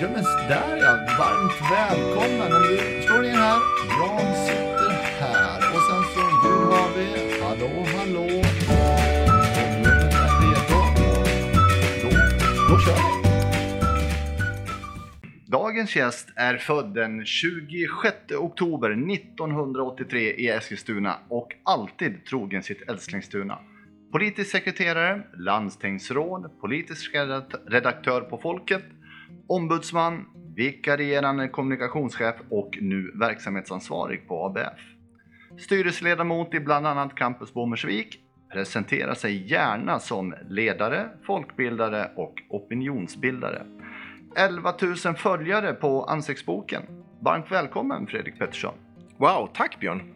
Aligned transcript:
Ja 0.00 0.08
men 0.08 0.24
där 0.48 0.76
ja, 0.76 0.98
varmt 1.18 1.70
välkommen. 1.70 2.52
Om 2.56 2.62
du 2.62 3.02
slår 3.02 3.24
in 3.24 3.34
här, 3.34 3.60
Jan 3.98 4.46
sitter 4.46 4.90
här. 5.20 5.56
Och 5.56 5.82
sen 5.82 6.02
så 6.14 6.20
nu 6.20 6.54
har 6.64 6.88
vi, 6.96 7.40
hallå 7.42 7.70
hallå. 7.96 8.20
Om 8.20 8.38
rummet 9.56 10.14
är 10.14 10.30
redo, 10.42 10.78
då, 12.02 12.08
då 12.68 12.78
kör 12.80 12.94
vi. 12.94 13.22
Dagens 15.46 15.96
gäst 15.96 16.28
är 16.36 16.56
född 16.56 16.94
den 16.94 17.24
26 17.26 18.16
oktober 18.38 18.90
1983 18.90 20.20
i 20.20 20.48
Eskilstuna 20.48 21.18
och 21.28 21.48
alltid 21.64 22.24
trogen 22.24 22.62
sitt 22.62 22.90
älsklingstuna. 22.90 23.58
Politisk 24.12 24.50
sekreterare, 24.50 25.22
landstingsråd, 25.34 26.60
politisk 26.60 27.14
redaktör 27.66 28.20
på 28.20 28.38
Folket, 28.38 28.84
ombudsman, 29.46 30.26
vikarierande 30.56 31.48
kommunikationschef 31.48 32.34
och 32.50 32.78
nu 32.80 33.12
verksamhetsansvarig 33.20 34.28
på 34.28 34.46
ABF. 34.46 34.80
Styrelseledamot 35.58 36.54
i 36.54 36.60
bland 36.60 36.86
annat 36.86 37.14
Campus 37.14 37.54
Bommersvik, 37.54 38.18
presenterar 38.52 39.14
sig 39.14 39.50
gärna 39.50 39.98
som 39.98 40.34
ledare, 40.48 41.08
folkbildare 41.26 42.10
och 42.16 42.34
opinionsbildare. 42.48 43.62
11 44.36 44.74
000 45.04 45.14
följare 45.16 45.72
på 45.72 46.04
Ansiktsboken. 46.04 46.82
Varmt 47.20 47.52
välkommen 47.52 48.06
Fredrik 48.06 48.38
Pettersson. 48.38 48.74
Wow, 49.16 49.50
tack 49.54 49.80
Björn! 49.80 50.14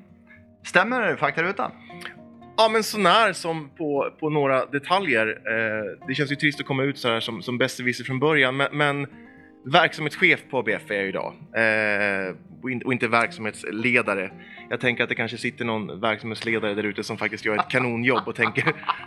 Stämmer 0.65 1.17
faktarutan? 1.17 1.71
Ja, 2.57 2.69
men 2.73 2.83
sånär 2.83 3.33
som 3.33 3.71
på, 3.79 4.11
på 4.21 4.31
några 4.31 4.67
detaljer. 4.67 5.27
Eh, 5.27 6.07
det 6.09 6.15
känns 6.15 6.33
ju 6.33 6.37
trist 6.37 6.61
att 6.61 6.67
komma 6.67 6.83
ut 6.83 6.99
så 6.99 7.09
här 7.09 7.21
som, 7.21 7.43
som 7.43 7.59
besserwisser 7.59 8.05
från 8.05 8.19
början, 8.19 8.57
men, 8.57 8.69
men 8.73 9.07
verksamhetschef 9.65 10.41
på 10.51 10.59
ABF 10.59 10.91
är 10.91 10.95
jag 10.95 11.09
idag. 11.09 11.33
Eh, 11.57 12.35
och, 12.63 12.71
in, 12.71 12.83
och 12.83 12.93
inte 12.93 13.09
verksamhetsledare. 13.09 14.31
Jag 14.71 14.81
tänker 14.81 15.03
att 15.03 15.09
det 15.09 15.15
kanske 15.15 15.39
sitter 15.39 15.65
någon 15.65 16.01
verksamhetsledare 16.01 16.75
där 16.75 16.83
ute 16.83 17.05
som 17.05 17.17
faktiskt 17.17 17.45
gör 17.45 17.57
ett 17.59 17.69
kanonjobb 17.69 18.29
och 18.29 18.35
tänker, 18.35 18.63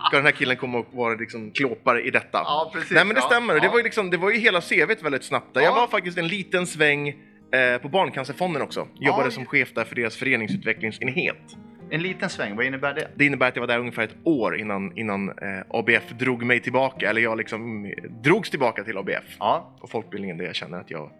ska 0.08 0.17
den 0.17 0.25
här 0.25 0.31
killen 0.31 0.58
komma 0.58 0.78
och 0.78 0.88
vara 0.91 1.13
liksom 1.16 1.52
klåpare 1.52 2.02
i 2.02 2.09
detta? 2.09 2.41
Ja, 2.45 2.72
precis. 2.73 2.91
Nej 2.91 3.06
men 3.06 3.16
det 3.16 3.22
Ja, 3.22 3.28
stämmer, 3.28 3.53
det 3.53 3.66
ja. 3.66 3.72
var 3.72 3.78
ju, 3.78 3.84
liksom, 3.84 4.09
det 4.09 4.17
var 4.17 4.31
ju 4.31 4.38
hela 4.38 4.61
CVt 4.61 5.03
väldigt 5.03 5.23
snabbt 5.23 5.53
där. 5.53 5.61
Ja. 5.61 5.67
Jag 5.67 5.75
var 5.75 5.88
faktiskt 5.88 6.17
en 6.17 6.28
liten 6.28 6.67
sväng 6.67 7.08
eh, 7.08 7.81
på 7.81 7.89
Barncancerfonden 7.89 8.61
också. 8.61 8.88
Jobbade 9.00 9.31
som 9.31 9.45
chef 9.45 9.73
där 9.73 9.84
för 9.84 9.95
deras 9.95 10.17
föreningsutvecklingsenhet. 10.17 11.58
En 11.92 12.02
liten 12.02 12.30
sväng, 12.30 12.56
vad 12.56 12.66
innebär 12.66 12.94
det? 12.94 13.12
Det 13.16 13.26
innebär 13.26 13.48
att 13.48 13.56
jag 13.56 13.62
var 13.62 13.68
där 13.68 13.80
ungefär 13.80 14.04
ett 14.04 14.16
år 14.23 14.58
innan, 14.58 14.98
innan 14.98 15.30
eh, 15.30 15.62
ABF 15.70 16.09
drog 16.09 16.44
mig 16.44 16.59
tillbaka, 16.59 17.09
eller 17.09 17.22
jag 17.22 17.38
liksom 17.38 17.86
eh, 17.86 17.92
drogs 18.23 18.50
tillbaka 18.50 18.84
till 18.84 18.98
ABF 18.98 19.38
Ja, 19.40 19.78
och 19.81 19.90
folkbildningen 19.90 20.38
där 20.38 20.46
jag 20.46 20.56
känner 20.56 20.80
att 20.80 20.92
jag 20.92 21.12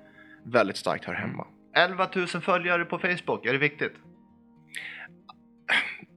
väldigt 0.45 0.78
starkt 0.78 1.06
hör 1.06 1.14
hemma. 1.14 1.48
11 1.76 2.08
000 2.16 2.28
följare 2.28 2.86
på 2.86 3.00
Facebook, 3.00 3.45
är 3.45 3.53
det 3.53 3.59
viktigt? 3.59 3.94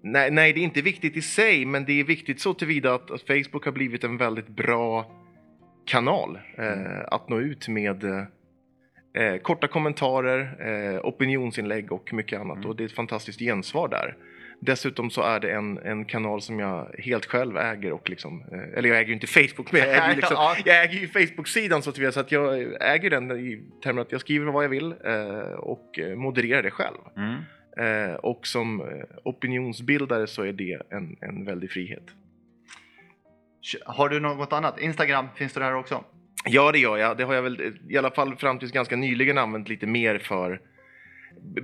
Nej, 0.02 0.30
nej, 0.30 0.52
det 0.52 0.60
är 0.60 0.64
inte 0.64 0.82
viktigt 0.82 1.16
i 1.16 1.22
sig, 1.22 1.66
men 1.66 1.84
det 1.84 2.00
är 2.00 2.04
viktigt 2.04 2.40
så 2.40 2.54
tillvida 2.54 2.94
att, 2.94 3.10
att 3.10 3.22
Facebook 3.22 3.64
har 3.64 3.72
blivit 3.72 4.04
en 4.04 4.16
väldigt 4.16 4.48
bra 4.48 5.10
kanal 5.84 6.38
eh, 6.58 7.00
att 7.06 7.28
nå 7.28 7.40
ut 7.40 7.68
med 7.68 8.04
eh, 8.04 9.36
korta 9.42 9.68
kommentarer, 9.68 10.56
eh, 10.60 11.00
opinionsinlägg 11.04 11.92
och 11.92 12.12
mycket 12.12 12.40
annat. 12.40 12.56
Mm. 12.56 12.68
Och 12.68 12.76
det 12.76 12.82
är 12.82 12.86
ett 12.86 12.92
fantastiskt 12.92 13.38
gensvar 13.38 13.88
där. 13.88 14.16
Dessutom 14.64 15.10
så 15.10 15.22
är 15.22 15.40
det 15.40 15.52
en, 15.52 15.78
en 15.78 16.04
kanal 16.04 16.40
som 16.42 16.58
jag 16.58 16.94
helt 16.98 17.26
själv 17.26 17.56
äger 17.56 17.92
och 17.92 18.10
liksom, 18.10 18.40
eh, 18.52 18.78
eller 18.78 18.88
jag 18.88 18.98
äger 18.98 19.08
ju 19.08 19.14
inte 19.14 19.26
Facebook, 19.26 19.72
men 19.72 19.80
jag 19.80 19.90
äger 19.90 20.08
ju, 20.08 20.14
liksom, 20.16 20.36
Ja. 20.38 20.56
jag 20.64 20.84
äger 20.84 20.98
ju 20.98 21.08
Facebook-sidan 21.08 21.82
så 21.82 21.90
att, 21.90 21.98
vi- 21.98 22.12
så 22.12 22.20
att 22.20 22.32
jag 22.32 22.58
äger 22.94 23.10
den 23.10 23.30
i 23.30 23.62
termer 23.84 24.02
att 24.02 24.12
jag 24.12 24.20
skriver 24.20 24.46
vad 24.46 24.64
jag 24.64 24.68
vill 24.68 24.94
eh, 25.04 25.52
och 25.58 25.98
eh, 25.98 26.16
modererar 26.16 26.62
det 26.62 26.70
själv. 26.70 26.96
Mm. 27.16 27.34
Och 28.22 28.46
som 28.46 28.82
opinionsbildare 29.24 30.26
så 30.26 30.42
är 30.42 30.52
det 30.52 30.82
en, 30.90 31.16
en 31.20 31.44
väldig 31.44 31.70
frihet. 31.70 32.02
Har 33.84 34.08
du 34.08 34.20
något 34.20 34.52
annat? 34.52 34.80
Instagram, 34.80 35.26
finns 35.36 35.52
det 35.52 35.60
där 35.60 35.74
också? 35.74 36.04
Ja, 36.44 36.72
det 36.72 36.78
gör 36.78 36.96
jag. 36.96 37.16
Det 37.16 37.24
har 37.24 37.34
jag 37.34 37.42
väl 37.42 37.72
i 37.88 37.96
alla 37.98 38.10
fall 38.10 38.36
fram 38.36 38.58
tills 38.58 38.72
ganska 38.72 38.96
nyligen 38.96 39.38
använt 39.38 39.68
lite 39.68 39.86
mer 39.86 40.18
för 40.18 40.60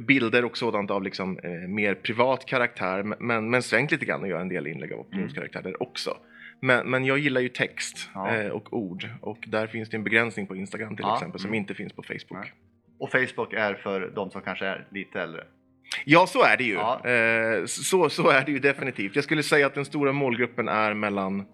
bilder 0.07 0.45
och 0.45 0.57
sådant 0.59 0.91
av 0.91 1.03
liksom, 1.03 1.39
eh, 1.39 1.51
mer 1.51 1.95
privat 1.95 2.47
karaktär. 2.47 3.03
Men, 3.03 3.51
men 3.51 3.63
svängt 3.63 3.91
lite 3.91 4.05
grann 4.05 4.23
och 4.23 4.29
gör 4.29 4.41
en 4.41 4.49
del 4.49 4.67
inlägg 4.67 4.93
av 4.93 5.01
opinionskaraktär 5.01 5.63
där 5.63 5.83
också. 5.83 6.17
Men, 6.61 6.91
men 6.91 7.05
jag 7.05 7.19
gillar 7.19 7.41
ju 7.41 7.49
text 7.49 8.11
Ja. 8.15 8.35
eh, 8.37 8.49
och 8.49 8.73
ord 8.77 9.09
och 9.21 9.39
där 9.47 9.67
finns 9.67 9.91
det 9.91 9.97
en 9.97 10.05
begränsning 10.05 10.47
på 10.47 10.57
Instagram 10.57 10.97
till 10.97 11.05
Ja, 11.09 11.15
exempel 11.17 11.41
som 11.41 11.49
mm. 11.49 11.59
inte 11.59 11.75
finns 11.75 11.93
på 11.93 12.03
Facebook. 12.03 12.31
Nej. 12.45 12.53
Och 12.99 13.11
Facebook 13.11 13.53
är 13.53 13.75
för 13.75 14.13
de 14.15 14.31
som 14.31 14.41
kanske 14.43 14.67
är 14.67 14.87
lite 14.91 15.21
äldre. 15.21 15.45
Ja, 16.05 16.27
så 16.27 16.43
är 16.43 16.57
det 16.57 16.65
ju. 16.65 16.75
Ja. 16.75 17.07
Eh, 17.09 17.65
så, 17.65 18.11
så 18.11 18.29
är 18.31 18.45
det 18.45 18.53
ju 18.53 18.59
definitivt. 18.59 19.15
Jag 19.15 19.25
skulle 19.25 19.43
säga 19.43 19.67
att 19.67 19.75
den 19.75 19.85
stora 19.85 20.13
målgruppen 20.13 20.69
är 20.69 20.95
mellan 20.95 21.45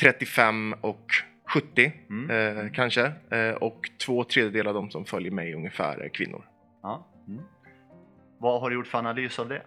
35 0.00 0.74
och 0.80 1.06
70 1.54 1.92
Mm. 2.10 2.30
eh, 2.58 2.72
kanske. 2.72 3.12
Eh, 3.30 3.50
och 3.54 3.90
två 4.06 4.24
tredjedelar 4.24 4.68
av 4.68 4.74
de 4.74 4.90
som 4.90 5.04
följer 5.04 5.30
mig 5.32 5.54
ungefär 5.54 5.98
är 5.98 6.08
kvinnor. 6.08 6.44
Ja. 6.82 7.06
Mm. 7.28 7.42
Vad 8.38 8.60
har 8.60 8.70
du 8.70 8.76
gjort 8.76 8.86
för 8.86 8.98
analys 8.98 9.38
av 9.38 9.48
det? 9.48 9.62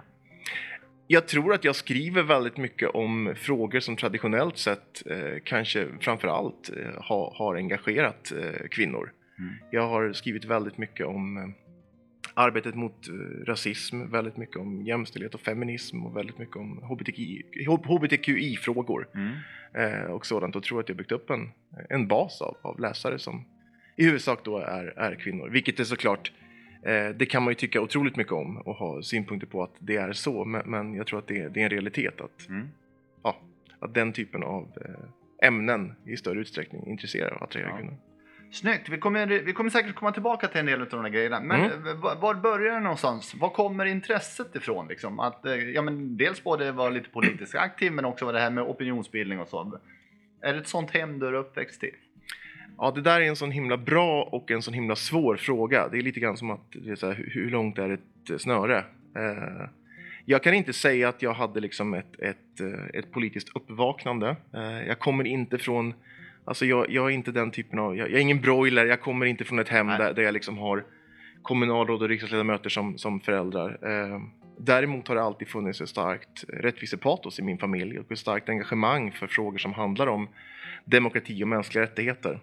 Jag 1.07 1.27
tror 1.27 1.53
att 1.53 1.63
jag 1.63 1.75
skriver 1.75 2.23
väldigt 2.23 2.57
mycket 2.57 2.89
om 2.89 3.33
frågor 3.37 3.79
som 3.79 3.95
traditionellt 3.95 4.57
sett 4.57 5.07
eh, 5.07 5.39
kanske 5.43 5.87
framför 5.99 6.27
allt 6.27 6.69
eh, 6.77 7.01
ha, 7.03 7.33
har 7.37 7.55
engagerat 7.55 8.31
eh, 8.31 8.67
kvinnor. 8.71 9.11
Mm. 9.39 9.53
Jag 9.71 9.87
har 9.87 10.13
skrivit 10.13 10.45
väldigt 10.45 10.77
mycket 10.77 11.05
om 11.05 11.37
eh, 11.37 11.43
arbetet 12.33 12.75
mot 12.75 13.07
eh, 13.07 13.45
rasism, 13.45 14.11
väldigt 14.11 14.37
mycket 14.37 14.57
om 14.57 14.81
jämställdhet 14.81 15.33
och 15.35 15.41
feminism 15.41 16.05
och 16.05 16.17
väldigt 16.17 16.37
mycket 16.37 16.55
om 16.55 16.77
HBTQI 16.83 17.43
HBTQI-frågor 17.67 19.07
Mm. 19.15 19.33
eh, 19.73 20.03
och 20.11 20.25
sådant 20.25 20.55
och 20.55 20.63
tror 20.63 20.79
att 20.79 20.89
jag 20.89 20.97
byggt 20.97 21.11
upp 21.11 21.29
en, 21.29 21.51
en 21.89 22.07
bas 22.07 22.41
av, 22.41 22.57
av 22.61 22.79
läsare 22.79 23.19
som 23.19 23.45
i 23.95 24.05
huvudsak 24.05 24.39
då 24.43 24.57
är, 24.57 24.85
är 24.85 25.15
kvinnor. 25.15 25.49
Vilket 25.49 25.79
är 25.79 25.83
såklart, 25.83 26.31
det 27.15 27.25
kan 27.29 27.43
man 27.43 27.51
ju 27.51 27.55
tycka 27.55 27.81
otroligt 27.81 28.15
mycket 28.15 28.33
om 28.33 28.57
och 28.57 28.75
ha 28.75 29.01
synpunkter 29.01 29.47
på 29.47 29.63
att 29.63 29.75
det 29.79 29.95
är 29.95 30.13
så, 30.13 30.45
men, 30.45 30.93
jag 30.93 31.07
tror 31.07 31.19
att 31.19 31.27
det, 31.27 31.37
är 31.37 31.57
en 31.57 31.69
realitet 31.69 32.21
att, 32.21 32.47
Mm. 32.49 32.67
ja, 33.23 33.35
att 33.79 33.93
den 33.93 34.13
typen 34.13 34.43
av 34.43 34.67
eh, 34.81 35.47
ämnen 35.47 35.93
i 36.05 36.17
större 36.17 36.39
utsträckning 36.39 36.87
intresserar 36.87 37.31
och 37.33 37.41
attraherar 37.43 37.69
Ja. 37.69 37.77
kvinnor. 37.77 37.93
Snyggt! 38.51 38.89
Vi 38.89 38.97
kommer, 38.97 39.25
vi 39.27 39.53
kommer 39.53 39.69
säkert 39.69 39.95
komma 39.95 40.11
tillbaka 40.11 40.47
till 40.47 40.59
en 40.59 40.65
del 40.65 40.81
av 40.81 40.87
de 40.89 41.01
här 41.01 41.09
grejerna. 41.09 41.39
Men 41.39 41.61
Mm. 41.71 41.99
var, 42.01 42.33
börjar 42.35 42.73
det 42.73 42.79
någonstans? 42.79 43.35
Var 43.35 43.49
kommer 43.49 43.85
intresset 43.85 44.55
ifrån? 44.55 44.87
Liksom? 44.87 45.19
Att, 45.19 45.45
eh, 45.45 45.53
ja, 45.55 45.81
men 45.81 46.17
dels 46.17 46.43
både 46.43 46.71
vara 46.71 46.89
lite 46.89 47.09
politiskt 47.09 47.55
aktiv 47.55 47.91
men 47.91 48.05
också 48.05 48.25
vad 48.25 48.33
det 48.33 48.39
här 48.39 48.49
med 48.51 48.63
opinionsbildning 48.63 49.39
och 49.39 49.47
så. 49.47 49.79
Är 50.41 50.53
det 50.53 50.59
ett 50.59 50.67
sånt 50.67 50.91
hem 50.91 51.19
du 51.19 51.27
är 51.27 51.33
uppväxt 51.33 51.83
i? 51.83 51.91
Ja, 52.77 52.91
det 52.91 53.01
där 53.01 53.21
är 53.21 53.25
en 53.25 53.35
sån 53.35 53.51
himla 53.51 53.77
bra 53.77 54.23
och 54.23 54.51
en 54.51 54.61
sån 54.61 54.73
himla 54.73 54.95
svår 54.95 55.35
fråga. 55.35 55.87
Det 55.87 55.97
är 55.97 56.01
lite 56.01 56.19
grann 56.19 56.37
som 56.37 56.51
att, 56.51 56.71
du 56.71 56.89
vet, 56.89 56.99
så 56.99 57.07
här, 57.07 57.25
hur, 57.33 57.49
långt 57.49 57.77
är 57.77 57.89
ett 57.89 58.29
eh, 58.29 58.37
snöre? 58.37 58.77
Eh, 59.15 59.69
jag 60.25 60.43
kan 60.43 60.53
inte 60.53 60.73
säga 60.73 61.09
att 61.09 61.21
jag 61.21 61.33
hade 61.33 61.59
liksom 61.59 61.93
ett, 61.93 62.19
ett, 62.19 62.59
eh, 62.59 62.99
ett 62.99 63.11
politiskt 63.11 63.55
uppvaknande. 63.55 64.35
Eh, 64.53 64.87
jag 64.87 64.99
kommer 64.99 65.27
inte 65.27 65.57
från, 65.57 65.93
alltså 66.45 66.65
jag, 66.65 66.89
jag 66.89 67.05
är 67.05 67.09
inte 67.09 67.31
den 67.31 67.51
typen 67.51 67.79
av, 67.79 67.97
jag, 67.97 68.07
jag 68.07 68.17
är 68.17 68.21
ingen 68.21 68.41
broiler, 68.41 68.85
jag 68.85 69.01
kommer 69.01 69.25
inte 69.25 69.43
från 69.43 69.59
ett 69.59 69.69
hem 69.69 69.87
där, 69.87 70.13
där 70.13 70.23
jag 70.23 70.33
liksom 70.33 70.57
har 70.57 70.83
kommunalråd 71.41 72.01
och 72.01 72.09
riksdagsledamöter 72.09 72.69
som, 72.69 72.97
som 72.97 73.19
föräldrar. 73.19 73.77
Eh, 73.81 74.21
däremot 74.57 75.07
har 75.07 75.15
det 75.15 75.23
alltid 75.23 75.47
funnits 75.47 75.81
ett 75.81 75.89
starkt 75.89 76.45
rättvisepatos 76.47 77.39
i 77.39 77.41
min 77.41 77.57
familj 77.57 77.99
och 77.99 78.11
ett 78.11 78.19
starkt 78.19 78.49
engagemang 78.49 79.11
för 79.11 79.27
frågor 79.27 79.57
som 79.57 79.73
handlar 79.73 80.07
om 80.07 80.27
demokrati 80.85 81.43
och 81.43 81.47
mänskliga 81.47 81.83
rättigheter. 81.83 82.39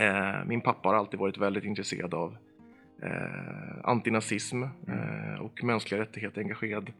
Eh, 0.00 0.44
min 0.46 0.60
pappa 0.60 0.88
har 0.88 0.96
alltid 0.96 1.20
varit 1.20 1.38
väldigt 1.38 1.64
intresserad 1.64 2.14
av 2.14 2.36
eh, 3.02 3.10
antinazism 3.84 4.62
eh, 4.62 5.40
och 5.40 5.64
mänskliga 5.64 6.00
rättigheter, 6.00 6.40
engagerad 6.40 6.92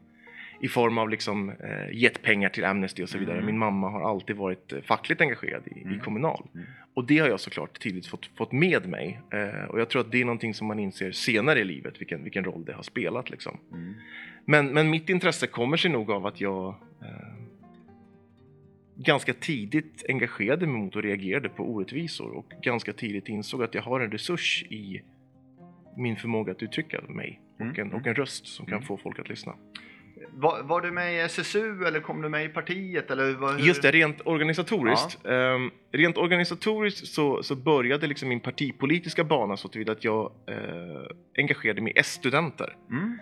i 0.59 0.67
form 0.67 0.97
av 0.97 1.09
liksom, 1.09 1.49
eh, 1.49 1.91
gett 1.91 2.21
pengar 2.21 2.49
till 2.49 2.65
Amnesty 2.65 3.03
och 3.03 3.09
så 3.09 3.17
vidare. 3.17 3.35
Mm. 3.35 3.45
Min 3.45 3.57
mamma 3.57 3.89
har 3.89 4.09
alltid 4.09 4.35
varit 4.35 4.73
eh, 4.73 4.81
fackligt 4.81 5.21
engagerad 5.21 5.61
i, 5.67 5.81
Mm. 5.81 5.95
i 5.95 5.99
Kommunal. 5.99 6.47
Mm. 6.53 6.65
Och 6.93 7.05
det 7.05 7.19
har 7.19 7.27
jag 7.27 7.39
såklart 7.39 7.79
tidigt 7.79 8.07
fått, 8.07 8.25
fått 8.37 8.51
med 8.51 8.89
mig. 8.89 9.21
Eh, 9.29 9.65
och 9.69 9.79
jag 9.79 9.89
tror 9.89 10.01
att 10.01 10.11
det 10.11 10.21
är 10.21 10.25
någonting 10.25 10.53
som 10.53 10.67
man 10.67 10.79
inser 10.79 11.11
senare 11.11 11.59
i 11.59 11.63
livet, 11.63 12.01
vilken, 12.01 12.23
vilken 12.23 12.43
roll 12.43 12.65
det 12.65 12.73
har 12.73 12.83
spelat. 12.83 13.29
Liksom. 13.29 13.57
Mm. 13.71 13.93
Men, 14.45 14.73
men 14.73 14.89
mitt 14.89 15.09
intresse 15.09 15.47
kommer 15.47 15.77
sig 15.77 15.91
nog 15.91 16.11
av 16.11 16.25
att 16.25 16.41
jag 16.41 16.75
ganska 18.95 19.33
tidigt 19.33 20.03
engagerade 20.09 20.67
mig 20.67 20.81
mot 20.81 20.95
och 20.95 21.03
reagerade 21.03 21.49
på 21.49 21.63
orättvisor 21.63 22.31
och 22.37 22.45
ganska 22.61 22.93
tidigt 22.93 23.29
insåg 23.29 23.63
att 23.63 23.75
jag 23.75 23.81
har 23.81 23.99
en 23.99 24.11
resurs 24.11 24.63
i 24.69 25.01
min 25.97 26.15
förmåga 26.15 26.51
att 26.51 26.63
uttrycka 26.63 27.01
mig 27.09 27.41
och, 27.55 27.61
Mm, 27.61 27.75
en, 27.81 27.93
och 27.93 28.07
en 28.07 28.15
röst 28.15 28.47
som 28.47 28.65
kan 28.65 28.73
Mm. 28.75 28.87
få 28.87 28.97
folk 28.97 29.19
att 29.19 29.29
lyssna. 29.29 29.55
Var, 30.35 30.63
var 30.63 30.81
du 30.81 30.91
med 30.91 31.13
i 31.13 31.17
SSU 31.19 31.83
eller 31.85 31.99
kom 31.99 32.21
du 32.21 32.29
med 32.29 32.45
i 32.45 32.49
partiet? 32.49 33.11
Eller 33.11 33.33
vad, 33.33 33.53
hur? 33.59 33.67
Just 33.67 33.81
det, 33.81 33.91
rent 33.91 34.21
organisatoriskt. 34.25 35.25
ehm, 35.25 35.71
rent 35.91 36.17
organisatoriskt 36.17 37.07
så, 37.07 37.43
så 37.43 37.55
började 37.55 38.07
liksom 38.07 38.29
min 38.29 38.39
partipolitiska 38.39 39.23
bana 39.23 39.57
så 39.57 39.67
tillvida 39.67 39.91
att 39.91 40.03
jag 40.03 40.31
eh, 40.47 40.57
engagerade 41.37 41.81
mig 41.81 41.93
i 41.95 41.99
S-studenter. 41.99 42.75
Mm. 42.91 43.17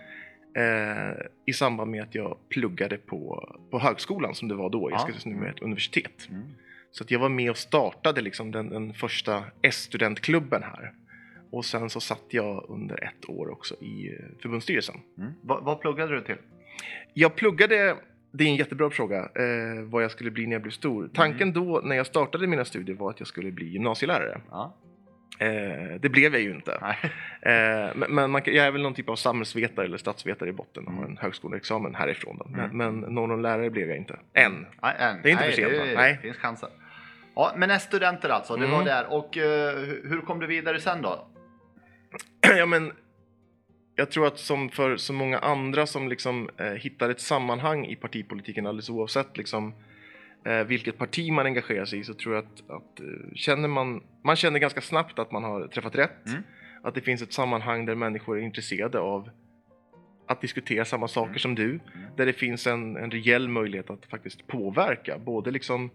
Eh, 0.54 1.26
I 1.46 1.52
samband 1.52 1.90
med 1.90 2.02
att 2.02 2.14
jag 2.14 2.36
pluggade 2.48 2.96
på, 2.96 3.48
på 3.70 3.78
högskolan 3.78 4.34
som 4.34 4.48
det 4.48 4.54
var 4.54 4.70
då, 4.70 4.90
Ja. 4.90 4.94
jag 4.94 5.00
ska 5.00 5.20
säga 5.20 5.36
nu 5.36 5.48
ett 5.48 5.62
universitet. 5.62 6.28
Mm. 6.30 6.42
Så 6.90 7.04
att 7.04 7.10
jag 7.10 7.18
var 7.18 7.28
med 7.28 7.50
och 7.50 7.56
startade 7.56 8.20
liksom 8.20 8.50
den, 8.50 8.68
den 8.68 8.94
första 8.94 9.44
S-studentklubben 9.62 10.62
här. 10.62 10.92
Och 11.50 11.64
sen 11.64 11.90
så 11.90 12.00
satt 12.00 12.24
jag 12.30 12.66
under 12.68 13.04
ett 13.04 13.28
år 13.28 13.50
också 13.50 13.74
i 13.80 14.08
eh, 14.08 14.24
förbundsstyrelsen. 14.42 14.94
Mm. 15.18 15.32
Vad, 15.42 15.64
vad 15.64 15.80
pluggade 15.80 16.14
du 16.14 16.20
till? 16.20 16.36
Jag 17.14 17.34
pluggade, 17.34 17.96
det 18.32 18.44
är 18.44 18.48
en 18.48 18.56
jättebra 18.56 18.90
fråga, 18.90 19.18
eh, 19.18 19.82
vad 19.82 20.02
jag 20.04 20.10
skulle 20.10 20.30
bli 20.30 20.46
när 20.46 20.52
jag 20.52 20.62
blev 20.62 20.72
stor. 20.72 21.10
Tanken 21.14 21.48
Mm. 21.48 21.54
då 21.66 21.80
när 21.84 21.96
jag 21.96 22.06
startade 22.06 22.46
mina 22.46 22.64
studier 22.64 22.96
var 22.96 23.10
att 23.10 23.20
jag 23.20 23.26
skulle 23.28 23.50
bli 23.52 23.66
gymnasielärare. 23.66 24.40
Ja. 24.50 24.76
Eh, 25.38 25.94
det 26.00 26.08
blev 26.08 26.32
jag 26.32 26.42
ju 26.42 26.50
inte. 26.50 26.72
Eh, 27.42 27.96
men 28.08 28.30
man, 28.30 28.42
jag 28.44 28.66
är 28.66 28.70
väl 28.70 28.82
någon 28.82 28.94
typ 28.94 29.08
av 29.08 29.16
samhällsvetare 29.16 29.86
eller 29.86 29.98
statsvetare 29.98 30.48
i 30.48 30.52
botten 30.52 30.86
och 30.86 30.92
har 30.92 31.04
en 31.04 31.16
högskoleexamen 31.16 31.94
härifrån. 31.94 32.36
Då. 32.38 32.46
Men, 32.48 32.60
Mm. 32.70 33.00
men 33.00 33.14
någon 33.14 33.42
lärare 33.42 33.70
blev 33.70 33.88
jag 33.88 33.96
inte. 33.96 34.18
Än. 34.34 34.66
Nej, 34.82 34.94
än. 34.98 35.22
Det 35.22 35.28
är 35.28 35.32
inte 35.32 35.44
Nej, 35.44 35.52
för 35.54 35.62
sent, 35.62 35.72
det, 35.72 35.94
Nej. 35.94 36.18
finns 36.22 36.36
chanser. 36.36 36.68
Ja, 37.34 37.52
men 37.56 37.80
studenter 37.80 38.28
alltså, 38.28 38.56
det 38.56 38.64
Mm. 38.66 38.78
var 38.78 38.84
där. 38.84 39.12
Och 39.12 39.28
hur- 39.34 40.08
hur 40.08 40.20
kom 40.20 40.40
du 40.40 40.46
vidare 40.46 40.80
sen 40.80 41.02
då? 41.02 41.26
ja, 42.58 42.66
men, 42.66 42.92
jag 43.96 44.10
tror 44.10 44.26
att 44.26 44.38
som 44.38 44.68
för 44.70 44.96
så 44.96 45.12
många 45.12 45.38
andra 45.38 45.86
som 45.86 46.08
liksom, 46.08 46.50
eh, 46.56 46.66
hittar 46.66 47.10
ett 47.10 47.20
sammanhang 47.20 47.86
i 47.86 47.96
partipolitiken 47.96 48.66
alldeles 48.66 48.90
oavsett 48.90 49.36
liksom, 49.36 49.74
eh, 50.44 50.64
vilket 50.64 50.98
parti 50.98 51.32
man 51.32 51.46
engagerar 51.46 51.84
sig 51.84 51.98
i 51.98 52.04
så 52.04 52.14
tror 52.14 52.34
jag 52.34 52.44
att, 52.44 52.70
att 52.70 53.00
eh, 53.00 53.06
känner 53.34 53.68
man, 53.68 54.02
man 54.24 54.36
känner 54.36 54.58
ganska 54.58 54.80
snabbt 54.80 55.18
att 55.18 55.32
man 55.32 55.44
har 55.44 55.66
träffat 55.66 55.94
rätt. 55.94 56.26
Mm. 56.28 56.42
Att 56.82 56.94
det 56.94 57.00
finns 57.00 57.22
ett 57.22 57.32
sammanhang 57.32 57.86
där 57.86 57.94
människor 57.94 58.38
är 58.38 58.42
intresserade 58.42 58.98
av 58.98 59.30
att 60.26 60.40
diskutera 60.40 60.84
samma 60.84 61.08
saker 61.08 61.28
Mm. 61.28 61.38
som 61.38 61.54
du. 61.54 61.80
Där 62.16 62.26
det 62.26 62.32
finns 62.32 62.66
en, 62.66 62.96
en 62.96 63.10
reell 63.10 63.48
möjlighet 63.48 63.90
att 63.90 64.06
faktiskt 64.06 64.46
påverka. 64.46 65.18
Både 65.18 65.50
liksom, 65.50 65.90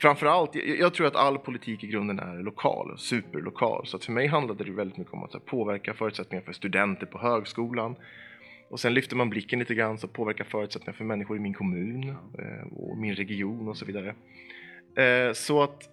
framförallt, 0.00 0.54
jag, 0.54 0.78
jag 0.78 0.94
tror 0.94 1.06
att 1.06 1.16
all 1.16 1.38
politik 1.38 1.84
i 1.84 1.86
grunden 1.86 2.18
är 2.18 2.42
lokal, 2.42 2.98
superlokal. 2.98 3.86
Så 3.86 3.96
att 3.96 4.04
för 4.04 4.12
mig 4.12 4.26
handlade 4.26 4.64
det 4.64 4.72
väldigt 4.72 4.96
mycket 4.96 5.12
om 5.12 5.24
att 5.24 5.46
påverka 5.46 5.94
förutsättningar 5.94 6.44
för 6.44 6.52
studenter 6.52 7.06
på 7.06 7.18
högskolan. 7.18 7.96
Och 8.70 8.80
sen 8.80 8.94
lyfter 8.94 9.16
man 9.16 9.30
blicken 9.30 9.58
lite 9.58 9.74
grann 9.74 9.98
så 9.98 10.08
påverka 10.08 10.44
förutsättningar 10.44 10.92
för 10.92 11.04
människor 11.04 11.36
i 11.36 11.40
min 11.40 11.54
kommun 11.54 12.08
eh, 12.38 12.72
och 12.76 12.96
min 12.98 13.14
region 13.14 13.68
och 13.68 13.76
så 13.76 13.84
vidare. 13.84 14.14
Eh, 14.96 15.32
så 15.32 15.62
att 15.62 15.90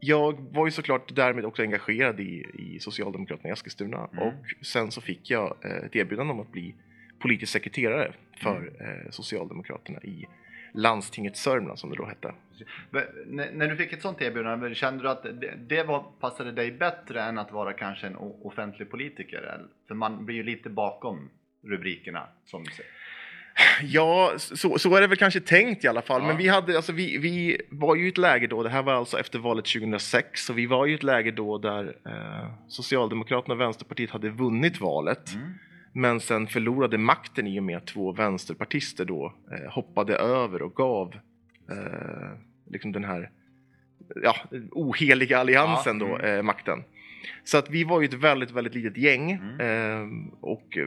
jag 0.00 0.40
var 0.50 0.66
ju 0.66 0.70
såklart 0.70 1.14
därmed 1.14 1.44
också 1.44 1.62
engagerad 1.62 2.20
i, 2.20 2.46
i 2.58 2.78
Socialdemokraterna 2.80 3.48
i 3.48 3.52
Eskilstuna 3.52 4.08
Mm. 4.12 4.28
och 4.28 4.66
sen 4.66 4.90
så 4.90 5.00
fick 5.00 5.30
jag 5.30 5.56
eh, 5.64 5.70
ett 5.70 5.96
erbjudande 5.96 6.32
om 6.32 6.40
att 6.40 6.52
bli 6.52 6.74
politisk 7.18 7.52
sekreterare 7.52 8.12
för 8.36 8.72
Mm. 8.80 9.12
Socialdemokraterna 9.12 10.00
i 10.02 10.26
landstinget 10.72 11.36
Sörmland 11.36 11.78
som 11.78 11.90
det 11.90 11.96
då 11.96 12.06
hette. 12.06 12.34
Men 12.90 13.04
När, 13.52 13.68
du 13.68 13.76
fick 13.76 13.92
ett 13.92 14.02
sånt 14.02 14.22
erbjudande, 14.22 14.74
kände 14.74 15.02
du 15.02 15.08
att 15.08 15.22
det, 15.22 15.54
det 15.56 15.82
var, 15.82 16.04
passade 16.20 16.52
dig 16.52 16.72
bättre 16.72 17.22
än 17.22 17.38
att 17.38 17.52
vara 17.52 17.72
kanske 17.72 18.06
en 18.06 18.16
offentlig 18.42 18.90
politiker? 18.90 19.60
För 19.88 19.94
man 19.94 20.26
blir 20.26 20.36
ju 20.36 20.42
lite 20.42 20.70
bakom 20.70 21.30
rubrikerna 21.62 22.28
som 22.44 22.64
du 22.64 22.70
säger. 22.70 22.90
Ja, 23.82 24.32
så, 24.36 24.78
så 24.78 24.96
är 24.96 25.00
det 25.00 25.06
väl 25.06 25.18
kanske 25.18 25.40
tänkt 25.40 25.84
i 25.84 25.88
alla 25.88 26.02
fall. 26.02 26.22
Ja. 26.22 26.28
Men 26.28 26.36
vi, 26.36 26.48
hade, 26.48 26.76
alltså, 26.76 26.92
vi, 26.92 27.18
vi 27.18 27.60
var 27.68 27.96
ju 27.96 28.04
i 28.06 28.08
ett 28.08 28.18
läge 28.18 28.46
då, 28.46 28.62
det 28.62 28.68
här 28.68 28.82
var 28.82 28.92
alltså 28.92 29.18
efter 29.18 29.38
valet 29.38 29.64
2006, 29.64 30.44
så 30.44 30.52
vi 30.52 30.66
var 30.66 30.86
ju 30.86 30.92
i 30.92 30.94
ett 30.94 31.02
läge 31.02 31.30
då 31.30 31.58
där 31.58 31.96
eh, 32.06 32.52
Socialdemokraterna 32.68 33.54
och 33.54 33.60
Vänsterpartiet 33.60 34.10
hade 34.10 34.28
vunnit 34.28 34.80
valet. 34.80 35.34
Mm. 35.34 35.54
Men 35.92 36.20
sen 36.20 36.46
förlorade 36.46 36.98
makten 36.98 37.46
i 37.46 37.58
och 37.60 37.64
med 37.64 37.76
att 37.76 37.86
två 37.86 38.12
vänsterpartister 38.12 39.04
då 39.04 39.34
eh, 39.52 39.72
hoppade 39.72 40.16
över 40.16 40.62
och 40.62 40.74
gav 40.74 41.14
eh, 41.70 42.38
liksom 42.70 42.92
den 42.92 43.04
här 43.04 43.30
ja, 44.22 44.34
oheliga 44.70 45.38
alliansen 45.38 45.98
Ja, 46.00 46.06
då 46.06 46.14
mm. 46.16 46.36
eh, 46.36 46.42
makten. 46.42 46.84
Så 47.44 47.58
att 47.58 47.70
vi 47.70 47.84
var 47.84 48.00
ju 48.00 48.04
ett 48.04 48.14
väldigt, 48.14 48.50
väldigt 48.50 48.74
litet 48.74 48.96
gäng 48.96 49.30
Mm. 49.30 49.60
eh, 49.60 50.28
och 50.40 50.78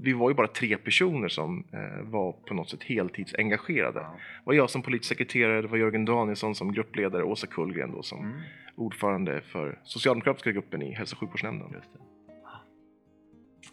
vi 0.00 0.12
var 0.12 0.30
ju 0.30 0.34
bara 0.34 0.46
tre 0.48 0.76
personer 0.76 1.28
som 1.28 1.64
eh, 1.72 2.02
var 2.10 2.32
på 2.32 2.54
något 2.54 2.70
sätt 2.70 2.82
heltidsengagerade. 2.82 4.00
Ja. 4.00 4.10
Det 4.10 4.42
var 4.44 4.54
jag 4.54 4.70
som 4.70 4.82
politisk 4.82 5.08
sekreterare, 5.08 5.62
det 5.62 5.68
var 5.68 5.76
Jörgen 5.78 6.04
Danielsson 6.04 6.54
som 6.54 6.72
gruppledare, 6.72 7.22
Åsa 7.24 7.46
Kullgren 7.46 7.92
då 7.92 8.02
som 8.02 8.18
Mm. 8.24 8.36
ordförande 8.74 9.40
för 9.40 9.78
socialdemokratiska 9.82 10.52
gruppen 10.52 10.82
i 10.82 10.92
hälso 10.94 11.14
och 11.14 11.20
sjukvårdsnämnden. 11.20 11.68
Just 11.72 11.92
det. 11.92 11.98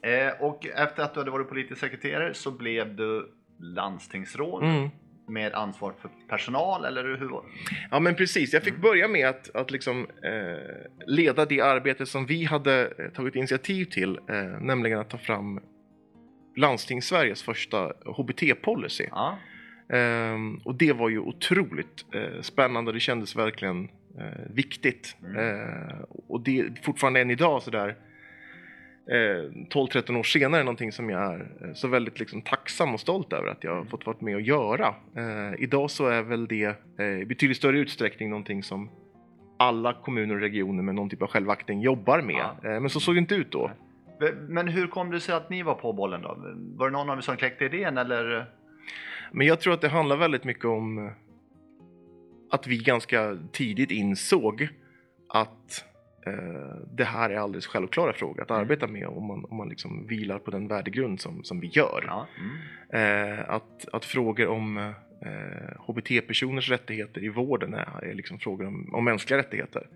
Eh, 0.03 0.41
och 0.41 0.65
efter 0.65 1.03
att 1.03 1.13
du 1.13 1.19
hade 1.19 1.31
varit 1.31 1.49
politisk 1.49 1.79
sekreterare 1.81 2.33
så 2.33 2.51
blev 2.51 2.95
du 2.95 3.29
landstingsråd 3.59 4.63
Mm. 4.63 4.89
med 5.27 5.53
ansvar 5.53 5.93
för 6.01 6.09
personal, 6.29 6.85
eller 6.85 7.03
hur 7.17 7.29
var 7.29 7.41
det? 7.43 7.75
Ja 7.91 7.99
men 7.99 8.15
precis, 8.15 8.53
jag 8.53 8.63
fick 8.63 8.73
Mm. 8.73 8.81
börja 8.81 9.07
med 9.07 9.27
att, 9.29 9.55
att 9.55 9.71
liksom, 9.71 10.07
eh, 10.23 11.07
leda 11.07 11.45
det 11.45 11.61
arbete 11.61 12.05
som 12.05 12.25
vi 12.25 12.43
hade 12.43 12.85
eh, 12.99 13.09
tagit 13.13 13.35
initiativ 13.35 13.85
till, 13.85 14.19
eh, 14.29 14.43
nämligen 14.61 14.99
att 14.99 15.09
ta 15.09 15.17
fram 15.17 15.59
Landstings-Sveriges 16.55 17.43
första 17.43 17.93
HBT-policy. 18.05 19.07
Ja. 19.11 19.37
Ehm, 19.89 20.55
och 20.57 20.75
det 20.75 20.93
var 20.93 21.09
ju 21.09 21.19
otroligt 21.19 22.05
eh, 22.13 22.41
spännande 22.41 22.89
och 22.89 22.93
det 22.93 22.99
kändes 22.99 23.35
verkligen 23.35 23.83
eh, 24.19 24.41
viktigt. 24.53 25.15
Mm. 25.23 25.37
Eh, 25.59 25.95
och 26.27 26.41
det 26.41 26.59
är 26.59 26.73
fortfarande 26.83 27.21
än 27.21 27.31
idag 27.31 27.63
sådär 27.63 27.87
eh, 27.89 27.95
12-13 29.07 30.17
år 30.19 30.23
senare 30.23 30.63
någonting 30.63 30.91
som 30.91 31.09
jag 31.09 31.33
är 31.33 31.51
eh, 31.61 31.73
så 31.73 31.87
väldigt 31.87 32.19
liksom, 32.19 32.41
tacksam 32.41 32.93
och 32.93 32.99
stolt 32.99 33.33
över 33.33 33.47
att 33.47 33.63
jag 33.63 33.71
har 33.71 33.77
Mm. 33.77 33.89
fått 33.89 34.05
vara 34.05 34.17
med 34.19 34.35
och 34.35 34.41
göra. 34.41 34.95
Eh, 35.15 35.63
idag 35.63 35.91
så 35.91 36.07
är 36.07 36.21
väl 36.21 36.47
det 36.47 36.75
eh, 36.99 37.05
i 37.05 37.25
betydligt 37.25 37.57
större 37.57 37.79
utsträckning 37.79 38.29
någonting 38.29 38.63
som 38.63 38.89
alla 39.57 39.93
kommuner 39.93 40.35
och 40.35 40.41
regioner 40.41 40.83
med 40.83 40.95
någon 40.95 41.09
typ 41.09 41.21
av 41.21 41.27
självaktning 41.27 41.81
jobbar 41.81 42.21
med. 42.21 42.45
Ja. 42.63 42.69
Eh, 42.69 42.79
men 42.79 42.89
så 42.89 42.99
såg 42.99 43.15
det 43.15 43.19
inte 43.19 43.35
ut 43.35 43.51
då. 43.51 43.71
Men 44.47 44.67
hur 44.67 44.87
kom 44.87 45.11
det 45.11 45.19
sig 45.19 45.35
att 45.35 45.49
ni 45.49 45.63
var 45.63 45.75
på 45.75 45.93
bollen 45.93 46.21
då? 46.21 46.37
Var 46.77 46.89
det 46.89 46.93
någon 46.93 47.09
av 47.09 47.17
er 47.17 47.21
som 47.21 47.37
kläckte 47.37 47.65
idén 47.65 47.97
eller? 47.97 48.45
Men 49.31 49.47
jag 49.47 49.59
tror 49.59 49.73
att 49.73 49.81
det 49.81 49.89
handlar 49.89 50.17
väldigt 50.17 50.43
mycket 50.43 50.65
om 50.65 50.97
eh, 51.07 51.11
att 52.51 52.67
vi 52.67 52.77
ganska 52.77 53.37
tidigt 53.51 53.91
insåg 53.91 54.67
att 55.29 55.85
eh, 55.85 55.92
det 56.91 57.03
här 57.03 57.29
är 57.29 57.35
alldeles 57.37 57.67
självklara 57.67 58.13
frågor 58.13 58.41
att 58.41 58.49
Mm. 58.49 58.61
arbeta 58.61 58.87
med 58.87 59.07
om 59.07 59.25
man, 59.25 59.45
om 59.45 59.57
man 59.57 59.69
liksom 59.69 60.07
vilar 60.07 60.39
på 60.39 60.51
den 60.51 60.67
värdegrund 60.67 61.21
som, 61.21 61.43
som 61.43 61.59
vi 61.59 61.67
gör. 61.67 62.03
Ja. 62.07 62.27
Mm. 62.39 63.39
Eh, 63.39 63.49
att, 63.49 63.87
att 63.93 64.05
frågor 64.05 64.47
om 64.47 64.77
eh, 64.77 64.93
HBT-personers 65.79 66.69
rättigheter 66.69 67.23
i 67.23 67.29
vården 67.29 67.73
är, 67.73 68.03
är 68.03 68.13
liksom 68.13 68.39
frågor 68.39 68.67
om, 68.67 68.95
om 68.95 69.05
mänskliga 69.05 69.39
rättigheter. 69.39 69.87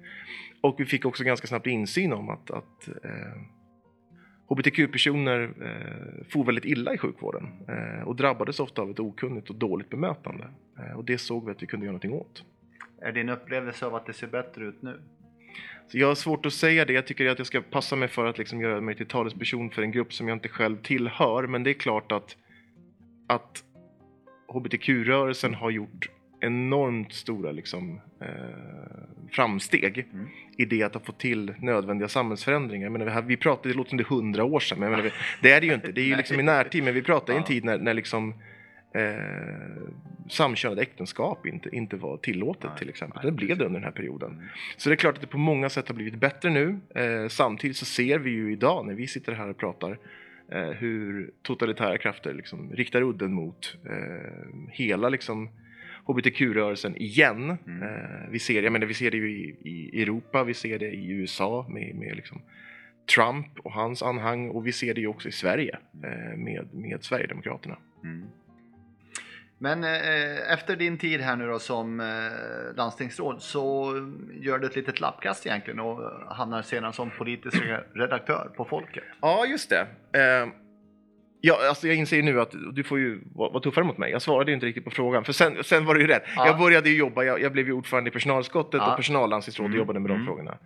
Och 0.62 0.80
vi 0.80 0.86
fick 0.86 1.06
också 1.06 1.24
ganska 1.24 1.48
snabbt 1.48 1.68
insyn 1.68 2.14
om 2.14 2.30
att, 2.30 2.52
att 2.52 2.88
eh, 3.04 3.42
HBTQ-personer 4.48 5.50
eh, 5.62 6.26
for 6.30 6.44
väldigt 6.44 6.66
illa 6.66 6.94
i 6.94 6.98
sjukvården 6.98 7.48
eh, 7.68 8.08
och 8.08 8.16
drabbades 8.16 8.60
ofta 8.60 8.82
av 8.82 8.92
ett 8.92 9.00
okunnigt 9.00 9.50
och 9.50 9.56
dåligt 9.56 9.90
bemötande. 9.90 10.48
Eh, 10.80 10.98
och 10.98 11.06
det 11.06 11.18
såg 11.18 11.46
vi 11.46 11.52
att 11.52 11.62
vi 11.64 11.68
kunde 11.68 11.86
göra 11.86 11.92
någonting 11.92 12.14
åt. 12.14 12.44
Är 13.02 13.12
din 13.12 13.30
upplevelse 13.30 13.86
av 13.86 13.96
att 13.96 14.06
det 14.06 14.14
ser 14.14 14.28
bättre 14.28 14.66
ut 14.66 14.82
nu? 14.82 15.02
Så 15.88 15.98
jag 15.98 16.08
har 16.08 16.16
svårt 16.16 16.46
att 16.46 16.54
säga 16.54 16.86
det. 16.86 16.94
Jag 16.94 17.08
tycker 17.08 17.30
att 17.30 17.38
jag 17.38 17.48
ska 17.48 17.62
passa 17.62 17.96
mig 17.96 18.08
för 18.08 18.26
att 18.26 18.38
liksom 18.38 18.62
göra 18.62 18.82
mig 18.82 18.96
till 18.96 19.06
talesperson 19.06 19.70
för 19.70 19.82
en 19.82 19.92
grupp 19.92 20.14
som 20.14 20.28
jag 20.28 20.36
inte 20.36 20.50
själv 20.50 20.78
tillhör. 20.82 21.48
Men 21.48 21.64
det 21.64 21.70
är 21.70 21.74
klart 21.74 22.12
att, 22.12 22.36
att 23.28 23.64
HBTQ-rörelsen 24.48 25.54
har 25.54 25.70
gjort 25.72 26.10
enormt 26.40 27.14
stora 27.14 27.52
liksom, 27.52 28.02
eh, 28.22 28.28
framsteg 29.32 30.06
Mm. 30.14 30.28
i 30.58 30.66
det 30.66 30.84
att 30.84 30.94
ha 30.94 31.02
fått 31.02 31.20
till 31.20 31.54
nödvändiga 31.60 32.08
samhällsförändringar. 32.08 32.86
Jag 32.86 32.92
menar, 32.92 33.06
vi, 33.06 33.12
har- 33.12 33.22
vi 33.22 33.38
pratar, 33.38 33.70
det 33.70 33.76
låter 33.76 33.90
som 33.90 33.98
det 33.98 34.04
är 34.04 34.06
hundra 34.06 34.44
år 34.44 34.60
sedan, 34.60 34.80
men 34.80 34.92
menar, 34.92 35.14
det 35.42 35.52
är 35.52 35.62
det 35.62 35.68
ju 35.68 35.74
inte. 35.74 35.92
Det 35.92 36.02
är 36.02 36.06
ju 36.06 36.16
liksom 36.18 36.40
i 36.40 36.44
närtid, 36.44 36.84
men 36.84 36.94
vi 36.94 37.02
pratar 37.02 37.34
i 37.34 37.38
en 37.38 37.44
tid 37.44 37.66
när, 37.66 37.78
när 37.78 37.94
liksom, 37.94 38.34
eh, 38.98 39.90
samkönade 40.30 40.82
äktenskap 40.82 41.46
inte, 41.46 41.76
inte 41.76 41.96
var 41.96 42.18
tillåtet 42.18 42.64
Nej, 42.64 42.80
till 42.80 42.90
exempel. 42.90 43.20
nej, 43.24 43.32
Det 43.32 43.36
blev 43.36 43.58
det 43.58 43.66
under 43.66 43.80
den 43.80 43.84
här 43.84 43.92
perioden. 43.92 44.32
Mm. 44.32 44.44
Så 44.78 44.90
det 44.90 44.96
är 44.96 44.98
klart 44.98 45.16
att 45.16 45.22
det 45.22 45.28
på 45.28 45.38
många 45.38 45.70
sätt 45.70 45.88
har 45.88 45.96
blivit 45.96 46.16
bättre 46.16 46.50
nu. 46.50 46.80
Eh, 46.96 47.28
samtidigt 47.28 47.78
så 47.78 47.86
ser 47.86 48.20
vi 48.20 48.30
ju 48.30 48.52
idag 48.52 48.86
när 48.86 48.94
vi 48.94 49.08
sitter 49.08 49.34
här 49.34 49.50
och 49.50 49.58
pratar 49.58 49.98
eh, 50.52 50.70
hur 50.70 51.32
totalitära 51.42 51.98
krafter 51.98 52.34
liksom 52.34 52.72
riktar 52.74 53.02
udden 53.02 53.34
mot 53.34 53.78
eh, 53.86 54.70
hela 54.70 55.10
liksom, 55.10 55.50
hbtq-rörelsen 56.06 56.96
igen. 56.98 57.58
Mm. 57.68 57.84
Eh, 57.84 58.30
vi, 58.30 58.40
ser, 58.40 58.64
jag 58.64 58.74
menar, 58.74 58.88
vi 58.88 58.94
ser 58.94 59.12
det 59.12 59.18
ju 59.18 59.30
i, 59.30 59.56
i 59.62 60.02
Europa, 60.02 60.44
vi 60.44 60.54
ser 60.54 60.80
det 60.80 60.90
i 60.90 61.10
USA 61.10 61.66
med, 61.70 61.96
med 61.96 62.16
liksom 62.16 62.42
Trump 63.16 63.60
och 63.60 63.72
hans 63.72 64.04
anhang 64.04 64.50
och 64.50 64.68
vi 64.68 64.72
ser 64.72 64.94
det 64.94 65.02
ju 65.02 65.08
också 65.08 65.30
i 65.30 65.32
Sverige 65.32 65.78
eh, 66.04 66.38
med, 66.38 66.68
med 66.74 67.04
Sverigedemokraterna. 67.04 67.78
Mm. 68.04 68.24
Men 69.60 69.84
eh, 69.84 70.54
efter 70.54 70.76
din 70.76 70.98
tid 70.98 71.22
här 71.22 71.36
nu 71.36 71.48
då 71.48 71.60
som 71.60 72.00
eh, 72.00 72.76
landstingsråd 72.76 73.42
så 73.42 73.94
gör 74.34 74.60
du 74.60 74.68
ett 74.68 74.76
litet 74.76 75.00
lappkast 75.00 75.46
egentligen 75.46 75.80
och 75.80 76.12
hamnar 76.36 76.62
sedan 76.62 76.94
som 76.94 77.10
politisk 77.18 77.58
redaktör 77.94 78.52
på 78.58 78.66
Folket. 78.66 79.04
Ja, 79.22 79.46
just 79.46 79.70
det. 79.70 79.88
Eh, 80.14 80.50
ja, 81.42 81.58
alltså 81.70 81.88
jag 81.88 81.96
inser 81.96 82.18
ju 82.18 82.24
nu 82.24 82.42
att 82.42 82.52
du 82.74 82.84
får 82.84 83.00
ju 83.00 83.22
vara, 83.36 83.50
vara 83.50 83.64
tuffare 83.64 83.86
mot 83.86 83.98
mig. 83.98 84.12
Jag 84.12 84.22
svarade 84.22 84.52
ju 84.52 84.56
inte 84.56 84.66
riktigt 84.66 84.86
på 84.86 84.92
frågan, 84.92 85.24
för 85.24 85.34
sen, 85.34 85.64
sen 85.64 85.86
var 85.86 85.96
det 85.96 86.02
ju 86.02 86.08
rätt. 86.08 86.24
Ja. 86.36 86.48
Jag 86.48 86.58
började 86.58 86.90
ju 86.90 86.98
jobba, 86.98 87.24
jag, 87.24 87.42
jag 87.42 87.52
blev 87.52 87.66
ju 87.68 87.74
ordförande 87.74 88.10
i 88.10 88.12
personalskottet 88.14 88.82
Ja. 88.82 88.92
och 88.92 88.98
personallandstingsråd 88.98 89.66
och 89.66 89.70
Mm, 89.70 89.78
jobbade 89.80 90.00
med 90.00 90.10
de 90.10 90.16
mm. 90.16 90.26
frågorna. 90.26 90.58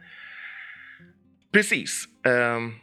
Precis. 1.54 2.06
Ehm, 2.26 2.74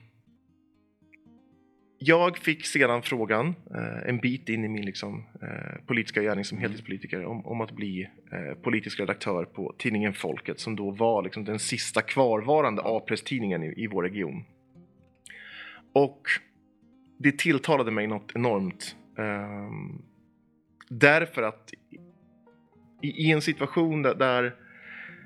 jag 1.99 2.39
fick 2.39 2.67
sedan 2.67 3.03
frågan 3.03 3.55
eh, 3.75 4.09
en 4.09 4.19
bit 4.19 4.49
in 4.49 4.65
i 4.65 4.69
min 4.69 4.85
liksom, 4.85 5.25
eh, 5.43 5.85
politiska 5.87 6.23
gärning 6.23 6.45
som 6.45 6.59
heltidspolitiker 6.59 7.25
om, 7.25 7.47
om 7.47 7.61
att 7.61 7.73
bli 7.73 8.09
eh, 8.33 8.59
politisk 8.63 9.01
redaktör 9.01 9.45
på 9.45 9.75
tidningen 9.79 10.15
Folket 10.15 10.61
som 10.61 10.77
då 10.77 10.91
var 10.91 11.23
liksom, 11.23 11.45
den 11.45 11.59
sista 11.59 12.03
kvarvarande 12.03 12.83
A-presstidningen 12.85 13.63
i, 13.63 13.75
i 13.77 13.87
vår 13.87 14.03
region. 14.03 14.45
Och 15.93 16.23
det 17.19 17.39
tilltalade 17.39 17.91
mig 17.91 18.07
något 18.07 18.33
enormt. 18.35 18.97
Ehm, 19.19 20.03
därför 20.89 21.43
att 21.43 21.73
i, 23.03 23.09
i 23.09 23.33
en 23.33 23.43
situation 23.43 24.03
där, 24.03 24.15
där 24.15 24.55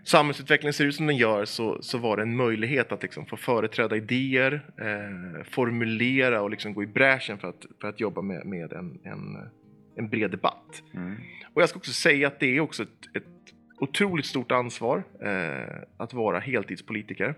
samhällsutvecklingen 0.04 0.72
ser 0.72 0.84
ut 0.84 0.94
som 0.94 1.06
den 1.06 1.16
gör 1.16 1.44
så, 1.44 1.82
så 1.82 1.98
var 1.98 2.16
det 2.16 2.22
en 2.22 2.36
möjlighet 2.36 2.92
att 2.92 3.02
liksom 3.02 3.26
få 3.26 3.36
företräda 3.36 3.96
idéer, 3.96 4.62
eh, 4.78 5.44
formulera 5.44 6.42
och 6.42 6.50
liksom 6.50 6.74
gå 6.74 6.82
i 6.82 6.86
bräschen 6.86 7.38
för 7.38 7.48
att, 7.48 7.66
för 7.80 7.88
att 7.88 8.00
jobba 8.00 8.22
med, 8.22 8.46
med 8.46 8.72
en, 8.72 8.98
en, 9.04 9.48
en 9.96 10.08
bred 10.08 10.30
debatt. 10.30 10.82
Mm. 10.94 11.16
Och 11.54 11.62
jag 11.62 11.68
ska 11.68 11.78
också 11.78 11.92
säga 11.92 12.26
att 12.28 12.40
det 12.40 12.56
är 12.56 12.60
också 12.60 12.82
ett, 12.82 13.16
ett 13.16 13.24
otroligt 13.78 14.26
stort 14.26 14.52
ansvar 14.52 15.02
eh, 15.22 15.82
att 15.96 16.12
vara 16.14 16.38
heltidspolitiker. 16.38 17.34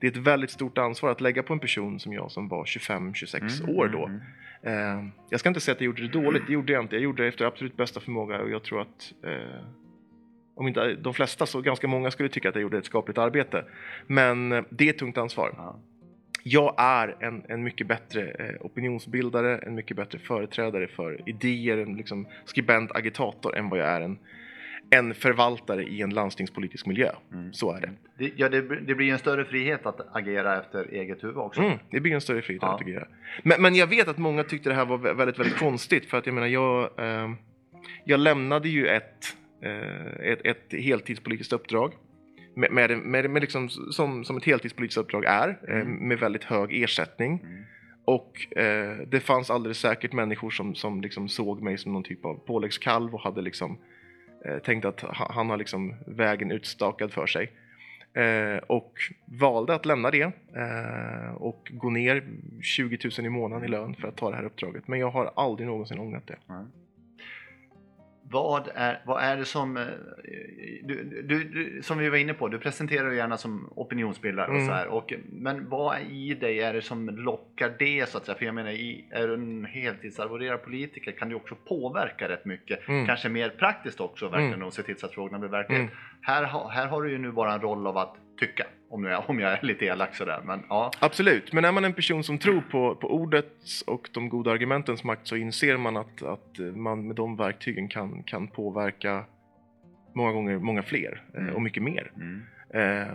Det 0.00 0.06
är 0.06 0.10
ett 0.10 0.16
väldigt 0.16 0.50
stort 0.50 0.78
ansvar 0.78 1.10
att 1.10 1.20
lägga 1.20 1.42
på 1.42 1.52
en 1.52 1.58
person 1.58 2.00
som 2.00 2.12
jag 2.12 2.30
som 2.30 2.48
var 2.48 2.64
25-26 2.64 3.62
Mm, 3.64 3.76
år 3.76 3.88
då. 3.88 4.06
mm. 4.06 4.20
Eh, 4.62 5.04
jag 5.30 5.40
ska 5.40 5.48
inte 5.48 5.60
säga 5.60 5.72
att 5.74 5.80
jag 5.80 5.86
gjorde 5.86 6.02
det 6.02 6.08
dåligt, 6.08 6.42
det 6.46 6.52
gjorde 6.52 6.72
jag 6.72 6.84
inte. 6.84 6.96
Jag 6.96 7.02
gjorde 7.02 7.22
det 7.22 7.28
efter 7.28 7.44
absolut 7.44 7.76
bästa 7.76 8.00
förmåga 8.00 8.40
och 8.40 8.50
jag 8.50 8.62
tror 8.62 8.80
att 8.80 9.12
eh, 9.24 9.64
om 10.60 10.68
inte 10.68 10.94
de 10.94 11.14
flesta 11.14 11.46
så 11.46 11.60
ganska 11.60 11.88
många 11.88 12.10
skulle 12.10 12.28
tycka 12.28 12.48
att 12.48 12.54
jag 12.54 12.62
gjorde 12.62 12.78
ett 12.78 12.84
skapligt 12.84 13.18
arbete. 13.18 13.64
Men 14.06 14.52
eh, 14.52 14.64
det 14.70 14.84
är 14.84 14.90
ett 14.90 14.98
tungt 14.98 15.18
ansvar. 15.18 15.54
Ja. 15.56 15.80
Jag 16.42 16.74
är 16.78 17.16
en, 17.20 17.42
en 17.48 17.62
mycket 17.62 17.86
bättre 17.86 18.30
eh, 18.30 18.54
opinionsbildare, 18.60 19.58
en 19.58 19.74
mycket 19.74 19.96
bättre 19.96 20.18
företrädare 20.18 20.86
för 20.88 21.28
idéer, 21.28 21.76
en 21.78 21.94
liksom 21.96 22.26
skribent, 22.44 22.92
agitator 22.92 23.56
än 23.56 23.68
vad 23.68 23.78
jag 23.78 23.88
är 23.88 24.00
en, 24.00 24.18
en 24.90 25.14
förvaltare 25.14 25.82
i 25.84 26.02
en 26.02 26.10
landstingspolitisk 26.10 26.86
miljö. 26.86 27.10
Mm. 27.32 27.52
Så 27.52 27.76
är 27.76 27.80
det. 27.80 27.90
Det, 28.18 28.32
ja, 28.36 28.48
det, 28.48 28.60
det 28.80 28.94
blir 28.94 29.12
en 29.12 29.18
större 29.18 29.44
frihet 29.44 29.86
att 29.86 30.16
agera 30.16 30.60
efter 30.60 30.92
eget 30.92 31.24
huvud 31.24 31.36
också. 31.36 31.60
Mm, 31.60 31.78
det 31.90 32.00
blir 32.00 32.14
en 32.14 32.20
större 32.20 32.42
frihet 32.42 32.62
Ja. 32.62 32.74
att 32.74 32.80
agera. 32.80 33.06
Men, 33.42 33.62
men 33.62 33.74
jag 33.74 33.86
vet 33.86 34.08
att 34.08 34.18
många 34.18 34.44
tyckte 34.44 34.68
det 34.68 34.74
här 34.74 34.84
var 34.84 34.98
vä- 34.98 35.14
väldigt, 35.14 35.38
väldigt 35.38 35.58
konstigt 35.58 36.06
för 36.06 36.18
att 36.18 36.26
jag 36.26 36.34
menar, 36.34 36.46
jag, 36.48 36.90
eh, 36.98 37.30
jag 38.04 38.20
lämnade 38.20 38.68
ju 38.68 38.86
ett, 38.86 39.36
ett, 40.32 40.40
ett 40.46 40.72
heltidspolitiskt 40.82 41.52
uppdrag 41.52 41.92
med, 42.54 42.72
med, 42.72 42.98
med, 42.98 43.30
med 43.30 43.40
liksom, 43.42 43.68
som, 43.68 44.24
som 44.24 44.36
ett 44.36 44.44
heltidspolitiskt 44.44 44.98
uppdrag 44.98 45.24
är, 45.24 45.58
eh, 45.68 45.74
Mm. 45.80 46.08
med 46.08 46.18
väldigt 46.18 46.44
hög 46.44 46.82
ersättning. 46.82 47.40
Mm. 47.44 47.64
Och 48.04 48.56
eh, 48.58 48.96
det 49.06 49.20
fanns 49.20 49.50
alldeles 49.50 49.78
säkert 49.78 50.12
människor 50.12 50.50
som, 50.50 50.74
som 50.74 51.00
liksom 51.00 51.28
såg 51.28 51.62
mig 51.62 51.78
som 51.78 51.92
någon 51.92 52.02
typ 52.02 52.24
av 52.24 52.34
påläggskalv 52.34 53.14
och 53.14 53.20
hade 53.20 53.42
liksom 53.42 53.78
eh, 54.44 54.58
tänkt 54.58 54.84
att 54.84 55.00
ha- 55.00 55.32
han 55.32 55.50
har 55.50 55.56
liksom 55.56 55.94
vägen 56.06 56.50
utstakad 56.50 57.12
för 57.12 57.26
sig. 57.26 57.52
Eh, 58.14 58.56
och 58.66 58.92
valde 59.24 59.74
att 59.74 59.86
lämna 59.86 60.10
det 60.10 60.22
eh, 60.56 61.34
och 61.34 61.72
gå 61.74 61.90
ner 61.90 62.24
20 62.62 62.98
000 63.18 63.26
i 63.26 63.30
månaden 63.30 63.64
i 63.64 63.68
lön 63.68 63.94
för 63.94 64.08
att 64.08 64.16
ta 64.16 64.30
det 64.30 64.36
här 64.36 64.44
uppdraget. 64.44 64.88
Men 64.88 64.98
jag 64.98 65.10
har 65.10 65.32
aldrig 65.36 65.66
någonsin 65.68 65.98
ångrat 65.98 66.26
det. 66.26 66.36
Nej. 66.46 66.64
Vad 68.32 68.68
är, 68.74 69.02
vad 69.06 69.22
är 69.22 69.36
det 69.36 69.44
som, 69.44 69.76
eh, 69.76 69.82
du, 70.82 71.22
du, 71.24 71.44
du, 71.44 71.82
som 71.82 71.98
vi 71.98 72.08
var 72.08 72.16
inne 72.16 72.34
på, 72.34 72.48
du 72.48 72.58
presenterar 72.58 73.10
ju 73.10 73.16
gärna 73.16 73.36
som 73.36 73.72
opinionsbildare 73.76 74.46
och 74.46 74.54
Mm. 74.54 74.66
så 74.66 74.72
här. 74.72 74.86
Och, 74.88 75.12
men 75.32 75.68
vad 75.68 76.00
i 76.10 76.34
dig 76.34 76.60
är 76.60 76.72
det 76.72 76.82
som 76.82 77.08
lockar 77.08 77.74
det 77.78 78.08
så 78.08 78.18
att 78.18 78.24
säga? 78.26 78.38
För 78.38 78.44
jag 78.44 78.54
menar, 78.54 78.70
i, 78.70 79.04
är 79.10 79.28
du 79.28 79.34
en 79.34 79.64
heltidsarvoderad 79.64 80.62
politiker 80.62 81.12
kan 81.12 81.28
du 81.28 81.34
också 81.34 81.54
påverka 81.54 82.28
rätt 82.28 82.44
mycket. 82.44 82.88
Mm. 82.88 83.06
Kanske 83.06 83.28
mer 83.28 83.48
praktiskt 83.48 84.00
också 84.00 84.28
verkligen 84.28 84.54
Mm. 84.54 84.66
och 84.66 84.72
se 84.72 84.82
till 84.82 84.98
så 84.98 85.06
att 85.06 85.14
frågorna 85.14 85.38
blir 85.38 85.50
verklighet. 85.50 85.82
Mm. 85.82 85.94
Här, 86.20 86.68
här 86.70 86.86
har 86.86 87.02
du 87.02 87.10
ju 87.10 87.18
nu 87.18 87.32
bara 87.32 87.52
en 87.54 87.60
roll 87.60 87.86
av 87.86 87.98
att 87.98 88.16
tycka, 88.40 88.66
om 88.88 89.04
jag, 89.04 89.30
om 89.30 89.40
jag 89.40 89.52
är 89.52 89.62
lite 89.62 89.84
elak 89.84 90.14
sådär. 90.14 90.40
Men 90.44 90.62
ja, 90.68 90.90
Absolut, 90.98 91.52
men 91.52 91.64
är 91.64 91.72
man 91.72 91.84
en 91.84 91.92
person 91.92 92.24
som 92.24 92.38
tror 92.38 92.60
på, 92.60 92.94
på 92.94 93.14
ordets 93.14 93.82
och 93.82 94.08
de 94.12 94.28
goda 94.28 94.50
argumentens 94.50 95.04
makt 95.04 95.26
så 95.26 95.36
inser 95.36 95.76
man 95.76 95.96
att, 95.96 96.22
att 96.22 96.58
man 96.74 97.06
med 97.06 97.16
de 97.16 97.36
verktygen 97.36 97.88
kan, 97.88 98.22
kan 98.22 98.48
påverka 98.48 99.24
många 100.14 100.32
gånger 100.32 100.58
många 100.58 100.82
fler 100.82 101.22
eh, 101.34 101.42
Mm. 101.42 101.54
och 101.54 101.62
mycket 101.62 101.82
mer. 101.82 102.12
mm. 102.16 102.42
Eh, 102.74 103.08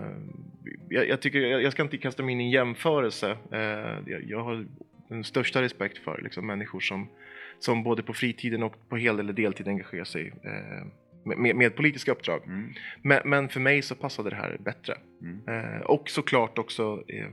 jag, 0.89 1.07
jag, 1.09 1.21
tycker, 1.21 1.39
jag, 1.39 1.63
jag 1.63 1.71
ska 1.71 1.83
inte 1.83 1.97
kasta 1.97 2.23
mig 2.23 2.31
in 2.33 2.41
i 2.41 2.43
en 2.43 2.49
jämförelse. 2.49 3.37
Eh, 3.51 3.59
jag, 4.05 4.23
jag 4.23 4.43
har 4.43 4.65
den 5.09 5.23
största 5.23 5.61
respekt 5.61 5.97
för 5.97 6.21
liksom, 6.23 6.47
människor 6.47 6.79
som, 6.79 7.07
som 7.59 7.83
både 7.83 8.03
på 8.03 8.13
fritiden 8.13 8.63
och 8.63 8.89
på 8.89 8.95
hel 8.97 9.19
eller 9.19 9.33
deltid 9.33 9.67
engagerar 9.67 10.03
sig 10.03 10.33
eh, 10.43 10.87
med, 11.25 11.55
med, 11.55 11.75
politiska 11.75 12.11
uppdrag. 12.11 12.41
Mm. 12.45 12.73
Men, 13.01 13.21
men 13.25 13.49
för 13.49 13.59
mig 13.59 13.81
så 13.81 13.95
passade 13.95 14.29
det 14.29 14.35
här 14.35 14.57
bättre. 14.59 14.97
Mm. 15.21 15.41
Eh, 15.47 15.81
och 15.81 16.09
såklart 16.09 16.57
också 16.57 17.03
eh, 17.07 17.27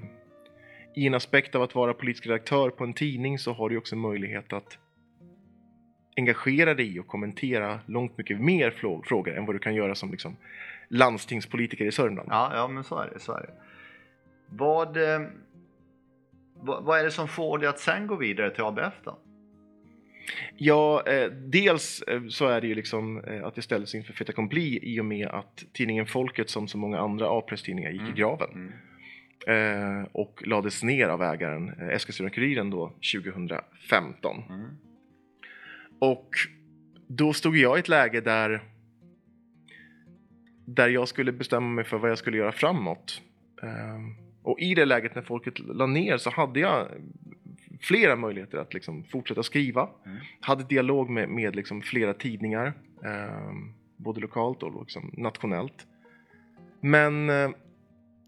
i 0.95 1.07
en 1.07 1.15
aspekt 1.15 1.55
av 1.55 1.63
att 1.63 1.75
vara 1.75 1.95
politisk 1.95 2.27
redaktör 2.27 2.71
på 2.71 2.85
en 2.85 2.93
tidning 2.93 3.39
så 3.39 3.53
har 3.53 3.69
du 3.69 3.77
också 3.77 3.97
möjlighet 3.97 4.53
att 4.53 4.79
engagera 6.17 6.75
dig 6.75 6.97
i 6.97 7.01
och 7.01 7.07
kommentera 7.07 7.81
långt 7.87 8.19
mycket 8.19 8.41
mer 8.41 8.71
frågor 9.05 9.37
än 9.37 9.47
vad 9.47 9.55
du 9.55 9.59
kan 9.59 9.75
göra 9.75 9.95
som 9.95 10.11
liksom, 10.11 10.37
landstingspolitiker 10.89 11.85
i 11.85 11.93
Sörmland. 11.93 12.29
Ja, 12.31 12.51
ja 12.55 12.69
men 12.69 12.85
så 12.85 12.99
är 12.99 13.11
det. 13.11 13.19
Så 13.19 13.33
är 13.33 13.41
det. 13.41 13.53
Vad, 14.47 14.97
eh, 14.97 15.21
vad, 16.55 16.85
vad 16.85 17.01
är 17.01 17.05
det 17.05 17.11
som 17.11 17.29
får 17.29 17.59
dig 17.59 17.69
att 17.69 17.79
sen 17.79 18.07
gå 18.07 18.17
vidare 18.17 18.51
till 18.51 18.65
ABF 18.65 18.95
då? 19.05 19.19
Ja, 20.57 21.03
eh, 21.07 21.31
dels 21.31 22.03
eh, 22.03 22.23
så 22.29 22.47
är 22.49 22.61
det 22.61 22.67
ju 22.67 22.75
liksom 22.75 23.25
eh, 23.25 23.45
att 23.45 23.55
det 23.55 23.63
ställdes 23.63 23.95
inför 23.95 24.13
fait 24.13 24.29
accompli 24.29 24.79
i 24.83 25.01
och 25.01 25.05
med 25.05 25.27
att 25.29 25.65
tidningen 25.73 26.07
Folket 26.07 26.51
som 26.51 26.69
så 26.69 26.79
många 26.79 26.99
andra 26.99 27.27
A-presstidningar 27.39 27.91
gick 27.91 28.01
Mm. 28.01 28.13
i 28.13 28.17
graven 28.17 28.71
Mm. 29.47 30.01
eh, 30.01 30.07
och 30.13 30.43
lades 30.47 30.83
ner 30.83 31.09
av 31.09 31.23
ägaren 31.23 31.69
eh, 31.69 31.89
Eskilstuna-Kuriren 31.89 32.71
då 32.71 32.93
2015. 33.15 34.43
Mm. 34.49 34.67
Och 35.99 36.29
då 37.07 37.33
stod 37.33 37.57
jag 37.57 37.79
i 37.79 37.81
ett 37.81 37.89
läge 37.89 38.21
där 38.21 38.63
där 40.65 40.89
jag 40.89 41.09
skulle 41.09 41.33
bestämma 41.33 41.69
mig 41.69 41.85
för 41.85 41.99
vad 41.99 42.11
jag 42.11 42.19
skulle 42.19 42.37
göra 42.37 42.53
framåt. 42.53 43.23
Ehm, 43.63 44.15
och 44.43 44.61
i 44.61 44.75
det 44.75 44.85
läget 44.85 45.15
när 45.15 45.23
folket 45.23 45.59
la 45.59 45.87
ner 45.87 46.17
så 46.17 46.31
hade 46.31 46.61
jag 46.61 46.89
flera 47.83 48.17
möjligheter 48.17 48.59
att 48.59 48.75
liksom 48.75 49.05
fortsätta 49.05 49.43
skriva. 49.43 49.89
Mm. 50.07 50.19
Hade 50.41 50.65
dialog 50.65 51.11
med, 51.11 51.29
med 51.29 51.57
liksom 51.57 51.83
flera 51.83 52.15
tidningar, 52.15 52.73
ehm, 53.05 53.73
både 53.97 54.21
lokalt 54.21 54.63
och 54.63 54.81
liksom 54.81 55.11
nationellt. 55.17 55.87
Men 56.81 57.31
eh, 57.31 57.51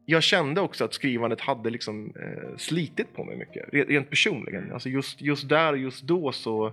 jag 0.06 0.22
kände 0.22 0.60
också 0.60 0.84
att 0.84 0.94
skrivandet 0.94 1.40
hade 1.40 1.70
liksom, 1.70 2.12
eh, 2.20 2.56
slitit 2.56 3.14
på 3.16 3.24
mig 3.24 3.36
mycket, 3.36 3.68
re- 3.72 3.86
rent 3.88 4.10
personligen. 4.10 4.72
Alltså 4.72 4.88
just, 4.88 5.20
just 5.22 5.48
där 5.48 5.72
och 5.72 5.78
just 5.78 6.02
då 6.02 6.32
så, 6.32 6.72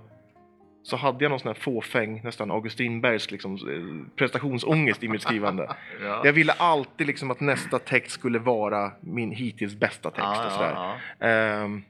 så 0.83 0.95
hade 0.97 1.25
jag 1.25 1.29
någon 1.29 1.39
sån 1.39 1.47
här 1.49 1.53
fåfäng, 1.61 2.21
nästan 2.23 2.51
Augustin 2.51 3.01
liksom, 3.01 3.53
eh, 3.55 4.15
prestationsångest 4.15 5.03
i 5.03 5.07
mitt 5.07 5.21
skrivande. 5.21 5.75
Ja. 6.03 6.21
Jag 6.25 6.33
ville 6.33 6.51
alltid 6.51 7.07
liksom 7.07 7.31
att 7.31 7.39
nästa 7.39 7.79
text 7.79 8.11
skulle 8.11 8.39
vara 8.39 8.91
min 9.01 9.31
hittills 9.31 9.75
bästa 9.75 10.09
text 10.11 10.23
ja, 10.23 10.45
och 10.45 10.51
sådär. 10.51 10.73
ja, 11.19 11.27
Ehm, 11.27 11.83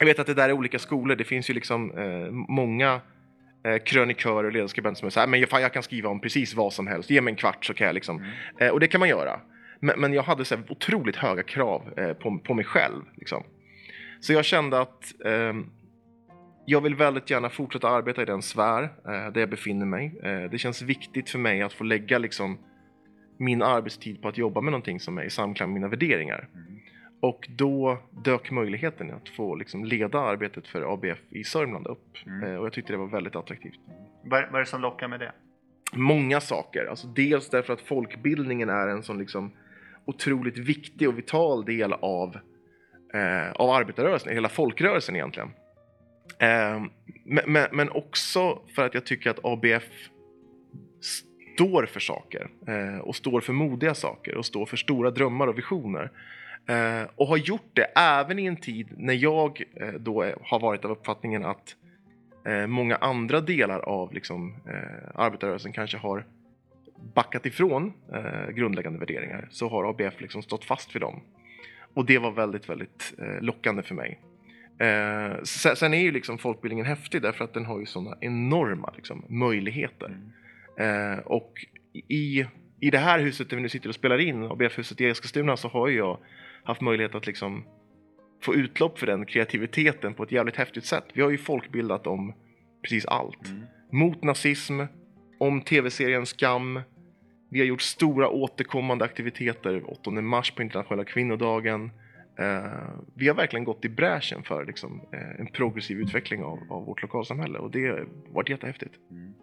jag 0.00 0.06
vet 0.06 0.18
att 0.18 0.26
det 0.26 0.34
där 0.34 0.48
är 0.48 0.52
olika 0.52 0.78
skolor. 0.78 1.16
Det 1.16 1.24
finns 1.24 1.50
ju 1.50 1.54
liksom 1.54 1.98
eh, 1.98 2.30
många 2.30 3.00
eh, 3.64 3.78
krönikörer 3.84 4.44
och 4.44 4.52
ledarskribenter 4.52 4.98
som 4.98 5.06
är 5.06 5.10
såhär, 5.10 5.26
men 5.26 5.46
fan, 5.46 5.62
jag 5.62 5.72
kan 5.72 5.82
skriva 5.82 6.08
om 6.08 6.20
precis 6.20 6.54
vad 6.54 6.72
som 6.72 6.86
helst. 6.86 7.10
Ge 7.10 7.20
mig 7.20 7.32
en 7.32 7.36
kvart 7.36 7.64
så 7.64 7.74
kan 7.74 7.86
jag 7.86 7.94
liksom. 7.94 8.16
Mm. 8.16 8.30
Eh, 8.58 8.68
och 8.68 8.80
det 8.80 8.86
kan 8.86 8.98
man 8.98 9.08
göra. 9.08 9.40
Men, 9.80 10.00
men 10.00 10.12
jag 10.12 10.22
hade 10.22 10.44
så 10.44 10.56
otroligt 10.68 11.16
höga 11.16 11.42
krav 11.42 11.98
eh, 11.98 12.12
på, 12.12 12.38
på 12.38 12.54
mig 12.54 12.64
själv. 12.64 13.02
Liksom. 13.14 13.44
Så 14.20 14.32
jag 14.32 14.44
kände 14.44 14.80
att 14.80 15.24
ehm, 15.24 15.66
jag 16.64 16.80
vill 16.80 16.94
väldigt 16.94 17.30
gärna 17.30 17.50
fortsätta 17.50 17.88
arbeta 17.88 18.22
i 18.22 18.24
den 18.24 18.42
sfär 18.42 18.82
eh, 18.82 19.32
där 19.32 19.40
jag 19.40 19.50
befinner 19.50 19.86
mig. 19.86 20.20
Eh, 20.22 20.50
det 20.50 20.58
känns 20.58 20.82
viktigt 20.82 21.30
för 21.30 21.38
mig 21.38 21.62
att 21.62 21.72
få 21.72 21.84
lägga 21.84 22.18
liksom, 22.18 22.58
min 23.38 23.62
arbetstid 23.62 24.22
på 24.22 24.28
att 24.28 24.38
jobba 24.38 24.60
med 24.60 24.72
någonting 24.72 25.00
som 25.00 25.18
är 25.18 25.24
i 25.24 25.30
samklang 25.30 25.68
med 25.68 25.74
mina 25.74 25.88
värderingar. 25.88 26.48
Mm. 26.54 26.79
Och 27.20 27.46
då 27.48 27.98
dök 28.10 28.50
möjligheten 28.50 29.10
att 29.10 29.28
få 29.28 29.54
liksom 29.54 29.84
leda 29.84 30.20
arbetet 30.20 30.68
för 30.68 30.92
ABF 30.92 31.18
i 31.30 31.44
Sörmland 31.44 31.86
upp. 31.86 32.16
Mm. 32.26 32.42
Eh, 32.42 32.58
och 32.58 32.66
jag 32.66 32.72
tyckte 32.72 32.92
det 32.92 32.96
var 32.96 33.06
väldigt 33.06 33.36
attraktivt. 33.36 33.80
Vad, 34.24 34.40
är 34.40 34.58
det 34.58 34.66
som 34.66 34.80
lockar 34.80 35.08
med 35.08 35.20
det? 35.20 35.32
Många 35.92 36.40
saker. 36.40 36.86
Alltså 36.86 37.06
dels 37.06 37.48
därför 37.48 37.72
att 37.72 37.80
folkbildningen 37.80 38.68
är 38.68 38.88
en 38.88 39.02
sån 39.02 39.18
liksom 39.18 39.52
otroligt 40.04 40.58
viktig 40.58 41.08
och 41.08 41.18
vital 41.18 41.64
del 41.64 41.92
av, 41.92 42.36
eh, 43.14 43.52
av 43.52 43.70
arbetarrörelsen, 43.70 44.32
hela 44.32 44.48
folkrörelsen 44.48 45.16
egentligen. 45.16 45.50
Eh, 46.38 46.82
men, 47.24 47.52
men, 47.52 47.66
men 47.72 47.90
också 47.90 48.62
för 48.74 48.86
att 48.86 48.94
jag 48.94 49.06
tycker 49.06 49.30
att 49.30 49.44
ABF 49.44 50.08
står 51.00 51.86
för 51.86 52.00
saker 52.00 52.50
eh, 52.66 52.98
och 52.98 53.16
står 53.16 53.40
för 53.40 53.52
modiga 53.52 53.94
saker 53.94 54.36
och 54.36 54.46
står 54.46 54.66
för 54.66 54.76
stora 54.76 55.10
drömmar 55.10 55.46
och 55.46 55.58
visioner. 55.58 56.10
Eh, 56.68 57.08
och 57.16 57.26
har 57.26 57.36
gjort 57.36 57.70
det 57.72 57.84
även 57.96 58.38
i 58.38 58.46
en 58.46 58.56
tid 58.56 58.88
när 58.96 59.14
jag 59.14 59.62
eh, 59.76 59.88
då 59.88 60.22
är- 60.22 60.34
har 60.44 60.60
varit 60.60 60.84
av 60.84 60.90
uppfattningen 60.90 61.44
att 61.44 61.76
eh, 62.46 62.66
många 62.66 62.96
andra 62.96 63.40
delar 63.40 63.78
av 63.80 64.12
liksom, 64.14 64.54
eh, 64.68 65.10
arbetarrörelsen 65.14 65.72
kanske 65.72 65.98
har 65.98 66.26
backat 67.14 67.46
ifrån 67.46 67.92
eh, 68.12 68.50
grundläggande 68.54 68.98
värderingar 68.98 69.48
så 69.50 69.68
har 69.68 69.90
ABF 69.90 70.20
liksom 70.20 70.42
stått 70.42 70.64
fast 70.64 70.94
vid 70.94 71.02
dem. 71.02 71.20
Och 71.94 72.06
det 72.06 72.18
var 72.18 72.30
väldigt, 72.30 72.68
väldigt 72.68 73.14
eh, 73.18 73.40
lockande 73.40 73.82
för 73.82 73.94
mig. 73.94 74.18
Eh, 74.78 75.42
sen, 75.42 75.94
är 75.94 76.00
ju 76.02 76.12
liksom 76.12 76.38
folkbildningen 76.38 76.86
häftig 76.86 77.22
därför 77.22 77.44
att 77.44 77.54
den 77.54 77.64
har 77.64 77.80
ju 77.80 77.86
sådana 77.86 78.16
enorma 78.20 78.92
liksom, 78.96 79.24
möjligheter. 79.28 80.18
Eh, 80.78 81.18
och 81.18 81.66
i, 82.08 82.46
i 82.80 82.90
det 82.90 82.98
här 82.98 83.18
huset 83.18 83.50
där 83.50 83.56
vi 83.56 83.62
nu 83.62 83.68
sitter 83.68 83.88
och 83.88 83.94
spelar 83.94 84.18
in, 84.18 84.42
ABF-huset 84.44 85.00
i 85.00 85.06
Eskilstuna, 85.06 85.56
så 85.56 85.68
har 85.68 85.88
ju 85.88 85.96
jag 85.96 86.18
haft 86.70 86.80
möjlighet 86.80 87.14
att 87.14 87.26
liksom 87.26 87.64
få 88.42 88.54
utlopp 88.54 88.98
för 88.98 89.06
den 89.06 89.26
kreativiteten 89.26 90.14
på 90.14 90.22
ett 90.22 90.32
jävligt 90.32 90.56
häftigt 90.56 90.84
sätt. 90.84 91.04
Vi 91.12 91.22
har 91.22 91.30
ju 91.30 91.38
folkbildat 91.38 92.06
om 92.06 92.34
precis 92.82 93.06
allt. 93.06 93.48
Mm. 93.48 93.62
Mot 93.90 94.22
nazism, 94.22 94.80
om 95.38 95.60
tv-serien 95.60 96.26
Skam. 96.26 96.80
Vi 97.50 97.58
har 97.58 97.66
gjort 97.66 97.82
stora 97.82 98.28
återkommande 98.28 99.04
aktiviteter, 99.04 99.90
8 99.90 100.10
mars 100.10 100.50
på 100.50 100.62
internationella 100.62 101.04
kvinnodagen. 101.04 101.90
Eh, 102.38 102.64
vi 103.14 103.28
har 103.28 103.34
verkligen 103.34 103.64
gått 103.64 103.84
i 103.84 103.88
bräschen 103.88 104.42
för 104.42 104.64
liksom, 104.64 105.00
eh, 105.12 105.40
en 105.40 105.46
progressiv 105.46 106.00
utveckling 106.00 106.42
av, 106.44 106.58
av 106.70 106.84
vårt 106.84 107.02
lokalsamhälle 107.02 107.58
och 107.58 107.70
det 107.70 107.86
har 107.86 108.08
varit 108.28 108.48
jättehäftigt. 108.48 108.94
Mm. 109.10 109.34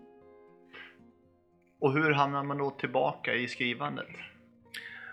Och 1.79 1.93
hur 1.93 2.11
hamnar 2.11 2.43
man 2.43 2.57
då 2.57 2.69
tillbaka 2.69 3.33
i 3.33 3.47
skrivandet? 3.47 4.07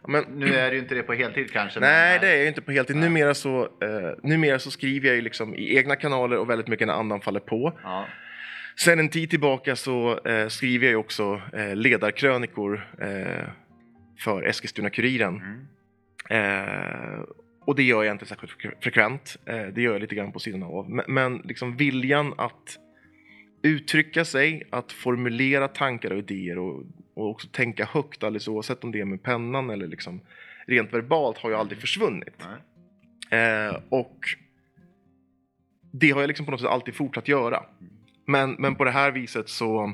Men, 0.09 0.25
Nu 0.25 0.55
är 0.55 0.71
det 0.71 0.77
ju 0.77 0.83
inte 0.83 0.95
det 0.95 1.03
på 1.03 1.13
heltid 1.13 1.53
kanske. 1.53 1.81
Nej, 1.81 2.13
men, 2.15 2.21
det 2.21 2.29
är 2.35 2.37
jag 2.39 2.47
inte 2.49 2.63
på 2.63 2.73
heltid. 2.73 2.97
Nej. 2.97 3.09
Numera 3.09 3.35
så, 3.35 3.63
eh, 3.63 4.11
numera 4.23 4.59
så 4.59 4.71
skriver 4.71 5.07
jag 5.09 5.17
ju 5.17 5.23
liksom 5.23 5.55
i 5.55 5.77
egna 5.77 5.97
kanaler 5.97 6.39
och 6.39 6.51
väldigt 6.51 6.69
mycket 6.69 6.87
när 6.87 6.95
andan 6.95 7.21
faller 7.21 7.41
på. 7.41 7.79
Ja. 7.83 8.07
Sen 8.77 8.99
en 8.99 9.09
tid 9.09 9.31
tillbaka 9.31 9.77
så 9.77 10.21
eh, 10.25 10.49
skriver 10.49 10.87
jag 10.87 10.91
ju 10.91 10.97
också 10.97 11.41
eh, 11.53 11.77
ledarkrönikor 11.77 12.87
eh, 13.01 13.45
för 14.19 14.43
Eskilstuna-Kuriren. 14.43 15.43
Mm. 15.43 15.67
Eh, 16.31 17.21
och 17.67 17.75
det 17.77 17.83
gör 17.83 18.03
jag 18.03 18.15
inte 18.15 18.27
särskilt 18.27 18.53
fre- 18.53 18.75
frekvent. 18.81 19.37
Eh, 19.47 19.63
det 19.67 19.83
gör 19.83 19.93
jag 19.93 20.01
lite 20.01 20.15
grann 20.15 20.33
på 20.33 20.39
sidan 20.39 20.63
av. 20.63 20.91
Men, 20.91 21.05
men 21.09 21.37
liksom 21.45 21.77
viljan 21.77 22.35
att 22.39 22.79
uttrycka 23.65 24.25
sig, 24.25 24.63
att 24.71 24.93
formulera 24.93 25.69
tankar 25.69 26.11
och 26.11 26.19
idéer 26.19 26.59
och, 26.59 26.83
och 27.15 27.31
också 27.31 27.49
tänka 27.49 27.85
högt 27.85 28.23
alldeles 28.23 28.49
oavsett 28.49 28.85
om 28.85 28.93
det 28.93 29.01
är 29.01 29.05
med 29.05 29.23
pennan 29.23 29.71
eller 29.71 29.87
liksom 29.87 30.21
rent 30.67 30.93
verbalt 30.93 31.39
har 31.39 31.51
ju 31.51 31.57
aldrig 31.57 31.81
försvunnit. 31.81 32.47
Nej. 33.31 33.41
Eh, 33.41 33.77
och 33.89 34.19
det 35.93 36.11
har 36.11 36.21
jag 36.21 36.29
liksom 36.29 36.47
på 36.47 36.53
något 36.53 36.61
sätt 36.61 36.71
alltid 36.71 36.95
fortsatt 36.95 37.29
göra. 37.29 37.63
Men, 38.27 38.57
men 38.59 38.75
på 38.75 38.85
det 38.85 38.91
här 38.91 39.11
viset 39.11 39.49
så, 39.49 39.93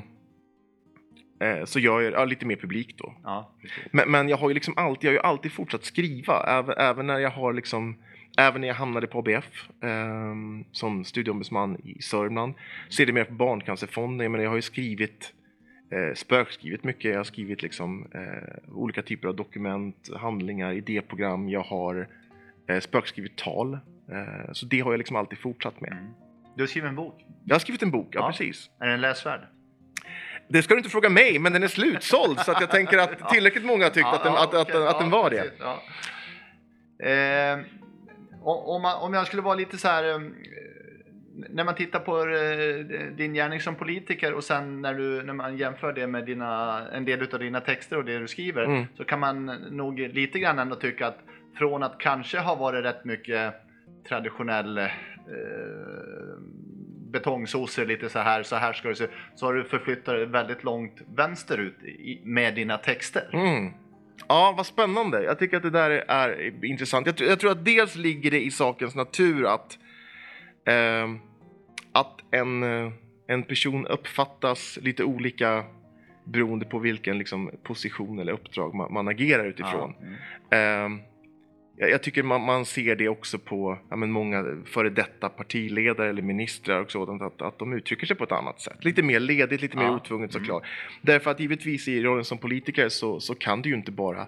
eh, 1.39 1.65
så 1.65 1.79
gör 1.79 2.01
jag 2.01 2.13
ja, 2.13 2.25
lite 2.25 2.45
mer 2.45 2.55
publik 2.55 2.97
då. 2.97 3.15
Ja. 3.23 3.55
Men, 3.91 4.11
men 4.11 4.29
jag 4.29 4.37
har 4.37 4.49
ju 4.49 4.53
liksom 4.53 4.73
alltid, 4.77 5.03
jag 5.03 5.09
har 5.09 5.23
ju 5.23 5.29
alltid 5.29 5.51
fortsatt 5.51 5.83
skriva, 5.83 6.43
även, 6.43 6.75
även 6.77 7.07
när 7.07 7.19
jag 7.19 7.31
har 7.31 7.53
liksom 7.53 7.97
Även 8.37 8.61
när 8.61 8.67
jag 8.67 8.75
hamnade 8.75 9.07
på 9.07 9.19
ABF 9.19 9.69
eh, 9.83 10.35
som 10.71 11.05
studieombudsman 11.05 11.77
i 11.83 12.01
Sörmland, 12.01 12.53
sedermera 12.89 13.25
på 13.25 13.33
Barncancerfonden. 13.33 14.23
Jag, 14.25 14.31
menar, 14.31 14.43
jag 14.43 14.51
har 14.51 14.55
ju 14.55 14.61
skrivit, 14.61 15.33
eh, 15.91 16.15
spökskrivit 16.15 16.83
mycket. 16.83 17.11
Jag 17.11 17.17
har 17.19 17.23
skrivit 17.23 17.61
liksom, 17.61 18.07
eh, 18.13 18.73
olika 18.75 19.01
typer 19.01 19.27
av 19.27 19.35
dokument, 19.35 20.09
handlingar, 20.17 20.71
idéprogram. 20.73 21.49
Jag 21.49 21.63
har 21.63 22.07
eh, 22.69 22.79
spökskrivit 22.79 23.35
tal. 23.35 23.73
Eh, 24.11 24.51
så 24.53 24.65
det 24.65 24.79
har 24.79 24.91
jag 24.91 24.97
liksom 24.97 25.15
alltid 25.15 25.39
fortsatt 25.39 25.81
med. 25.81 25.91
Mm. 25.91 26.05
Du 26.55 26.61
har 26.63 26.67
skrivit 26.67 26.89
en 26.89 26.95
bok. 26.95 27.25
Jag 27.45 27.55
har 27.55 27.59
skrivit 27.59 27.83
en 27.83 27.91
bok, 27.91 28.07
ja, 28.11 28.19
Ja. 28.19 28.27
precis. 28.31 28.69
Är 28.79 28.87
den 28.87 29.01
läsvärd? 29.01 29.41
Det 30.47 30.63
ska 30.63 30.73
du 30.73 30.77
inte 30.77 30.89
fråga 30.89 31.09
mig, 31.09 31.39
men 31.39 31.53
den 31.53 31.63
är 31.63 31.67
slutsåld 31.67 32.39
så 32.39 32.51
att 32.51 32.61
jag 32.61 32.71
tänker 32.71 32.97
att 32.97 33.29
tillräckligt 33.33 33.65
många 33.65 33.85
har 33.85 33.89
tyckt 33.89 34.07
att, 34.07 34.23
den, 34.23 34.33
att, 34.33 34.53
att, 34.53 34.75
att 34.75 34.99
den 34.99 35.09
Ja, 35.09 35.21
var 35.21 35.29
det. 35.29 35.51
ja. 35.59 35.81
Eh, 37.09 37.59
om, 38.41 38.85
om 39.01 39.13
jag 39.13 39.27
skulle 39.27 39.41
vara 39.41 39.55
lite 39.55 39.77
så 39.77 39.87
här... 39.87 40.09
eh, 40.13 40.19
När 41.49 41.63
man 41.63 41.75
tittar 41.75 41.99
på 41.99 42.19
eh, 42.19 43.15
din 43.15 43.33
gärning 43.33 43.59
som 43.59 43.75
politiker 43.75 44.33
och 44.33 44.43
sen 44.43 44.81
när, 44.81 44.93
du, 44.93 45.23
när 45.23 45.33
man 45.33 45.57
jämför 45.57 45.93
det 45.93 46.07
med 46.07 46.25
dina, 46.25 46.81
en 46.93 47.05
del 47.05 47.27
av 47.33 47.39
dina 47.39 47.61
texter 47.61 47.97
och 47.97 48.05
det 48.05 48.19
du 48.19 48.27
skriver 48.27 48.63
Mm. 48.65 48.85
så 48.97 49.03
kan 49.03 49.19
man 49.19 49.45
nog 49.71 49.99
lite 49.99 50.39
grann 50.39 50.59
ändå 50.59 50.75
tycka 50.75 51.07
att 51.07 51.17
från 51.57 51.83
att 51.83 51.97
kanske 51.99 52.39
ha 52.39 52.55
varit 52.55 52.85
rätt 52.85 53.05
mycket 53.05 53.53
traditionell 54.09 54.77
eh, 54.77 54.85
betongsosse 57.11 57.85
lite 57.85 58.09
så 58.09 58.19
här, 58.19 58.43
så 58.43 58.55
här 58.55 58.73
ska 58.73 58.89
det 58.89 58.95
se 58.95 59.07
så 59.35 59.45
har 59.45 59.53
du 59.53 59.63
förflyttat 59.63 60.05
dig 60.15 60.25
väldigt 60.25 60.63
långt 60.63 61.01
vänsterut 61.15 61.83
i, 61.83 62.21
med 62.23 62.55
dina 62.55 62.77
texter. 62.77 63.29
Mm. 63.33 63.73
Ja, 64.27 64.53
vad 64.57 64.65
spännande. 64.65 65.23
Jag 65.23 65.39
tycker 65.39 65.57
att 65.57 65.63
det 65.63 65.69
där 65.69 65.89
är, 65.89 66.29
är 66.29 66.65
intressant. 66.65 67.05
Jag, 67.05 67.19
jag 67.19 67.39
tror 67.39 67.51
att 67.51 67.65
dels 67.65 67.95
ligger 67.95 68.31
det 68.31 68.43
i 68.43 68.51
sakens 68.51 68.95
natur 68.95 69.45
att, 69.45 69.77
ehm, 70.65 71.19
att 71.91 72.19
en, 72.31 72.63
eh, 72.63 72.91
en 73.27 73.43
person 73.43 73.87
uppfattas 73.87 74.79
lite 74.81 75.03
olika 75.03 75.63
beroende 76.23 76.65
på 76.65 76.79
vilken 76.79 77.17
liksom, 77.17 77.51
position 77.63 78.19
eller 78.19 78.33
uppdrag 78.33 78.75
man, 78.75 78.93
man 78.93 79.07
agerar 79.07 79.45
utifrån. 79.45 79.95
Ja. 79.99 80.05
Mm. 80.07 80.93
Ehm, 80.95 81.01
jag, 81.81 81.89
jag 81.89 82.03
tycker 82.03 82.23
man, 82.23 82.41
man 82.41 82.65
ser 82.65 82.95
det 82.95 83.09
också 83.09 83.39
på 83.39 83.77
ja, 83.89 83.95
men 83.95 84.11
många 84.11 84.45
före 84.65 84.89
detta 84.89 85.29
partiledare 85.29 86.09
eller 86.09 86.21
ministrar 86.21 86.79
och 86.81 86.91
sådant, 86.91 87.21
att, 87.21 87.41
att 87.41 87.59
de 87.59 87.73
uttrycker 87.73 88.07
sig 88.07 88.15
på 88.15 88.23
ett 88.23 88.31
annat 88.31 88.61
sätt. 88.61 88.85
Lite 88.85 89.03
mer 89.03 89.19
ledigt, 89.19 89.61
lite 89.61 89.77
mer 89.77 89.83
Ja. 89.85 89.95
otvunget 89.95 90.35
Mm. 90.35 90.45
såklart. 90.45 90.63
Därför 91.01 91.31
att 91.31 91.39
givetvis 91.39 91.87
i 91.87 92.03
rollen 92.03 92.25
som 92.25 92.37
politiker 92.37 92.89
så, 92.89 93.19
så 93.19 93.35
kan 93.35 93.61
du 93.61 93.69
ju 93.69 93.75
inte 93.75 93.91
bara 93.91 94.27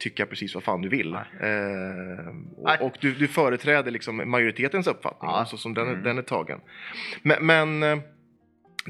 tycka 0.00 0.26
precis 0.26 0.54
vad 0.54 0.64
fan 0.64 0.80
du 0.82 0.88
vill. 0.88 1.10
Nej. 1.40 2.78
och 2.78 2.86
och 2.86 2.92
du, 3.00 3.12
du 3.14 3.28
företräder 3.28 3.90
liksom 3.90 4.30
majoritetens 4.30 4.86
uppfattning, 4.86 5.30
Ja. 5.30 5.44
så 5.44 5.56
som 5.56 5.74
den, 5.74 5.88
Mm. 5.88 6.02
den 6.02 6.18
är 6.18 6.22
tagen. 6.22 6.60
Men, 7.22 7.46
men 7.46 7.82
eh, 7.82 7.98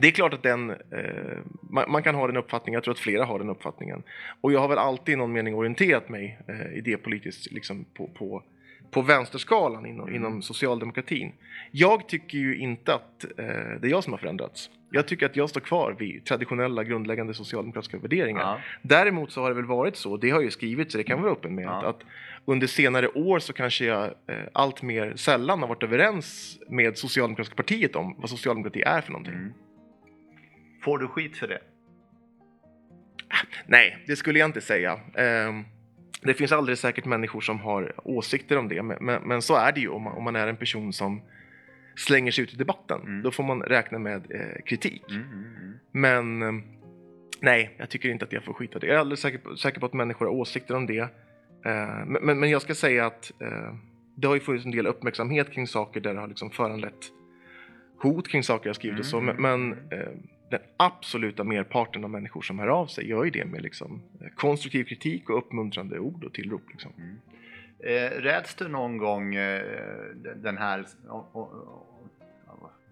det 0.00 0.08
är 0.08 0.12
klart 0.12 0.34
att 0.34 0.42
den, 0.42 0.70
eh, 0.70 1.38
man, 1.70 1.90
man 1.90 2.02
kan 2.02 2.14
ha 2.14 2.26
den 2.26 2.36
uppfattningen, 2.36 2.76
jag 2.76 2.84
tror 2.84 2.94
att 2.94 2.98
flera 2.98 3.24
har 3.24 3.38
den 3.38 3.48
uppfattningen. 3.50 4.02
Och 4.40 4.52
jag 4.52 4.60
har 4.60 4.68
väl 4.68 4.78
alltid 4.78 5.12
i 5.12 5.16
någon 5.16 5.32
mening 5.32 5.54
orienterat 5.54 6.08
mig 6.08 6.38
eh, 6.48 6.78
idépolitiskt 6.78 7.52
liksom 7.52 7.84
på, 7.94 8.06
på, 8.06 8.42
på 8.90 9.02
vänsterskalan 9.02 9.86
inom, 9.86 10.08
Mm. 10.08 10.14
inom 10.16 10.42
socialdemokratin. 10.42 11.32
Jag 11.70 12.08
tycker 12.08 12.38
ju 12.38 12.56
inte 12.56 12.94
att 12.94 13.24
eh, 13.24 13.44
det 13.80 13.86
är 13.86 13.90
jag 13.90 14.04
som 14.04 14.12
har 14.12 14.18
förändrats. 14.18 14.70
Jag 14.92 15.08
tycker 15.08 15.26
att 15.26 15.36
jag 15.36 15.50
står 15.50 15.60
kvar 15.60 15.96
vid 15.98 16.24
traditionella 16.24 16.84
grundläggande 16.84 17.34
socialdemokratiska 17.34 17.98
värderingar. 17.98 18.40
Ja. 18.42 18.60
Däremot 18.82 19.32
så 19.32 19.42
har 19.42 19.48
det 19.48 19.54
väl 19.56 19.64
varit 19.64 19.96
så, 19.96 20.16
det 20.16 20.30
har 20.30 20.40
ju 20.40 20.50
skrivit 20.50 20.92
så 20.92 20.98
det 20.98 21.04
kan 21.04 21.16
jag 21.16 21.22
vara 21.22 21.32
öppen 21.32 21.54
med, 21.54 21.64
Ja. 21.64 21.70
att, 21.78 21.84
att 21.84 22.02
under 22.44 22.66
senare 22.66 23.08
år 23.08 23.38
så 23.38 23.52
kanske 23.52 23.84
jag 23.84 24.04
eh, 24.04 24.34
allt 24.52 24.82
mer 24.82 25.12
sällan 25.16 25.60
har 25.60 25.68
varit 25.68 25.82
överens 25.82 26.58
med 26.68 26.98
Socialdemokratiska 26.98 27.54
partiet 27.56 27.96
om 27.96 28.14
vad 28.18 28.30
socialdemokrati 28.30 28.82
är 28.82 29.00
för 29.00 29.12
någonting. 29.12 29.34
Mm. 29.34 29.52
Får 30.82 30.98
du 30.98 31.08
skit 31.08 31.36
för 31.36 31.48
det? 31.48 31.60
Nej, 33.66 34.04
det 34.06 34.16
skulle 34.16 34.38
jag 34.38 34.48
inte 34.48 34.60
säga. 34.60 35.00
Ehm, 35.14 35.64
det 36.22 36.34
finns 36.34 36.52
alldeles 36.52 36.80
säkert 36.80 37.04
människor 37.04 37.40
som 37.40 37.60
har 37.60 37.92
åsikter 38.04 38.56
om 38.56 38.68
det, 38.68 38.82
men, 38.82 39.22
men, 39.22 39.42
så 39.42 39.56
är 39.56 39.72
det 39.72 39.80
ju 39.80 39.88
om 39.88 40.02
man, 40.02 40.12
om 40.12 40.24
man 40.24 40.36
är 40.36 40.46
en 40.46 40.56
person 40.56 40.92
som 40.92 41.22
slänger 41.96 42.32
sig 42.32 42.44
ut 42.44 42.54
i 42.54 42.56
debatten. 42.56 43.00
Mm. 43.00 43.22
Då 43.22 43.30
får 43.30 43.44
man 43.44 43.62
räkna 43.62 43.98
med 43.98 44.32
eh, 44.32 44.62
kritik. 44.66 45.04
Mm, 45.10 45.22
mm, 45.22 45.44
mm. 45.56 45.78
Men 45.92 46.42
eh, 46.42 46.64
nej, 47.40 47.74
jag 47.78 47.88
tycker 47.90 48.08
inte 48.08 48.24
att 48.24 48.32
jag 48.32 48.44
får 48.44 48.52
skita 48.52 48.78
det. 48.78 48.86
Jag 48.86 48.96
är 48.96 49.00
alldeles 49.00 49.20
säker 49.20 49.38
på, 49.38 49.56
säker 49.56 49.80
på 49.80 49.86
att 49.86 49.92
människor 49.92 50.26
har 50.26 50.32
åsikter 50.32 50.74
om 50.76 50.86
det. 50.86 50.98
Eh, 50.98 52.04
men, 52.06 52.18
men, 52.22 52.40
men 52.40 52.50
jag 52.50 52.62
ska 52.62 52.74
säga 52.74 53.06
att 53.06 53.32
det 54.16 54.26
har 54.26 54.34
ju 54.34 54.40
funnits 54.40 54.64
en 54.64 54.70
del 54.70 54.86
uppmärksamhet 54.86 55.52
kring 55.52 55.66
saker 55.66 56.00
där 56.00 56.14
det 56.14 56.20
har 56.20 56.28
liksom 56.28 56.50
föranlett 56.50 57.12
hot 58.02 58.28
kring 58.28 58.42
saker 58.42 58.68
jag 58.68 58.76
skrivit 58.76 59.00
och 59.00 59.06
så. 59.06 59.20
Men, 59.20 59.36
Mm. 59.36 59.60
men 59.60 59.78
den 60.50 60.60
absoluta 60.76 61.44
merparten 61.44 62.04
av 62.04 62.10
människor 62.10 62.42
som 62.42 62.58
hör 62.58 62.68
av 62.68 62.86
sig 62.86 63.08
gör 63.08 63.24
ju 63.24 63.30
det 63.30 63.44
med 63.44 63.62
liksom, 63.62 64.02
eh, 64.20 64.26
konstruktiv 64.34 64.84
kritik 64.84 65.30
och 65.30 65.38
uppmuntrande 65.38 65.98
ord 65.98 66.24
och 66.24 66.32
tillrop. 66.32 66.62
Liksom. 66.70 66.92
Mm. 66.98 67.16
Eh, 67.78 68.10
räds 68.10 68.54
du 68.54 68.68
någon 68.68 68.98
gång 68.98 69.34
eh, 69.34 69.62
den 70.36 70.58
här 70.58 70.86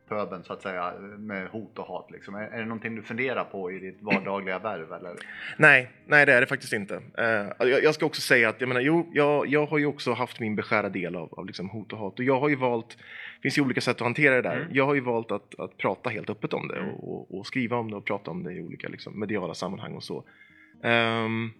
pöbeln 0.08 0.44
så 0.44 0.52
att 0.52 0.62
säga 0.62 0.92
med 1.18 1.48
hot 1.48 1.78
och 1.78 1.84
hat? 1.84 2.10
Liksom? 2.10 2.34
Är, 2.34 2.40
är 2.40 2.58
det 2.58 2.64
någonting 2.64 2.94
du 2.94 3.02
funderar 3.02 3.44
på 3.44 3.72
i 3.72 3.78
ditt 3.78 4.02
vardagliga 4.02 4.58
värv? 4.68 4.92
Eller? 4.92 5.12
Nej, 5.56 5.90
nej 6.06 6.26
det 6.26 6.32
är 6.32 6.40
det 6.40 6.46
faktiskt 6.46 6.72
inte. 6.72 6.94
Uh, 6.94 7.68
jag, 7.68 7.84
jag, 7.84 7.94
ska 7.94 8.06
också 8.06 8.20
säga 8.20 8.48
att 8.48 8.60
jag, 8.60 8.68
menar, 8.68 8.80
jo, 8.80 9.10
jag, 9.12 9.46
jag 9.46 9.66
har 9.66 9.78
ju 9.78 9.86
också 9.86 10.12
haft 10.12 10.40
min 10.40 10.56
beskärda 10.56 10.88
del 10.88 11.16
av, 11.16 11.34
av 11.34 11.46
liksom 11.46 11.68
hot 11.68 11.92
och 11.92 11.98
hat 11.98 12.18
och 12.18 12.24
jag 12.24 12.40
har 12.40 12.48
ju 12.48 12.56
valt 12.56 12.96
det 13.38 13.42
finns 13.42 13.58
ju 13.58 13.62
olika 13.62 13.80
sätt 13.80 13.96
att 13.96 14.00
hantera 14.00 14.34
det 14.34 14.42
där. 14.42 14.56
Mm. 14.56 14.68
Jag 14.72 14.86
har 14.86 14.94
ju 14.94 15.00
valt 15.00 15.30
att, 15.30 15.60
att 15.60 15.76
prata 15.76 16.10
helt 16.10 16.30
öppet 16.30 16.52
om 16.52 16.68
det 16.68 16.76
mm. 16.76 16.94
och, 16.94 17.38
och, 17.38 17.46
skriva 17.46 17.76
om 17.76 17.90
det 17.90 17.96
och 17.96 18.04
prata 18.04 18.30
om 18.30 18.42
det 18.42 18.52
i 18.52 18.62
olika 18.62 18.88
liksom, 18.88 19.20
mediala 19.20 19.54
sammanhang 19.54 19.94
och 19.94 20.04
så. 20.04 20.24
Um, 20.82 21.52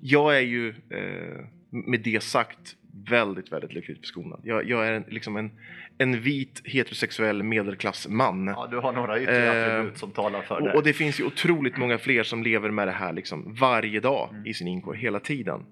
jag 0.00 0.36
är 0.36 0.40
ju 0.40 0.68
uh, 0.68 1.46
med 1.70 2.00
det 2.00 2.22
sagt 2.22 2.76
väldigt, 3.08 3.52
väldigt 3.52 3.72
lyckligt 3.72 4.00
förskonad. 4.00 4.40
Jag, 4.42 4.68
jag 4.68 4.88
är 4.88 4.92
en, 4.92 5.04
liksom 5.08 5.36
en, 5.36 5.50
en 5.98 6.20
vit 6.20 6.62
heterosexuell 6.64 7.42
medelklassman. 7.42 8.46
Ja, 8.46 8.66
du 8.70 8.78
har 8.78 8.92
några 8.92 9.20
yttre 9.20 9.78
eh, 9.78 9.92
som 9.94 10.10
talar 10.10 10.42
för 10.42 10.60
det. 10.60 10.72
Och 10.72 10.82
det 10.82 10.92
finns 10.92 11.20
ju 11.20 11.24
otroligt 11.24 11.76
många 11.76 11.98
fler 11.98 12.22
som 12.22 12.42
lever 12.42 12.70
med 12.70 12.88
det 12.88 12.92
här 12.92 13.12
liksom 13.12 13.54
varje 13.60 14.00
dag 14.00 14.28
mm. 14.32 14.46
i 14.46 14.54
sin 14.54 14.68
inkorg, 14.68 14.98
hela 14.98 15.20
tiden. 15.20 15.66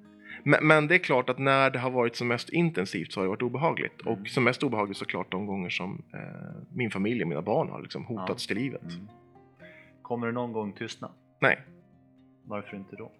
Men, 0.44 0.66
men, 0.66 0.86
det 0.86 0.94
är 0.94 0.98
klart 0.98 1.30
att 1.30 1.38
när 1.38 1.70
det 1.70 1.78
har 1.78 1.90
varit 1.90 2.16
som 2.16 2.28
mest 2.28 2.48
intensivt 2.48 3.12
så 3.12 3.20
har 3.20 3.24
det 3.24 3.28
varit 3.28 3.42
obehagligt. 3.42 4.02
Mm. 4.02 4.12
Och 4.12 4.28
som 4.28 4.44
mest 4.44 4.62
obehagligt 4.62 4.96
såklart 4.96 5.30
de 5.30 5.46
gånger 5.46 5.70
som 5.70 6.02
eh, 6.14 6.20
min 6.74 6.90
familj 6.90 7.22
och 7.22 7.28
mina 7.28 7.42
barn 7.42 7.70
har 7.70 7.82
liksom 7.82 8.04
hotats 8.04 8.48
ja. 8.48 8.54
till 8.54 8.64
livet. 8.64 8.82
Mm. 8.82 9.08
Kommer 10.02 10.26
det 10.26 10.32
någon 10.32 10.52
gång 10.52 10.72
tystna? 10.72 11.10
Nej. 11.40 11.60
Varför 12.44 12.76
inte 12.76 12.96
då? 12.96 13.12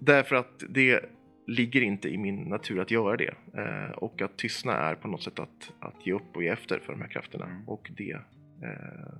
Därför 0.00 0.36
att 0.36 0.62
det 0.68 1.04
ligger 1.46 1.80
inte 1.80 2.08
i 2.08 2.18
min 2.18 2.42
natur 2.42 2.80
att 2.80 2.90
göra 2.90 3.16
det. 3.16 3.34
Eh, 3.54 3.90
och 3.90 4.22
att 4.22 4.36
tystna 4.36 4.76
är 4.76 4.94
på 4.94 5.08
något 5.08 5.22
sätt 5.22 5.38
att, 5.38 5.72
att 5.80 6.06
ge 6.06 6.12
upp 6.12 6.36
och 6.36 6.42
ge 6.42 6.48
efter 6.48 6.78
för 6.78 6.92
de 6.92 7.00
här 7.00 7.08
krafterna. 7.08 7.44
Mm. 7.44 7.68
Och 7.68 7.90
det, 7.96 8.12
eh, 8.12 9.14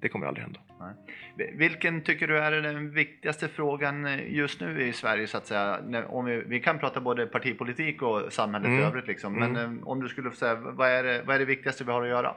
det 0.00 0.08
kommer 0.08 0.26
aldrig 0.26 0.42
hända. 0.44 0.60
Nej. 0.80 1.54
Vilken 1.54 2.00
tycker 2.00 2.28
du 2.28 2.38
är 2.38 2.52
den 2.52 2.90
viktigaste 2.90 3.48
frågan 3.48 4.20
just 4.26 4.60
nu 4.60 4.82
i 4.82 4.92
Sverige 4.92 5.26
så 5.26 5.38
att 5.38 5.46
säga? 5.46 6.06
Om 6.08 6.24
vi, 6.24 6.42
vi 6.46 6.60
kan 6.60 6.78
prata 6.78 7.00
både 7.00 7.26
partipolitik 7.26 8.02
och 8.02 8.32
samhället 8.32 8.68
mm. 8.68 8.80
i 8.80 8.82
övrigt 8.82 9.06
liksom. 9.06 9.34
Men 9.34 9.56
mm. 9.56 9.78
Eh, 9.78 9.88
om 9.88 10.00
du 10.00 10.08
skulle 10.08 10.30
säga, 10.30 10.54
vad 10.54 10.88
är, 10.88 11.02
det, 11.02 11.22
vad 11.26 11.34
är 11.34 11.38
det 11.38 11.44
viktigaste 11.44 11.84
vi 11.84 11.92
har 11.92 12.02
att 12.02 12.08
göra? 12.08 12.34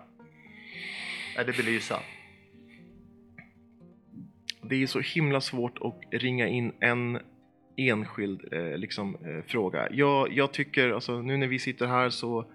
Är 1.38 1.46
det 1.46 1.58
belysa? 1.58 2.00
Det 4.62 4.84
är 4.84 4.88
så 4.88 5.00
himla 5.00 5.42
svårt 5.42 5.78
att 5.82 6.22
ringa 6.22 6.48
in 6.48 6.72
en 6.80 7.20
enskild 7.76 8.54
eh, 8.54 8.78
liksom, 8.78 9.16
eh, 9.16 9.44
fråga. 9.48 9.88
Jag, 9.92 10.34
jag, 10.34 10.52
tycker, 10.52 10.90
alltså, 10.90 11.22
nu 11.22 11.38
när 11.38 11.48
vi 11.48 11.60
sitter 11.60 11.88
här 11.88 12.10
så, 12.10 12.46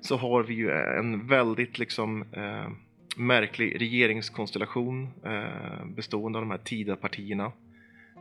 så 0.00 0.16
har 0.16 0.42
vi 0.42 0.54
ju 0.54 0.70
en 0.70 1.26
väldigt 1.26 1.78
liksom, 1.78 2.24
eh, 2.32 2.68
märklig 3.16 3.80
regeringskonstellation 3.80 5.08
eh, 5.24 5.86
bestående 5.86 6.38
av 6.38 6.44
de 6.44 6.50
här 6.50 6.58
Tida-partierna 6.58 7.52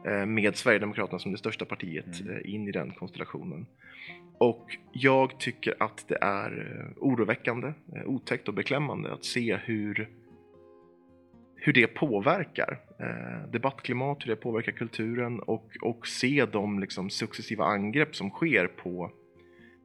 eh, 0.06 0.26
med 0.26 0.56
Sverigedemokraterna 0.56 1.20
som 1.20 1.32
det 1.32 1.38
största 1.38 1.66
partiet 1.66 2.22
mm. 2.22 2.36
Eh, 2.36 2.54
in 2.54 2.68
i 2.68 2.72
den 2.72 2.92
konstellationen. 2.92 3.66
Och 4.38 4.78
jag 4.92 5.40
tycker 5.40 5.76
att 5.80 6.06
det 6.08 6.18
är 6.22 6.86
oroväckande, 6.98 7.74
otäckt 8.06 8.48
och 8.48 8.54
beklämmande 8.54 9.14
att 9.14 9.26
se 9.26 9.56
hur 9.56 10.10
hur 11.60 11.74
det 11.74 11.88
påverkar 11.88 12.80
eh, 13.00 13.50
debattklimat, 13.52 14.18
hur 14.26 14.30
det 14.30 14.36
påverkar 14.36 14.72
kulturen 14.72 15.40
och, 15.40 15.78
och 15.82 16.08
se 16.08 16.46
de 16.52 16.80
liksom, 16.80 17.10
successiva 17.10 17.66
angrepp 17.66 18.16
som 18.16 18.30
sker 18.30 18.68
på, 18.68 19.12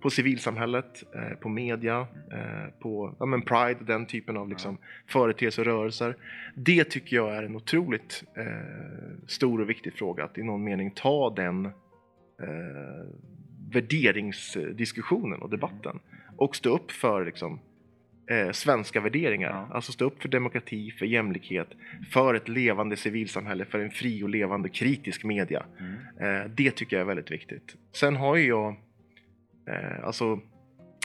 på 0.02 0.11
civilsamhället, 0.11 1.02
eh, 1.14 1.38
på 1.38 1.48
media, 1.48 2.06
eh, 2.32 2.80
på 2.80 3.16
ja, 3.18 3.26
men 3.26 3.42
Pride, 3.42 3.85
den 3.85 4.06
typen 4.06 4.37
av 4.37 4.48
liksom, 4.48 4.78
företeelser 5.06 5.68
och 5.68 5.74
rörelser. 5.74 6.16
Det 6.54 6.85
tycker 6.85 7.16
jag 7.16 7.37
är 7.37 7.42
en 7.42 7.56
otroligt 7.56 8.24
eh, 8.37 9.26
stor 9.26 9.61
och 9.61 9.70
viktig 9.70 9.92
fråga, 9.92 10.24
att 10.24 10.38
i 10.38 10.42
någon 10.42 10.64
mening 10.64 10.90
ta 10.90 11.30
den 11.30 11.66
eh, 11.66 11.72
värderingsdiskussionen 13.72 15.42
och 15.42 15.50
debatten 15.50 15.98
och 16.37 16.56
stå 16.56 16.74
upp 16.74 16.90
för 16.90 17.24
liksom, 17.24 17.61
eh, 18.30 18.50
svenska 18.50 19.00
värderingar. 19.00 19.50
Ja. 19.50 19.74
Alltså 19.74 19.92
stå 19.92 20.04
upp 20.04 20.22
för 20.22 20.28
demokrati, 20.28 20.90
för 20.90 21.06
jämlikhet, 21.06 21.68
för 22.11 22.35
ett 22.35 22.48
levande 22.48 22.96
civilsamhälle, 22.96 23.64
för 23.64 23.78
en 23.78 23.90
fri 23.90 24.22
och 24.22 24.28
levande 24.28 24.68
kritisk 24.68 25.24
media. 25.24 25.66
Mm. 25.80 26.42
Eh, 26.42 26.50
det 26.50 26.70
tycker 26.70 26.96
jag 26.96 27.00
är 27.00 27.06
väldigt 27.06 27.30
viktigt. 27.30 27.76
Sen 27.92 28.16
har 28.16 28.37
ju 28.37 28.46
jag, 28.46 28.76
eh, 29.68 30.04
alltså 30.04 30.40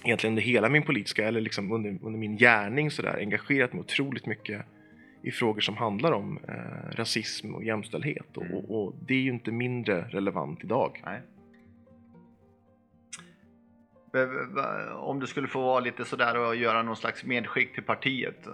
egentligen 0.06 0.32
under 0.32 0.44
hela 0.44 0.70
min 0.70 0.84
politiska, 0.84 1.28
eller 1.28 1.42
liksom 1.42 1.72
under, 1.72 1.98
under 2.02 2.20
min 2.20 2.38
gärning 2.38 2.92
sådär, 2.92 3.18
engagerat 3.18 3.74
mig 3.74 3.80
otroligt 3.80 4.26
mycket 4.26 4.66
i 5.22 5.32
frågor 5.32 5.62
som 5.62 5.78
handlar 5.78 6.12
om 6.12 6.40
eh, 6.48 6.96
rasism 6.96 7.56
och 7.56 7.64
jämställdhet. 7.64 8.38
Mm. 8.38 8.54
Och, 8.54 8.84
och, 8.84 8.96
det 9.08 9.14
är 9.14 9.22
ju 9.22 9.30
inte 9.30 9.52
mindre 9.52 10.02
relevant 10.02 10.64
idag. 10.64 11.02
Nej. 11.06 11.22
Om 14.96 15.20
du 15.20 15.28
skulle 15.28 15.48
få 15.48 15.62
vara 15.62 15.80
lite 15.80 16.06
sådär 16.06 16.38
och 16.38 16.56
göra 16.56 16.84
någon 16.84 16.96
slags 16.96 17.24
medskick 17.24 17.74
till 17.74 17.84
partiet. 17.84 18.48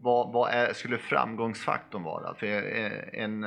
Vad, 0.00 0.32
vad 0.32 0.50
är, 0.50 0.72
skulle 0.72 0.98
framgångsfaktorn 0.98 2.02
vara? 2.02 2.34
För 2.34 2.46
en, 3.14 3.40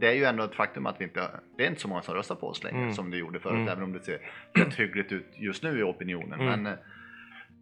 det 0.00 0.08
är 0.08 0.12
ju 0.12 0.24
ändå 0.24 0.44
ett 0.44 0.54
faktum 0.54 0.86
att 0.86 1.00
vi 1.00 1.04
inte, 1.04 1.30
det 1.56 1.64
är 1.64 1.68
inte 1.68 1.80
så 1.80 1.88
många 1.88 2.02
som 2.02 2.14
röstar 2.14 2.34
på 2.34 2.48
oss 2.48 2.64
längre 2.64 2.82
mm. 2.82 2.92
som 2.92 3.10
det 3.10 3.16
gjorde 3.16 3.40
förut, 3.40 3.54
mm. 3.54 3.68
även 3.68 3.84
om 3.84 3.92
det 3.92 4.00
ser 4.00 4.18
rätt 4.52 4.74
hyggligt 4.78 5.12
ut 5.12 5.26
just 5.36 5.62
nu 5.62 5.78
i 5.78 5.82
opinionen. 5.82 6.40
Mm. 6.40 6.62
Men 6.62 6.76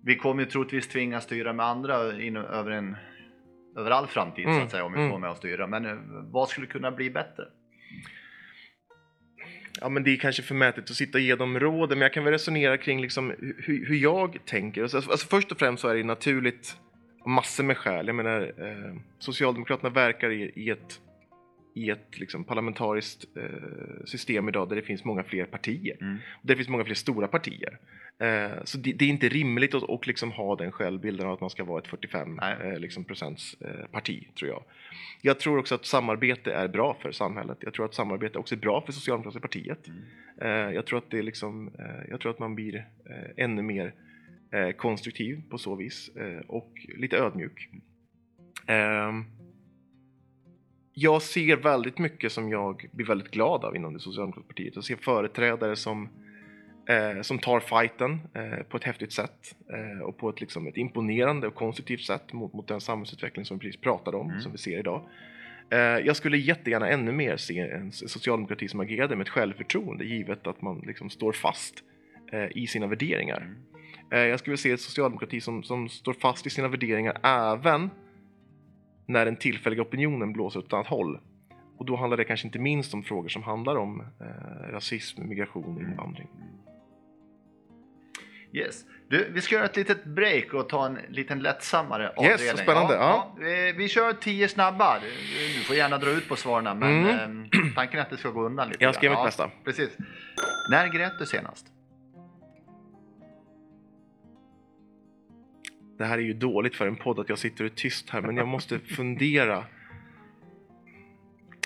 vi 0.05 0.17
kommer 0.17 0.43
ju 0.43 0.49
troligtvis 0.49 0.89
tvingas 0.89 1.25
styra 1.25 1.53
med 1.53 1.67
andra 1.67 2.23
in, 2.23 2.37
över, 2.37 2.71
en, 2.71 2.97
över 3.77 3.91
all 3.91 4.07
framtid 4.07 4.45
så 4.45 4.51
att 4.51 4.57
mm. 4.57 4.69
säga, 4.69 4.85
om 4.85 4.93
vi 4.93 4.99
får 4.99 5.05
mm. 5.05 5.21
med 5.21 5.31
att 5.31 5.37
styra. 5.37 5.67
Men 5.67 6.01
vad 6.33 6.49
skulle 6.49 6.67
kunna 6.67 6.91
bli 6.91 7.11
bättre? 7.11 7.45
Ja, 9.81 9.89
men 9.89 10.05
det 10.05 10.11
är 10.11 10.17
kanske 10.17 10.43
förmätet 10.43 10.91
att 10.91 10.97
sitta 10.97 11.19
och 11.19 11.23
ge 11.23 11.35
dem 11.35 11.61
råd 11.61 11.89
men 11.89 12.01
jag 12.01 12.13
kan 12.13 12.25
väl 12.25 12.33
resonera 12.33 12.77
kring 12.77 13.01
liksom 13.01 13.35
hur, 13.39 13.87
hur 13.87 13.97
jag 13.97 14.39
tänker. 14.45 14.83
Alltså, 14.83 14.97
alltså, 14.97 15.11
alltså, 15.11 15.27
först 15.27 15.53
och 15.53 15.59
främst 15.59 15.81
så 15.81 15.89
är 15.89 15.95
det 15.95 16.05
naturligt 16.05 16.77
massor 17.27 17.65
med 17.65 17.77
skäl. 17.79 18.07
Jag 18.07 18.17
menar, 18.17 18.53
eh, 18.59 18.95
Socialdemokraterna 19.19 19.91
verkar 19.91 20.31
i, 20.31 20.53
i 20.55 20.71
ett, 20.71 21.01
i 21.75 21.91
ett 21.91 22.19
liksom 22.19 22.45
parlamentariskt 22.45 23.37
eh, 23.37 24.05
system 24.05 24.49
idag 24.49 24.69
där 24.69 24.77
det 24.77 24.83
finns 24.83 25.05
många 25.05 25.23
fler 25.23 25.45
partier. 25.45 25.97
Mm. 26.01 26.15
Och 26.15 26.47
där 26.47 26.55
det 26.55 26.57
finns 26.57 26.69
många 26.69 26.85
fler 26.85 26.95
stora 26.95 27.29
partier. 27.29 27.79
Eh, 28.19 28.65
så 28.65 28.79
det, 28.79 28.93
det, 28.93 29.05
är 29.05 29.09
inte 29.09 29.29
rimligt 29.29 29.75
att, 29.75 29.91
att 29.91 30.07
liksom 30.07 30.33
ha 30.33 30.57
den 30.57 30.73
självbilden 30.73 31.27
av 31.27 31.33
att 31.33 31.41
man 31.41 31.51
ska 31.51 31.65
vara 31.65 31.79
ett 31.79 31.89
45 31.89 32.39
eh, 32.39 32.79
liksom 32.79 33.05
procents 33.05 33.57
eh, 33.61 33.87
parti, 33.91 34.29
tror 34.39 34.51
jag. 34.51 34.63
Jag 35.23 35.41
tror 35.41 35.59
också 35.59 35.75
att 35.75 35.87
samarbete 35.87 36.53
är 36.53 36.69
bra 36.69 36.97
för 37.03 37.13
samhället. 37.13 37.59
Jag 37.61 37.75
tror 37.75 37.85
att 37.85 37.95
samarbete 37.95 38.39
också 38.39 38.55
är 38.55 38.59
bra 38.59 38.81
för 38.81 38.93
Socialdemokratiska 38.93 39.41
partiet. 39.41 39.89
Mm. 39.89 40.03
Eh, 40.41 40.75
jag, 40.75 40.87
tror 40.87 40.99
att 40.99 41.11
det 41.11 41.19
är 41.19 41.23
liksom, 41.23 41.71
eh, 41.79 42.11
jag 42.11 42.21
tror 42.21 42.33
att 42.33 42.39
man 42.39 42.55
blir 42.55 42.89
ännu 43.37 43.63
mer 43.63 43.95
konstruktiv 44.77 45.43
på 45.51 45.59
så 45.59 45.75
vis 45.75 46.11
och 46.47 46.87
lite 46.97 47.17
ödmjuk. 47.17 47.69
Ehm, 48.67 49.25
jag 51.01 51.23
ser 51.23 51.57
väldigt 51.57 51.99
mycket 51.99 52.33
som 52.33 52.51
jag 52.51 52.89
blir 52.93 53.07
väldigt 53.07 53.31
glad 53.31 53.65
av 53.65 53.77
inom 53.77 53.95
det 53.95 54.01
socialdemokratiska 54.01 54.49
partiet. 54.49 54.75
Jag 54.75 54.85
ser 54.85 54.97
företrädare 54.97 55.77
som 55.77 56.09
eh, 56.89 57.23
som 57.23 57.39
tar 57.39 57.61
fighten 57.61 58.21
eh, 58.35 58.63
på 58.69 58.77
ett 58.77 58.85
häftigt 58.85 59.13
sätt 59.13 59.57
eh, 59.73 60.03
och 60.03 60.17
på 60.17 60.31
ett, 60.31 60.41
liksom, 60.41 60.67
ett 60.67 60.77
imponerande 60.77 61.47
och 61.47 61.55
konstruktivt 61.55 62.01
sätt 62.01 62.33
mot, 62.33 62.53
mot 62.53 62.69
den 62.69 62.81
samhällsutveckling 62.81 63.45
som 63.45 63.59
vi 63.59 63.67
precis 63.67 63.81
pratade 63.81 64.17
om, 64.17 64.31
mm. 64.31 64.41
som 64.41 64.53
vi 64.53 64.59
ser 64.59 64.79
idag. 64.79 65.09
Eh, 65.71 65.79
jag 65.79 66.17
skulle 66.17 66.39
jättegärna 66.39 66.89
ännu 66.89 67.13
mer 67.13 67.37
se 67.37 67.59
en 67.61 67.93
socialdemokrati 67.93 68.69
som 68.69 68.81
agerade 68.81 69.17
med 69.17 69.25
ett 69.25 69.33
självförtroende 69.33 70.05
givet 70.05 70.47
att 70.47 70.63
man 70.63 70.83
liksom 70.87 71.11
står 71.11 71.33
fast 71.33 71.75
eh, 72.33 72.47
i 72.55 72.67
sina 72.67 72.87
värderingar. 72.87 73.41
Mm. 73.41 73.57
Eh, 74.11 74.31
jag 74.31 74.39
skulle 74.39 74.53
vilja 74.53 74.63
se 74.63 74.71
en 74.71 74.79
socialdemokrati 74.79 75.41
som, 75.41 75.63
som 75.63 75.89
står 75.89 76.13
fast 76.13 76.47
i 76.47 76.51
sina 76.51 76.69
värderingar 76.69 77.19
även 77.23 77.91
när 79.09 79.25
den 79.25 79.37
tillfälliga 79.37 79.83
opinionen 79.83 80.33
blåser 80.33 80.61
åt 80.61 80.67
ett 80.67 80.73
annat 80.73 80.87
håll. 80.87 81.21
Och 81.79 81.87
då 81.87 81.97
handlar 81.97 82.17
det 82.17 82.25
kanske 82.25 82.47
inte 82.47 82.59
minst 82.59 82.95
om 82.95 83.03
frågor 83.03 83.29
som 83.29 83.43
handlar 83.43 83.77
om 83.77 84.01
eh, 84.01 84.73
rasism, 84.73 85.29
migration 85.29 85.77
och 85.77 85.83
invandring. 85.83 86.29
Yes. 88.53 88.85
Du, 89.09 89.31
vi 89.33 89.41
ska 89.41 89.55
göra 89.55 89.65
ett 89.65 89.77
litet 89.77 90.05
break 90.05 90.55
och 90.55 90.69
ta 90.69 90.87
en 90.87 90.99
liten 91.09 91.39
lättsammare 91.39 92.09
avdelning. 92.09 92.47
Yes, 92.47 92.59
spännande. 92.59 92.95
Ja, 92.95 93.01
ja. 93.01 93.45
Vi, 93.45 93.73
vi, 93.73 93.89
kör 93.89 94.13
tio 94.13 94.49
snabba. 94.49 94.99
Du 95.57 95.63
får 95.65 95.77
gärna 95.77 95.99
dra 95.99 96.11
ut 96.11 96.29
på 96.29 96.37
svaren 96.37 96.79
men 96.79 97.09
mm. 97.09 97.43
eh, 97.43 97.75
tanken 97.75 97.99
är 97.99 98.03
att 98.03 98.11
det 98.11 98.17
ska 98.17 98.31
gå 98.31 98.43
undan 98.43 98.69
lite. 98.69 98.85
Jag 98.85 98.95
ska 98.95 99.07
göra 99.07 99.17
mitt 99.17 99.25
bästa. 99.25 99.51
Precis. 99.65 99.97
När 100.71 100.89
grät 100.89 101.13
du 101.19 101.27
senast? 101.27 101.67
Det 105.99 106.05
här 106.05 106.19
är 106.19 106.23
ju 106.23 106.33
dåligt 106.33 106.77
för 106.77 106.87
en 106.87 106.97
podd 106.97 107.19
att 107.19 107.29
jag 107.29 107.39
sitter 107.39 107.65
och 107.65 107.71
är 107.71 107.75
tyst 107.75 108.11
här 108.11 108.21
men 108.21 108.37
jag 108.37 108.49
måste 108.49 108.79
fundera. 108.97 109.65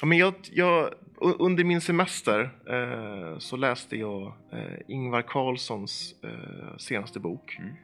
Ja, 0.01 0.07
men 0.07 0.19
jag, 0.19 0.35
jag, 0.53 0.95
under 1.19 1.65
min 1.65 1.81
semester 1.81 2.51
eh, 2.69 3.39
så 3.39 3.57
läste 3.57 3.97
jag 3.97 4.35
eh, 4.53 4.79
Ingvar 4.89 5.23
Carlssons 5.23 6.15
eh, 6.23 6.77
senaste 6.77 7.21
bok. 7.21 7.59
Mm. 7.59 7.75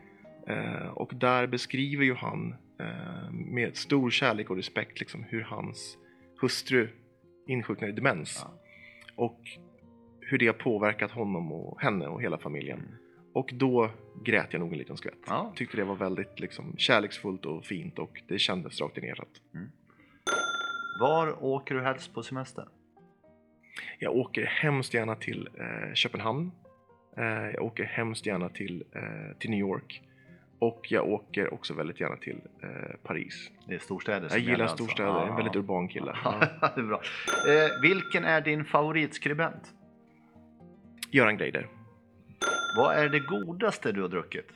Eh, 0.49 0.89
och 0.89 1.13
där 1.15 1.47
beskriver 1.47 2.05
ju 2.05 2.15
han 2.15 2.55
eh, 2.81 3.31
med 3.31 3.77
stor 3.77 4.11
kärlek 4.11 4.51
och 4.51 4.57
respekt 4.57 5.01
liksom, 5.01 5.25
hur 5.29 5.41
hans 5.41 5.97
hustru 6.41 6.89
insjuknade 7.47 7.93
i 7.93 7.97
demens. 7.97 8.41
Ja. 8.45 8.55
Och 9.17 9.41
hur 10.21 10.39
det 10.39 10.47
har 10.47 10.55
påverkat 10.55 11.11
honom 11.11 11.53
och 11.53 11.81
henne 11.81 12.07
och 12.07 12.23
hela 12.23 12.39
familjen. 12.39 12.79
Mm. 12.79 13.08
Och 13.39 13.51
då 13.55 13.91
grät 14.25 14.53
jag 14.53 14.61
nog 14.61 14.73
en 14.73 14.79
liten 14.79 14.97
skvätt. 14.97 15.19
Ja. 15.27 15.53
Tyckte 15.57 15.77
det 15.77 15.85
var 15.85 15.95
väldigt 15.95 16.41
liksom, 16.41 16.75
kärleksfullt 16.77 17.47
och 17.47 17.65
fint 17.65 17.99
och 17.99 18.23
det 18.29 18.39
kändes 18.39 18.81
rakt 18.81 18.99
in 18.99 19.05
i 19.05 19.07
hjärtat. 19.07 19.29
Var 21.01 21.45
åker 21.45 21.75
du 21.75 21.83
helst 21.83 22.15
på 22.15 22.23
semester? 22.23 22.69
Jag 23.99 24.17
åker 24.17 24.45
hemskt 24.45 24.95
gärna 24.95 25.15
till 25.15 25.49
eh, 25.55 25.95
Köpenhamn. 25.95 26.51
Eh, 27.17 27.25
jag 27.25 27.63
åker 27.63 27.85
hemskt 27.85 28.27
gärna 28.27 28.49
till, 28.49 28.85
eh, 28.93 29.37
till 29.39 29.51
New 29.51 29.61
York. 29.61 30.03
Och 30.59 30.87
jag 30.91 31.09
åker 31.09 31.55
också 31.55 31.75
väldigt 31.75 32.01
gärna 32.01 32.17
till 32.17 32.41
eh, 32.63 32.69
Paris. 33.03 33.51
Det 33.69 33.75
är 33.75 33.79
storstäder 33.79 34.23
Jag 34.23 34.31
som 34.31 34.41
gillar 34.41 34.53
gäller 34.53 34.65
alltså. 34.65 34.77
storstäder, 34.77 35.11
jag 35.11 35.23
är 35.23 35.31
en 35.31 35.37
väldigt 35.37 35.57
urban 35.57 35.89
kille. 35.89 36.17
Det 36.75 36.81
är 36.81 36.83
bra. 36.83 37.01
Eh, 37.49 37.81
vilken 37.83 38.25
är 38.25 38.41
din 38.41 38.65
favoritskribent? 38.65 39.75
Göran 41.11 41.37
Greider. 41.37 41.69
Vad 42.77 42.97
är 42.97 43.09
det 43.09 43.21
godaste 43.21 43.93
du 43.93 44.03
har 44.03 44.09
druckit? 44.09 44.49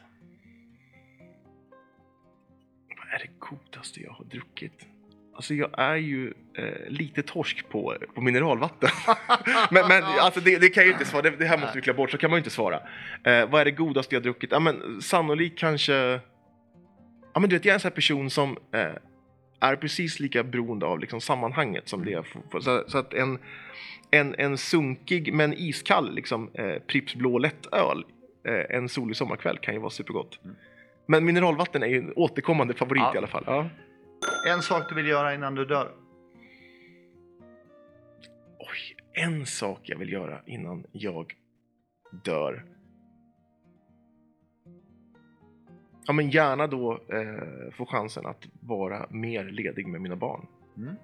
Vad 2.99 3.15
är 3.15 3.19
det 3.19 3.31
godaste 3.39 4.01
jag 4.01 4.13
har 4.13 4.25
druckit? 4.25 4.87
Alltså 5.35 5.55
jag 5.55 5.71
är 5.79 5.97
ju 5.97 6.35
eh, 6.55 6.89
lite 6.89 7.23
torsk 7.23 7.69
på, 7.69 7.97
på 8.15 8.21
mineralvatten. 8.21 8.91
men 9.71 9.89
men 9.89 10.03
alltså 10.05 10.41
det, 10.41 10.59
det 10.59 10.69
kan 10.69 10.81
jag 10.81 10.87
ju 10.87 10.93
inte 10.93 11.05
svara, 11.05 11.23
det, 11.23 11.31
det 11.31 11.47
här 11.47 11.59
måste 11.59 11.79
vi 11.79 11.83
klä 11.83 11.93
bort, 11.93 12.11
så 12.11 12.19
kan 12.19 12.31
man 12.31 12.37
ju 12.37 12.41
inte 12.41 12.51
svara. 12.51 12.77
Eh, 13.25 13.51
vad 13.51 13.61
är 13.61 13.65
det 13.65 13.71
godaste 13.71 14.15
jag 14.15 14.21
har 14.21 14.25
druckit? 14.25 14.53
Ja 14.53 14.61
men 14.61 15.03
sannolikt 15.03 15.59
kanske... 15.59 16.21
Ja 17.35 17.41
men 17.41 17.51
du 17.51 17.57
vet, 17.57 17.65
jag 17.65 17.71
är 17.71 17.75
en 17.75 17.81
sån 17.81 17.89
här 17.89 17.95
person 17.95 18.31
som 18.31 18.59
eh, 18.73 18.93
är 19.63 19.77
precis 19.77 20.21
lika 20.21 20.43
beroende 20.45 20.87
av 20.87 21.01
liksom, 21.01 21.21
sammanhanget 21.21 21.89
som 21.89 22.05
det 22.05 22.27
får. 22.27 22.61
Så, 22.61 22.85
så 22.87 22.99
att 22.99 23.15
en, 23.15 23.39
en, 24.11 24.35
en 24.39 24.59
sunkig 24.59 25.35
men 25.35 25.53
iskall 25.53 26.15
liksom, 26.15 26.51
eh, 26.55 26.79
Pripps 26.79 27.15
blå 27.15 27.39
lättöl 27.39 28.05
eh, 28.45 28.77
en 28.77 28.89
solig 28.89 29.17
sommarkväll 29.17 29.59
kan 29.59 29.75
ju 29.75 29.81
vara 29.81 29.91
supergott. 29.91 30.41
Mm. 30.45 30.57
Men 31.07 31.25
mineralvatten 31.25 31.83
är 31.83 31.87
ju 31.87 31.99
en 31.99 32.13
återkommande 32.17 32.75
favorit 32.75 33.03
Ja. 33.03 33.15
i 33.15 33.19
alla 33.19 33.27
fall. 33.27 33.45
Ja. 33.47 33.69
En 34.49 34.63
sak 34.63 34.89
du 34.89 34.95
vill 34.95 35.07
göra 35.07 35.35
innan 35.35 35.55
du 35.55 35.65
dör? 35.65 35.93
Oj, 38.59 38.97
en 39.13 39.47
sak 39.47 39.81
jag 39.83 39.99
vill 39.99 40.13
göra 40.13 40.41
innan 40.47 40.85
jag 40.93 41.35
dör. 42.25 42.65
Ja, 46.07 46.13
men 46.13 46.31
gärna 46.31 46.67
då 46.67 46.93
eh, 46.93 47.73
få 47.73 47.87
chansen 47.87 48.27
att 48.27 48.47
vara 48.61 49.07
mer 49.11 49.45
ledig 49.45 49.87
med 49.87 50.01
mina 50.01 50.17
barn. 50.17 50.47
Mm. 50.77 50.95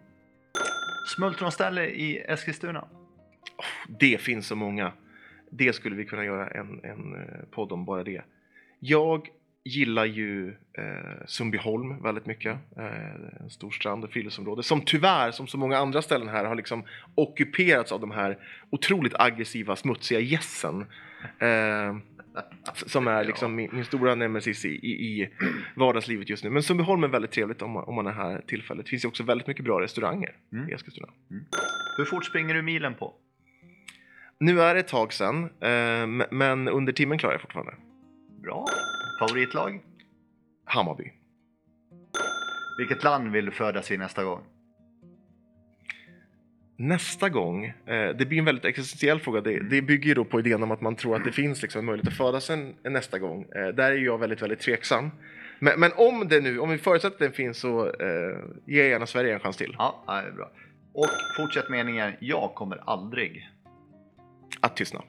Smultronställe 1.16 1.86
i 1.86 2.18
Eskilstuna? 2.18 2.84
Det 3.88 4.20
finns 4.20 4.46
så 4.46 4.56
många. 4.56 4.92
Det 5.50 5.72
skulle 5.72 5.96
vi 5.96 6.04
kunna 6.04 6.24
göra 6.24 6.48
en, 6.48 6.80
en 6.84 7.14
eh, 7.14 7.44
podd 7.50 7.72
om 7.72 7.84
bara 7.84 8.04
det. 8.04 8.22
Jag 8.80 9.28
gillar 9.64 10.04
ju 10.04 10.48
eh, 10.48 11.26
Sundbyholm 11.26 12.02
väldigt 12.02 12.26
mycket. 12.26 12.58
Eh, 12.76 13.40
en 13.40 13.50
stor 13.50 13.70
strand 13.70 14.04
och 14.04 14.10
friluftsområde 14.10 14.62
som 14.62 14.80
tyvärr, 14.80 15.30
som 15.30 15.46
så 15.46 15.58
många 15.58 15.78
andra 15.78 16.02
ställen 16.02 16.28
här, 16.28 16.44
har 16.44 16.54
liksom 16.54 16.84
ockuperats 17.14 17.92
av 17.92 18.00
de 18.00 18.10
här 18.10 18.38
otroligt 18.70 19.14
aggressiva, 19.14 19.76
smutsiga 19.76 20.20
gässen. 20.20 20.86
Eh, 21.38 21.96
som 22.74 23.06
är 23.08 23.24
liksom 23.24 23.54
min, 23.54 23.70
min 23.72 23.84
stora 23.84 24.14
nemesis 24.14 24.64
i, 24.64 24.68
i, 24.68 24.90
i 25.22 25.30
vardagslivet 25.76 26.28
just 26.30 26.44
nu. 26.44 26.50
Men 26.50 26.62
Sundbyholm 26.62 27.04
är 27.04 27.08
väldigt 27.08 27.30
trevligt 27.30 27.62
om 27.62 27.70
man, 27.70 27.84
om 27.84 27.94
man 27.94 28.06
är 28.06 28.12
här 28.12 28.42
tillfället. 28.46 28.86
Det 28.86 28.90
finns 28.90 29.04
ju 29.04 29.08
också 29.08 29.22
väldigt 29.22 29.46
mycket 29.46 29.64
bra 29.64 29.80
restauranger 29.80 30.36
Mm. 30.52 30.68
i 30.68 30.72
Eskilstuna. 30.72 31.08
Hur 31.96 32.04
fort 32.04 32.24
springer 32.24 32.54
du 32.54 32.62
milen 32.62 32.94
på? 32.94 33.14
Nu 34.40 34.60
är 34.60 34.74
det 34.74 34.80
ett 34.80 34.88
tag 34.88 35.12
sedan, 35.12 35.44
eh, 35.60 36.26
men 36.30 36.68
under 36.68 36.92
timmen 36.92 37.18
klarar 37.18 37.34
jag 37.34 37.40
fortfarande. 37.40 37.74
Bra. 38.42 38.66
Favoritlag? 39.20 39.80
Hammarby. 40.64 41.12
Vilket 42.78 43.04
land 43.04 43.32
vill 43.32 43.44
du 43.44 43.50
födas 43.50 43.90
i 43.90 43.96
nästa 43.96 44.24
gång? 44.24 44.40
Nästa 46.80 47.28
gång, 47.28 47.64
eh, 47.64 48.16
det 48.16 48.26
blir 48.26 48.38
en 48.38 48.44
väldigt 48.44 48.64
existentiell 48.64 49.20
fråga, 49.20 49.40
det, 49.40 49.60
det 49.60 49.82
bygger 49.82 50.08
ju 50.08 50.14
då 50.14 50.24
på 50.24 50.40
idén 50.40 50.62
om 50.62 50.70
att 50.70 50.80
man 50.80 50.96
tror 50.96 51.16
att 51.16 51.24
det 51.24 51.32
finns 51.32 51.62
liksom 51.62 51.78
en 51.78 51.84
möjlighet 51.84 52.08
att 52.08 52.16
födas 52.16 52.50
en, 52.50 52.74
en 52.82 52.92
nästa 52.92 53.18
gång. 53.18 53.42
Eh, 53.42 53.68
där 53.68 53.92
är 53.92 53.96
jag 53.96 54.18
väldigt, 54.18 54.42
väldigt 54.42 54.60
tveksam. 54.60 55.10
Men, 55.58 55.80
men 55.80 55.90
om 55.96 56.28
det 56.28 56.40
nu, 56.40 56.58
om 56.58 56.70
vi 56.70 56.78
förutsätter 56.78 57.14
att 57.14 57.20
den 57.20 57.32
finns 57.32 57.58
så 57.58 57.86
eh, 57.86 58.38
ger 58.66 58.82
jag 58.82 58.88
gärna 58.88 59.06
Sverige 59.06 59.34
en 59.34 59.40
chans 59.40 59.56
till. 59.56 59.74
Ja, 59.78 60.04
det 60.06 60.28
är 60.28 60.32
bra. 60.32 60.50
Och 60.92 61.08
fortsätt 61.36 61.70
meningen, 61.70 62.12
jag 62.20 62.54
kommer 62.54 62.82
aldrig. 62.86 63.50
Att 64.60 64.76
tystna. 64.76 65.02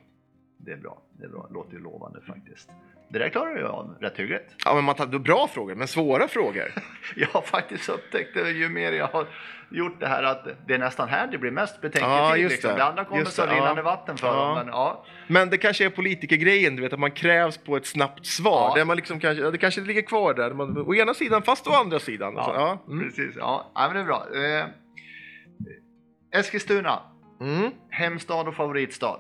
Det 0.58 0.72
är 0.72 0.78
bra, 0.78 1.02
det 1.20 1.26
är 1.26 1.30
bra. 1.30 1.48
Låter 1.52 1.74
ju 1.74 1.80
lovande 1.80 2.22
faktiskt. 2.22 2.70
Det 3.12 3.20
där 3.20 3.30
klarar 3.30 3.56
du 3.56 3.68
av 3.68 3.96
rätt 4.02 4.18
hyggligt. 4.20 4.56
Ja, 4.66 4.76
men 4.76 4.84
man 4.84 4.96
tar 4.96 5.06
bra 5.06 5.48
frågor, 5.48 5.76
men 5.76 5.88
svåra 5.88 6.28
frågor. 6.28 6.72
Jag 7.16 7.28
har 7.28 7.42
faktiskt 7.42 7.90
upptäckt 7.90 8.34
det 8.34 8.50
ju 8.52 8.70
mer 8.70 8.92
jag 8.92 9.08
har 9.08 9.28
gjort 9.72 10.00
det 10.00 10.08
här 10.08 10.24
att 10.24 10.48
det 10.68 10.74
är 10.74 10.78
nästan 10.78 11.10
här 11.10 11.28
det 11.28 11.38
blir 11.38 11.52
mest 11.52 11.82
betänketid. 11.82 12.10
Ja, 12.10 12.36
just 12.38 12.52
liksom. 12.52 12.72
det. 12.72 12.78
det 12.78 12.84
andra 12.84 13.06
kommer 13.06 13.20
Just 13.22 13.34
så 13.34 13.46
det, 13.46 13.52
rinnande 13.54 13.82
ja. 13.82 13.86
vatten 13.86 14.18
för 14.18 14.28
Ja. 14.28 14.34
dem. 14.34 14.56
Men, 14.58 14.68
ja. 14.68 15.06
Men 15.28 15.50
det 15.50 15.58
kanske 15.58 15.86
är 15.86 15.90
politikergrejen, 15.90 16.76
du 16.76 16.82
vet 16.82 16.94
att 16.94 17.00
man 17.00 17.12
krävs 17.12 17.58
på 17.58 17.78
ett 17.78 17.86
snabbt 17.86 18.26
svar. 18.26 18.74
Ja. 18.78 18.86
Man 18.86 18.96
liksom 18.96 19.20
kanske, 19.20 19.52
det 19.52 19.58
kanske 19.58 19.82
ligger 19.82 20.02
kvar 20.02 20.34
där, 20.34 20.54
man, 20.54 20.78
å 20.78 20.96
ena 20.96 21.14
sidan 21.14 21.42
fast 21.42 21.68
å 21.68 21.72
andra 21.72 22.00
sidan. 22.00 22.34
Ja, 22.36 22.42
Alltså, 22.42 22.60
ja. 22.60 22.84
Mm. 22.94 23.04
Precis, 23.04 23.36
ja. 23.38 23.72
ja 23.76 23.88
men 23.88 23.94
det 23.96 24.02
är 24.02 24.06
bra. 24.06 24.26
Eh, 24.36 24.66
Eskilstuna, 26.40 27.00
Mm. 27.42 27.72
hemstad 27.90 28.48
och 28.48 28.56
favoritstad. 28.56 29.20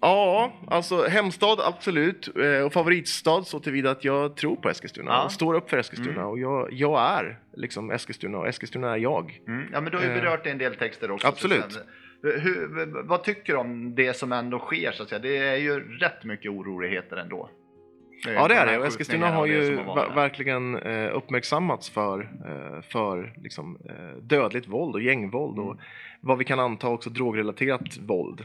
Ja, 0.00 0.52
alltså 0.66 1.06
hemstad 1.06 1.58
absolut. 1.64 2.28
Eh, 2.36 2.64
Och 2.66 2.72
favoritstad 2.72 3.42
så 3.44 3.60
tillvida 3.60 3.90
att 3.90 4.04
jag 4.04 4.36
tror 4.36 4.56
på 4.56 4.68
Eskilstuna 4.68 5.10
Ja. 5.10 5.24
och 5.24 5.32
står 5.32 5.54
upp 5.54 5.70
för 5.70 5.78
Eskilstuna. 5.78 6.12
Mm. 6.20 6.26
Och 6.26 6.38
jag, 6.38 6.68
jag 6.72 7.00
är 7.00 7.38
liksom 7.56 7.90
Eskilstuna 7.90 8.38
och 8.38 8.48
Eskilstuna 8.48 8.92
är 8.92 8.96
jag. 8.96 9.40
Mm. 9.48 9.64
Ja, 9.72 9.80
men 9.80 9.90
du 9.92 9.96
har 9.98 10.04
ju 10.04 10.10
Eh, 10.10 10.14
berört 10.22 10.44
det 10.44 10.48
i 10.48 10.52
en 10.52 10.58
del 10.58 10.74
texter 10.74 11.10
också. 11.10 11.26
absolut. 11.28 11.78
Hur, 12.22 13.02
vad 13.08 13.24
tycker 13.24 13.52
du 13.52 13.58
om 13.58 13.94
det 13.94 14.16
som 14.16 14.32
ändå 14.32 14.58
sker? 14.58 14.92
Så 14.92 15.02
att 15.02 15.08
säga? 15.08 15.18
Det 15.18 15.36
är 15.38 15.56
ju 15.56 15.98
rätt 15.98 16.24
mycket 16.24 16.50
oroligheter 16.50 17.16
ändå. 17.16 17.50
Ja 18.26 18.48
det 18.48 18.54
är 18.54 18.66
det 18.66 18.78
och 18.78 18.86
Eskilstuna 18.86 19.30
har 19.30 19.40
och 19.42 19.48
ju 19.48 19.76
varit. 19.76 20.16
verkligen 20.16 20.76
eh, 20.76 21.16
uppmärksammats 21.16 21.90
för, 21.90 22.20
eh, 22.20 22.80
för 22.82 23.32
liksom, 23.36 23.78
eh, 23.88 24.16
dödligt 24.22 24.68
våld 24.68 24.94
och 24.94 25.02
gängvåld 25.02 25.58
och 25.58 25.72
Mm. 25.72 25.78
vad 26.20 26.38
vi 26.38 26.44
kan 26.44 26.60
anta 26.60 26.88
också 26.88 27.10
drogrelaterat 27.10 27.96
våld. 28.00 28.44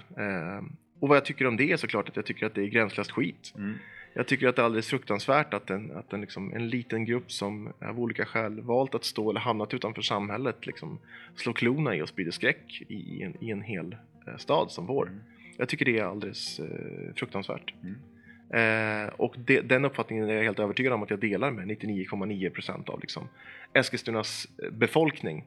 Och 1.04 1.10
vad 1.10 1.16
jag 1.18 1.26
tycker 1.26 1.48
om 1.48 1.58
det 1.58 1.72
är 1.72 1.78
såklart 1.78 2.10
att 2.10 2.16
jag 2.16 2.26
tycker 2.26 2.46
att 2.46 2.56
det 2.56 2.62
är 2.62 2.68
gränslöst 2.68 3.12
skit. 3.12 3.54
Mm. 3.58 3.74
Jag 4.14 4.28
tycker 4.28 4.48
att 4.48 4.56
det 4.56 4.62
är 4.62 4.66
alldeles 4.66 4.88
fruktansvärt 4.88 5.54
att 5.54 5.70
en, 5.70 5.92
att 5.92 6.14
en, 6.14 6.22
liksom, 6.22 6.54
en 6.54 6.70
liten 6.70 7.06
grupp 7.06 7.32
som 7.32 7.74
av 7.82 8.00
olika 8.00 8.26
skäl 8.26 8.62
valt 8.62 8.96
att 8.96 9.04
stå 9.04 9.30
eller 9.30 9.40
hamnat 9.40 9.74
utanför 9.74 10.02
samhället 10.02 10.66
liksom, 10.66 11.00
slår 11.36 11.54
klorna 11.54 11.96
i 11.96 12.02
och 12.02 12.10
sprider 12.10 12.32
skräck 12.32 12.82
i 12.88 13.24
en, 13.24 13.34
i 13.40 13.52
en 13.52 13.62
hel 13.62 13.96
eh, 14.28 14.38
stad 14.38 14.72
som 14.72 14.86
vår. 14.86 15.08
Mm. 15.08 15.20
Jag 15.58 15.70
tycker 15.70 15.86
det 15.86 16.00
är 16.00 16.04
alldeles 16.04 16.60
eh, 16.60 17.14
fruktansvärt. 17.16 17.74
Mm. 17.82 19.06
Eh, 19.06 19.10
och 19.18 19.36
det, 19.38 19.62
den 19.62 19.86
uppfattningen 19.86 20.30
är 20.30 20.34
jag 20.34 20.44
helt 20.44 20.60
övertygad 20.60 20.94
om 20.94 21.04
att 21.04 21.10
jag 21.10 21.20
delar 21.20 21.52
med 21.52 21.68
99,9% 21.68 22.90
av 22.90 23.02
liksom, 23.02 23.28
Eskilstunas 23.74 24.48
eh, 24.64 24.70
befolkning. 24.72 25.46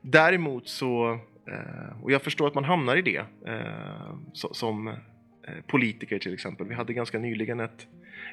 Däremot 0.00 0.68
så, 0.68 1.18
och 2.02 2.12
jag 2.12 2.22
förstår 2.22 2.46
att 2.46 2.54
man 2.54 2.64
hamnar 2.64 2.96
i 2.96 3.02
det 3.02 3.24
eh, 3.46 4.14
som 4.32 4.88
eh, 4.88 4.94
politiker 5.66 6.18
till 6.18 6.34
exempel. 6.34 6.66
Vi 6.66 6.74
hade 6.74 6.92
ganska 6.92 7.18
nyligen 7.18 7.60
ett, 7.60 7.86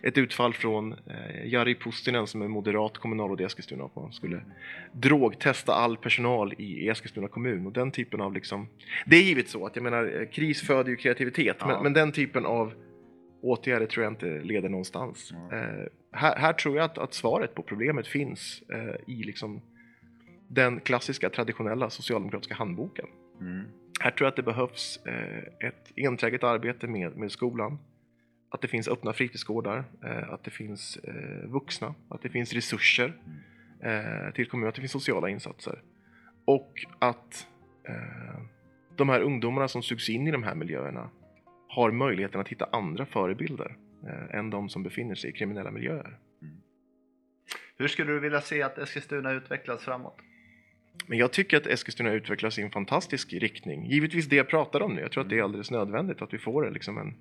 ett 0.04 0.18
utfall 0.18 0.54
från 0.54 0.94
eh, 0.94 1.46
Jari 1.46 1.76
Pustinen 1.76 2.28
som 2.28 2.42
är 2.42 2.48
moderat 2.48 2.98
kommunalråd 2.98 3.42
i 3.42 3.44
Eskilstuna 3.44 3.90
man 3.96 4.14
skulle 4.14 4.42
drogtesta 4.92 5.74
all 5.74 5.98
personal 5.98 6.54
i 6.58 6.90
Eskilstuna 6.90 7.28
kommun 7.28 7.66
och 7.66 7.74
den 7.74 7.92
typen 7.92 8.22
av 8.22 8.34
liksom 8.34 8.68
Det 9.06 9.16
är 9.16 9.24
givet 9.24 9.50
så 9.50 9.66
att 9.66 9.76
jag 9.76 9.84
menar 9.84 10.22
eh, 10.22 10.28
kris 10.28 10.62
föder 10.62 10.90
ju 10.90 10.96
kreativitet 10.96 11.58
Ja. 11.60 11.68
men, 11.68 11.84
men 11.84 11.94
den 11.94 12.12
typen 12.12 12.46
av 12.46 12.74
åtgärder 13.42 13.86
tror 13.86 14.04
jag 14.04 14.12
inte 14.14 14.26
leder 14.26 14.70
någonstans. 14.70 15.32
Eh, 15.52 15.88
här, 16.12 16.36
här 16.36 16.54
tror 16.54 16.76
jag 16.76 16.86
att, 16.86 16.98
att 16.98 17.14
svaret 17.14 17.56
på 17.56 17.64
problemet 17.64 18.08
finns 18.08 18.64
eh, 18.74 19.14
i 19.14 19.24
liksom 19.24 19.62
den 20.48 20.80
klassiska 20.80 21.30
traditionella 21.30 21.90
socialdemokratiska 21.90 22.56
handboken. 22.56 23.06
Mm. 23.42 23.66
Här 24.00 24.12
tror 24.12 24.26
jag 24.26 24.30
att 24.30 24.36
det 24.36 24.44
behövs 24.44 25.00
eh, 25.06 25.68
ett 25.68 25.92
enträget 25.96 26.44
arbete 26.44 26.88
med, 26.88 27.18
med 27.18 27.32
skolan. 27.32 27.80
Att 28.50 28.62
det 28.62 28.68
finns 28.68 28.88
öppna 28.88 29.14
fritidsgårdar, 29.14 29.84
eh, 30.04 30.34
att 30.34 30.44
det 30.44 30.52
finns 30.52 30.98
eh, 30.98 31.50
vuxna, 31.50 31.96
att 32.10 32.22
det 32.22 32.30
finns 32.30 32.54
resurser 32.54 33.14
eh, 33.84 34.34
till 34.34 34.50
kommunen, 34.50 34.70
att 34.70 34.76
det 34.76 34.82
finns 34.82 34.92
sociala 34.92 35.30
insatser. 35.30 35.82
Och 36.46 36.86
att 37.00 37.48
eh, 37.84 38.42
de 38.96 39.10
här 39.10 39.22
ungdomarna 39.22 39.68
som 39.68 39.84
sugs 39.84 40.10
in 40.10 40.28
i 40.28 40.32
de 40.32 40.44
här 40.44 40.56
miljöerna 40.56 41.10
har 41.68 41.92
möjligheten 41.92 42.42
att 42.42 42.48
hitta 42.48 42.70
andra 42.72 43.06
förebilder 43.06 43.76
eh, 44.04 44.40
än 44.40 44.50
de 44.50 44.70
som 44.70 44.84
befinner 44.84 45.16
sig 45.16 45.30
i 45.30 45.34
kriminella 45.34 45.72
miljöer. 45.72 46.18
Hur 47.78 47.88
skulle 47.88 48.12
du 48.12 48.20
vilja 48.20 48.42
se 48.42 48.62
att 48.62 48.78
Eskilstuna 48.78 49.32
utvecklas 49.32 49.84
framåt? 49.84 50.18
Men 51.08 51.18
jag 51.18 51.32
tycker 51.32 51.58
att 51.58 51.68
Eskilstuna 51.68 52.12
utvecklas 52.12 52.60
i 52.60 52.62
en 52.62 52.72
fantastisk 52.72 53.34
riktning. 53.34 53.86
Givetvis 53.86 54.26
det 54.26 54.36
jag 54.36 54.50
pratar 54.50 54.82
om 54.82 54.94
nu. 54.94 55.02
Jag 55.02 55.12
tror 55.12 55.24
att 55.24 55.30
det 55.30 55.38
är 55.38 55.44
alldeles 55.44 55.72
nödvändigt 55.72 56.22
att 56.22 56.34
vi 56.34 56.38
får 56.38 56.72
liksom 56.72 56.98
en, 56.98 57.16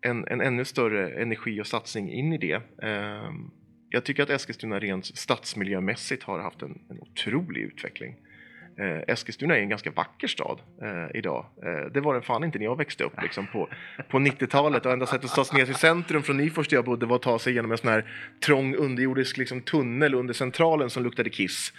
en, 0.00 0.28
en 0.28 0.40
ännu 0.40 0.64
större 0.64 1.22
energi 1.22 1.60
och 1.60 1.66
satsning 1.66 2.12
in 2.12 2.32
i 2.32 2.38
det. 2.38 2.62
Ehm, 2.82 3.50
jag 3.88 4.04
tycker 4.04 4.22
att 4.22 4.30
Eskilstuna 4.30 4.78
rent 4.78 5.06
stadsmiljömässigt 5.06 6.22
har 6.22 6.38
haft 6.38 6.62
en, 6.62 6.78
en 6.90 7.00
otrolig 7.00 7.60
utveckling. 7.60 8.16
Eh, 8.78 9.14
Eskilstuna 9.14 9.56
är 9.56 9.60
en 9.60 9.68
ganska 9.68 9.90
vacker 9.90 10.28
stad 10.28 10.60
eh, 10.82 11.18
idag. 11.18 11.46
Eh, 11.62 11.92
det 11.92 12.00
var 12.00 12.14
den 12.14 12.22
fan 12.22 12.44
inte 12.44 12.58
när 12.58 12.64
jag 12.64 12.76
växte 12.76 13.04
upp 13.04 13.22
liksom, 13.22 13.46
på, 13.46 13.68
på 14.08 14.18
90-talet 14.18 14.86
och 14.86 14.92
enda 14.92 15.06
sättet 15.06 15.24
att 15.24 15.36
ta 15.36 15.44
sig 15.44 15.58
ner 15.58 15.66
till 15.66 15.74
centrum 15.74 16.22
från 16.22 16.36
Nyfors 16.36 16.68
där 16.68 16.76
jag 16.76 16.84
bodde 16.84 17.06
var 17.06 17.16
att 17.16 17.22
ta 17.22 17.38
sig 17.38 17.54
genom 17.54 17.72
en 17.72 17.78
sån 17.78 17.90
här 17.90 18.04
trång 18.44 18.74
underjordisk 18.74 19.36
liksom, 19.36 19.60
tunnel 19.60 20.14
under 20.14 20.34
centralen 20.34 20.90
som 20.90 21.02
luktade 21.02 21.30
kiss. 21.30 21.72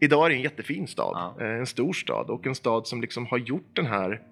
Idag 0.00 0.26
är 0.26 0.30
det 0.30 0.36
en 0.36 0.42
jättefin 0.42 0.86
stad, 0.86 1.12
Ja. 1.38 1.44
eh, 1.44 1.58
en 1.58 1.66
stor 1.66 1.92
stad 1.92 2.30
och 2.30 2.46
en 2.46 2.54
stad 2.54 2.86
som 2.86 3.00
liksom 3.00 3.26
har 3.26 3.38
gjort 3.38 3.76
den 3.76 3.86
här 3.86 4.22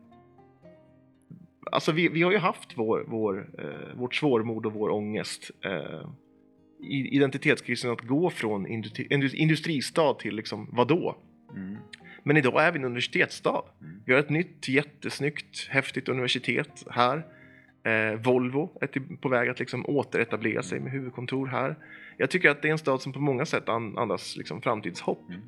Alltså 1.72 1.92
vi, 1.92 2.08
vi 2.08 2.22
har 2.22 2.32
ju 2.32 2.38
haft 2.38 2.72
vår, 2.78 3.04
vår, 3.08 3.50
eh, 3.58 3.96
vårt 3.98 4.14
svårmod 4.14 4.66
och 4.66 4.72
vår 4.72 4.90
ångest. 4.90 5.50
Eh, 5.64 6.08
i- 6.80 7.16
identitetskrisen 7.16 7.90
att 7.90 8.00
gå 8.00 8.30
från 8.30 8.66
industri, 8.66 9.06
indus- 9.10 9.34
industristad 9.34 10.14
till 10.14 10.34
liksom 10.36 10.68
vadå? 10.72 11.16
Mm. 11.56 11.76
Men 12.22 12.36
idag 12.36 12.62
är 12.62 12.72
vi 12.72 12.78
en 12.78 12.84
universitetsstad. 12.84 13.62
Mm. 13.80 14.02
Vi 14.06 14.12
har 14.12 14.20
ett 14.20 14.30
nytt 14.30 14.68
jättesnyggt, 14.68 15.68
häftigt 15.70 16.08
universitet 16.08 16.84
här. 16.90 17.26
Eh, 17.88 18.20
Volvo 18.20 18.78
är 18.80 18.86
till, 18.86 19.16
på 19.20 19.28
väg 19.28 19.48
att 19.48 19.58
liksom 19.58 19.86
återetablera 19.86 20.62
sig 20.62 20.80
med 20.80 20.92
huvudkontor 20.92 21.46
här. 21.46 21.76
Jag 22.16 22.30
tycker 22.30 22.50
att 22.50 22.62
det 22.62 22.68
är 22.68 22.72
en 22.72 22.78
stad 22.78 23.02
som 23.02 23.12
på 23.12 23.20
många 23.20 23.46
sätt 23.46 23.68
an, 23.68 23.98
andas 23.98 24.36
liksom 24.36 24.62
framtidshopp. 24.62 25.28
Mm. 25.28 25.40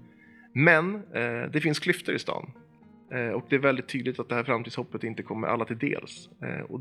Men 0.53 0.94
eh, 0.94 1.50
det 1.50 1.61
finns 1.61 1.79
klyftor 1.79 2.14
i 2.14 2.18
stan. 2.18 2.53
Eh, 3.12 3.29
och 3.29 3.46
det 3.48 3.57
är 3.57 3.61
väldigt 3.61 3.88
tydligt 3.88 4.20
att 4.20 4.29
det 4.29 4.35
här 4.35 4.44
framtidshoppet 4.44 5.05
inte 5.05 5.22
kommer 5.22 5.48
alla 5.48 5.64
till 5.64 5.79
dels. 5.79 6.29
Och 6.68 6.81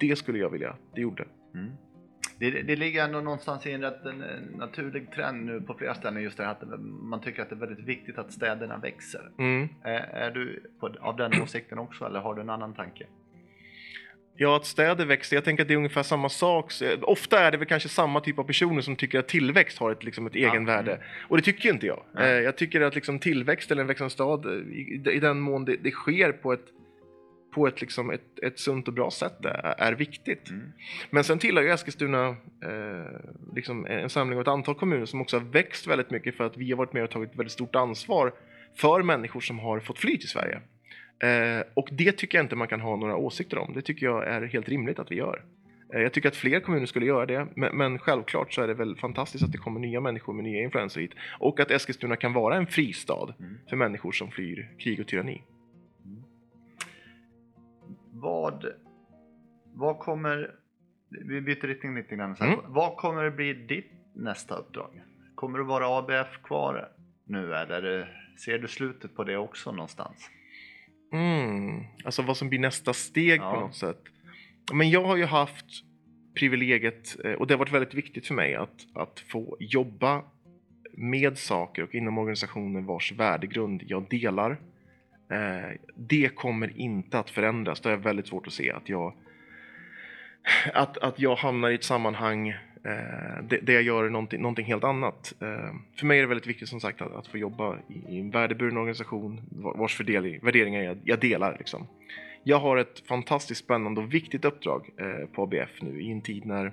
det 0.00 0.16
skulle 0.16 0.38
jag 0.38 0.50
vilja 0.50 0.76
det 0.94 1.00
gjorde. 1.00 1.24
Mm. 1.54 1.70
Det, 2.38 2.50
det 2.50 2.76
ligger 2.76 3.04
ändå 3.04 3.20
någonstans 3.20 3.66
i 3.66 3.72
en 3.72 3.80
rätt 3.80 4.06
en 4.06 4.24
naturlig 4.56 5.12
trend 5.12 5.46
nu 5.46 5.60
på 5.60 5.74
flera 5.74 5.94
ställen 5.94 6.22
just 6.22 6.36
det 6.36 6.44
här 6.44 6.50
att 6.50 6.80
man 6.80 7.20
tycker 7.20 7.42
att 7.42 7.48
det 7.48 7.54
är 7.54 7.60
väldigt 7.60 7.84
viktigt 7.84 8.18
att 8.18 8.32
städerna 8.32 8.78
växer. 8.78 9.30
Mm. 9.38 9.68
Är, 9.82 10.00
är 10.00 10.30
du 10.30 10.70
på, 10.80 10.94
av 11.00 11.16
den 11.16 11.42
åsikten 11.42 11.78
också 11.78 12.04
eller 12.04 12.20
har 12.20 12.34
du 12.34 12.40
en 12.40 12.50
annan 12.50 12.74
tanke? 12.74 13.06
Ja, 14.40 14.56
att 14.56 14.66
städer 14.66 15.04
växer, 15.04 15.36
jag 15.36 15.44
tänker 15.44 15.62
att 15.62 15.68
det 15.68 15.74
är 15.74 15.78
ungefär 15.78 16.02
samma 16.02 16.28
sak. 16.28 16.72
Ofta 17.02 17.40
är 17.40 17.50
det 17.50 17.56
väl 17.58 17.66
kanske 17.68 17.88
samma 17.88 18.20
typ 18.20 18.38
av 18.38 18.44
personer 18.44 18.80
som 18.80 18.96
tycker 18.96 19.18
att 19.18 19.28
tillväxt 19.28 19.78
har 19.78 19.92
ett, 19.92 20.04
liksom 20.04 20.26
ett 20.26 20.34
egenvärde. 20.34 20.92
mm. 20.92 21.04
Och 21.28 21.36
det 21.36 21.42
tycker 21.42 21.68
inte 21.68 21.86
jag. 21.86 22.02
Eh, 22.18 22.28
Jag 22.28 22.56
tycker 22.56 22.80
att 22.80 22.94
liksom 22.94 23.18
tillväxt 23.18 23.70
eller 23.70 23.82
en 23.82 23.88
växande 23.88 24.10
stad, 24.10 24.46
i, 24.72 25.02
i 25.12 25.20
den 25.20 25.40
mån 25.40 25.64
det, 25.64 25.76
det 25.76 25.90
sker 25.90 26.32
på 26.32 26.52
ett 26.52 26.64
på 27.54 27.66
ett, 27.66 27.80
liksom 27.80 28.10
ett, 28.10 28.38
ett 28.42 28.58
sunt 28.58 28.88
och 28.88 28.94
bra 28.94 29.10
sätt 29.10 29.44
är, 29.44 29.74
är 29.78 29.92
viktigt. 29.92 30.50
Mm. 30.50 30.72
Men 31.10 31.24
sen 31.24 31.38
tillhör 31.38 31.62
ju 31.62 31.70
Eskilstuna 31.70 32.28
eh, 32.28 32.36
liksom 33.54 33.86
en 33.86 34.10
samling 34.10 34.38
av 34.38 34.42
ett 34.42 34.48
antal 34.48 34.74
kommuner 34.74 35.06
som 35.06 35.20
också 35.20 35.38
har 35.38 35.44
växt 35.44 35.86
väldigt 35.86 36.10
mycket 36.10 36.36
för 36.36 36.44
att 36.44 36.56
vi 36.56 36.70
har 36.70 36.76
varit 36.76 36.92
med 36.92 37.04
och 37.04 37.10
tagit 37.10 37.30
väldigt 37.36 37.52
stort 37.52 37.76
ansvar 37.76 38.32
för 38.76 39.02
människor 39.02 39.40
som 39.40 39.58
har 39.58 39.80
fått 39.80 39.98
fly 39.98 40.18
till 40.18 40.28
Sverige. 40.28 40.60
Eh, 41.20 41.66
och 41.74 41.88
det 41.92 42.12
tycker 42.12 42.38
jag 42.38 42.44
inte 42.44 42.56
man 42.56 42.68
kan 42.68 42.80
ha 42.80 42.96
några 42.96 43.16
åsikter 43.16 43.58
om. 43.58 43.72
Det 43.74 43.82
tycker 43.82 44.06
jag 44.06 44.26
är 44.26 44.42
helt 44.42 44.68
rimligt 44.68 44.98
att 44.98 45.10
vi 45.10 45.14
gör. 45.16 45.44
Eh, 45.94 46.00
jag 46.00 46.12
tycker 46.12 46.28
att 46.28 46.36
fler 46.36 46.60
kommuner 46.60 46.86
skulle 46.86 47.06
göra 47.06 47.26
det, 47.26 47.46
men, 47.56 47.76
men 47.76 47.98
självklart 47.98 48.52
så 48.52 48.62
är 48.62 48.68
det 48.68 48.74
väl 48.74 48.96
fantastiskt 48.96 49.44
att 49.44 49.52
det 49.52 49.58
kommer 49.58 49.80
nya 49.80 50.00
människor 50.00 50.32
med 50.32 50.44
nya 50.44 50.62
influenser 50.62 51.00
hit. 51.00 51.12
Och 51.38 51.60
att 51.60 51.70
Eskilstuna 51.70 52.16
kan 52.16 52.32
vara 52.32 52.56
en 52.56 52.66
fristad 52.66 53.34
Mm. 53.38 53.58
för 53.68 53.76
människor 53.76 54.12
som 54.12 54.30
flyr 54.30 54.70
krig 54.78 55.00
och 55.00 55.06
tyranni. 55.06 55.42
Vad, 58.12 58.66
vad 59.74 59.98
kommer, 59.98 60.54
vi 61.08 61.40
byter 61.40 61.66
riktning 61.66 61.94
lite 61.94 62.16
grann. 62.16 62.36
Så. 62.36 62.44
Mm. 62.44 62.58
Vad 62.66 62.96
kommer 62.96 63.24
det 63.24 63.30
bli 63.30 63.54
ditt 63.54 63.92
nästa 64.14 64.56
uppdrag? 64.56 65.02
Kommer 65.34 65.58
du 65.58 65.64
vara 65.64 65.98
ABF 65.98 66.42
kvar 66.42 66.88
nu 67.24 67.54
eller 67.54 68.14
ser 68.44 68.58
du 68.58 68.68
slutet 68.68 69.14
på 69.14 69.24
det 69.24 69.36
också 69.36 69.72
någonstans? 69.72 70.30
Mm, 71.12 71.84
alltså 72.04 72.22
vad 72.22 72.36
som 72.36 72.48
blir 72.48 72.58
nästa 72.58 72.92
steg 72.92 73.40
Ja. 73.40 73.52
på 73.54 73.60
något 73.60 73.76
sätt. 73.76 74.02
Men 74.72 74.90
jag 74.90 75.04
har 75.04 75.16
ju 75.16 75.24
haft 75.24 75.66
privilegiet, 76.34 77.16
eh, 77.24 77.32
och 77.32 77.46
det 77.46 77.54
har 77.54 77.58
varit 77.58 77.72
väldigt 77.72 77.94
viktigt 77.94 78.26
för 78.26 78.34
mig, 78.34 78.54
att, 78.54 78.86
att 78.94 79.20
få 79.20 79.56
jobba 79.60 80.22
med 80.92 81.38
saker 81.38 81.82
och 81.82 81.94
inom 81.94 82.18
organisationer 82.18 82.80
vars 82.80 83.12
värdegrund 83.12 83.82
jag 83.86 84.08
delar. 84.08 84.50
Eh, 85.30 85.76
det 85.94 86.28
kommer 86.34 86.78
inte 86.80 87.18
att 87.18 87.30
förändras. 87.30 87.80
Det 87.80 87.90
är 87.90 87.96
väldigt 87.96 88.26
svårt 88.26 88.46
att 88.46 88.52
se 88.52 88.70
att 88.72 88.88
jag, 88.88 89.14
att, 90.74 90.98
att 90.98 91.18
jag 91.18 91.36
hamnar 91.36 91.70
i 91.70 91.74
ett 91.74 91.84
sammanhang 91.84 92.54
eh, 92.84 93.44
där 93.48 93.60
där 93.62 93.72
jag 93.74 93.82
gör 93.82 94.08
någonting, 94.10 94.42
någonting 94.42 94.66
helt 94.66 94.84
annat. 94.84 95.34
Eh, 95.40 95.74
för 95.98 96.06
mig 96.06 96.18
är 96.18 96.22
det 96.22 96.28
väldigt 96.28 96.46
viktigt 96.46 96.68
som 96.68 96.80
sagt 96.80 97.02
att, 97.02 97.14
att 97.14 97.26
få 97.26 97.38
jobba 97.38 97.76
i, 97.88 98.14
i 98.16 98.20
en 98.20 98.30
värdeburen 98.30 98.76
organisation 98.76 99.40
va- 99.50 99.74
vars 99.76 100.00
fördel- 100.00 100.44
värderingar 100.44 100.82
jag, 100.82 100.98
jag 101.04 101.20
delar. 101.20 101.56
Liksom. 101.58 101.86
Jag 102.44 102.58
har 102.58 102.76
ett 102.76 103.02
fantastiskt 103.08 103.64
spännande 103.64 104.00
och 104.00 104.14
viktigt 104.14 104.44
uppdrag 104.44 104.90
eh, 104.96 105.26
på 105.26 105.42
ABF 105.42 105.82
nu 105.82 106.02
i 106.02 106.10
en 106.10 106.20
tid 106.20 106.46
när 106.46 106.72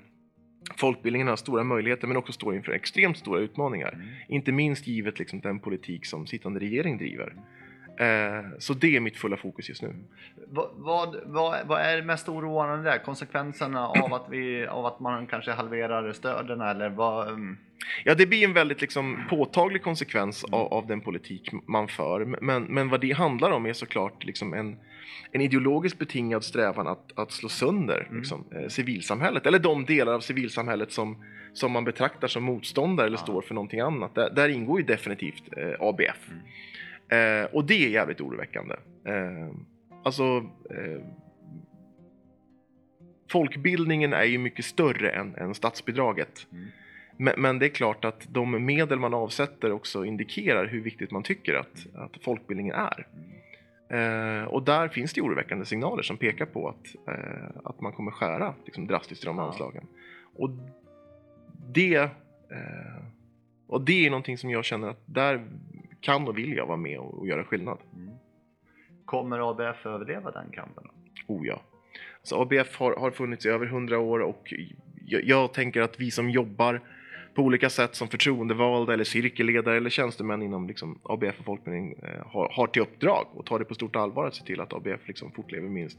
folkbildningen 0.78 1.28
har 1.28 1.36
stora 1.36 1.64
möjligheter 1.64 2.08
men 2.08 2.18
också 2.18 2.34
står 2.34 2.56
inför 2.56 2.72
extremt 2.72 3.18
stora 3.18 3.40
utmaningar. 3.40 3.92
Mm. 3.94 4.08
Inte 4.28 4.52
minst 4.52 4.88
givet 4.88 5.20
liksom, 5.20 5.40
den 5.40 5.60
politik 5.60 6.06
som 6.06 6.28
sittande 6.28 6.60
regering 6.60 6.98
driver. 6.98 7.34
Eh, 7.98 8.46
så 8.60 8.74
det 8.74 8.96
är 8.96 9.00
mitt 9.00 9.18
fulla 9.18 9.38
fokus 9.38 9.70
just 9.70 9.82
nu. 9.82 9.96
Vad, 10.48 10.70
vad, 10.76 11.16
vad, 11.26 11.68
vad 11.68 11.82
är 11.82 11.96
det 11.98 12.04
mest 12.04 12.30
oroande 12.30 12.90
där? 12.92 12.98
Konsekvenserna 12.98 13.88
av 13.88 14.14
att, 14.14 14.26
vi, 14.30 14.68
av 14.68 14.86
att 14.86 15.00
man 15.00 15.28
kanske 15.28 15.52
halverar 15.52 16.14
stöden 16.14 16.62
eller 16.62 16.90
vad? 16.90 17.28
mm, 17.28 17.58
Ja, 18.04 18.16
det 18.16 18.26
blir 18.26 18.44
en 18.44 18.54
väldigt 18.54 18.82
liksom, 18.82 19.20
påtaglig 19.30 19.84
konsekvens 19.84 20.44
av, 20.44 20.74
av 20.74 20.88
den 20.88 21.02
politik 21.02 21.50
man 21.68 21.88
för. 21.88 22.26
Men, 22.42 22.64
men 22.64 22.90
vad 22.90 23.02
det 23.02 23.12
handlar 23.12 23.52
om 23.52 23.66
är 23.66 23.74
såklart 23.74 24.24
liksom 24.26 24.54
en, 24.54 24.78
en 25.32 25.42
ideologiskt 25.42 26.00
betingad 26.00 26.44
strävan 26.44 26.88
att, 26.88 27.20
att 27.20 27.32
slå 27.32 27.50
sönder 27.50 28.06
Mm. 28.10 28.18
liksom, 28.18 28.44
eh, 28.52 28.68
civilsamhället. 28.68 29.46
Eller 29.46 29.60
de 29.60 29.86
delar 29.86 30.14
av 30.14 30.20
civilsamhället 30.20 30.92
som, 30.92 31.24
som 31.54 31.72
man 31.72 31.84
betraktar 31.84 32.28
som 32.28 32.44
motståndare 32.44 33.08
eller 33.08 33.18
Ja. 33.18 33.24
står 33.24 33.42
för 33.42 33.54
någonting 33.54 33.80
annat. 33.80 34.16
Där, 34.16 34.30
där 34.30 34.50
ingår 34.50 34.80
ju 34.80 34.86
definitivt 34.86 35.44
eh, 35.58 35.74
ABF. 35.88 36.28
Mm. 36.30 36.42
Eh, 37.10 37.46
och 37.54 37.66
det 37.66 37.86
är 37.86 37.90
jävligt 37.90 38.22
oroväckande. 38.22 38.76
Eh, 39.06 39.50
alltså, 40.04 40.24
eh, 40.70 41.02
folkbildningen 43.32 44.14
är 44.14 44.24
ju 44.24 44.38
mycket 44.38 44.66
större 44.66 45.12
än, 45.12 45.36
än 45.36 45.56
statsbidraget. 45.56 46.48
Mm. 46.52 46.66
Men, 47.18 47.34
men 47.38 47.60
det 47.60 47.66
är 47.66 47.70
klart 47.70 48.06
att 48.06 48.28
de 48.30 48.66
medel 48.66 49.00
man 49.00 49.14
avsätter 49.14 49.72
också 49.72 50.06
indikerar 50.06 50.66
hur 50.66 50.82
viktigt 50.82 51.12
man 51.12 51.24
tycker 51.24 51.54
att, 51.54 51.88
att 51.96 52.24
folkbildningen 52.24 52.76
är. 52.76 53.08
Eh, 53.90 54.44
och 54.44 54.64
där 54.64 54.88
finns 54.88 55.14
det 55.14 55.22
oroväckande 55.22 55.66
signaler 55.66 56.04
som 56.04 56.18
pekar 56.18 56.46
på 56.46 56.70
att, 56.70 57.10
eh, 57.16 57.50
att 57.64 57.82
man 57.82 57.94
kommer 57.94 58.12
skära 58.12 58.54
liksom, 58.66 58.88
drastiskt 58.88 59.24
i 59.24 59.28
de 59.28 59.38
Ja. 59.38 59.44
anslagen. 59.44 59.88
Och 60.36 60.50
det, 61.74 61.96
eh, 61.96 63.04
och 63.68 63.82
det 63.82 64.06
är 64.06 64.10
någonting 64.10 64.38
som 64.38 64.50
jag 64.50 64.66
känner 64.66 64.88
att 64.88 65.02
där 65.06 65.48
kan 66.06 66.28
och 66.28 66.38
vill 66.38 66.54
jag 66.54 66.66
vara 66.66 66.78
med 66.78 67.00
och, 67.00 67.28
göra 67.28 67.44
skillnad. 67.44 67.78
Mm. 67.96 68.14
Kommer 69.06 69.52
ABF 69.52 69.86
överleva 69.86 70.32
den 70.32 70.52
kampen? 70.52 70.84
Oh 71.28 71.48
ja. 71.48 71.62
Så 72.24 72.42
ABF 72.42 72.80
har, 72.80 72.96
har 72.96 73.12
funnits 73.12 73.46
i 73.46 73.50
över 73.50 73.66
100 73.66 74.00
år 74.00 74.20
och 74.20 74.54
jag, 75.06 75.24
jag 75.24 75.54
tänker 75.54 75.82
att 75.82 76.00
vi 76.00 76.12
som 76.12 76.30
jobbar 76.30 76.82
på 77.36 77.42
olika 77.42 77.70
sätt 77.70 77.96
som 77.96 78.08
förtroendevalda 78.08 78.94
eller 78.94 79.04
cirkelledare 79.04 79.78
eller 79.78 79.90
tjänstemän 79.90 80.42
inom 80.42 80.68
liksom 80.68 81.00
ABF 81.04 81.40
och 81.40 81.46
folkbildning 81.46 81.96
eh, 82.04 82.28
har, 82.28 82.50
har 82.50 82.68
till 82.68 82.82
uppdrag 82.82 83.28
och 83.34 83.46
tar 83.46 83.60
det 83.60 83.66
på 83.66 83.76
stort 83.76 83.96
allvar 83.96 84.28
att 84.28 84.36
se 84.36 84.46
till 84.46 84.62
att 84.62 84.74
ABF 84.74 85.08
liksom 85.08 85.32
fortlever 85.32 85.70
minst 85.70 85.98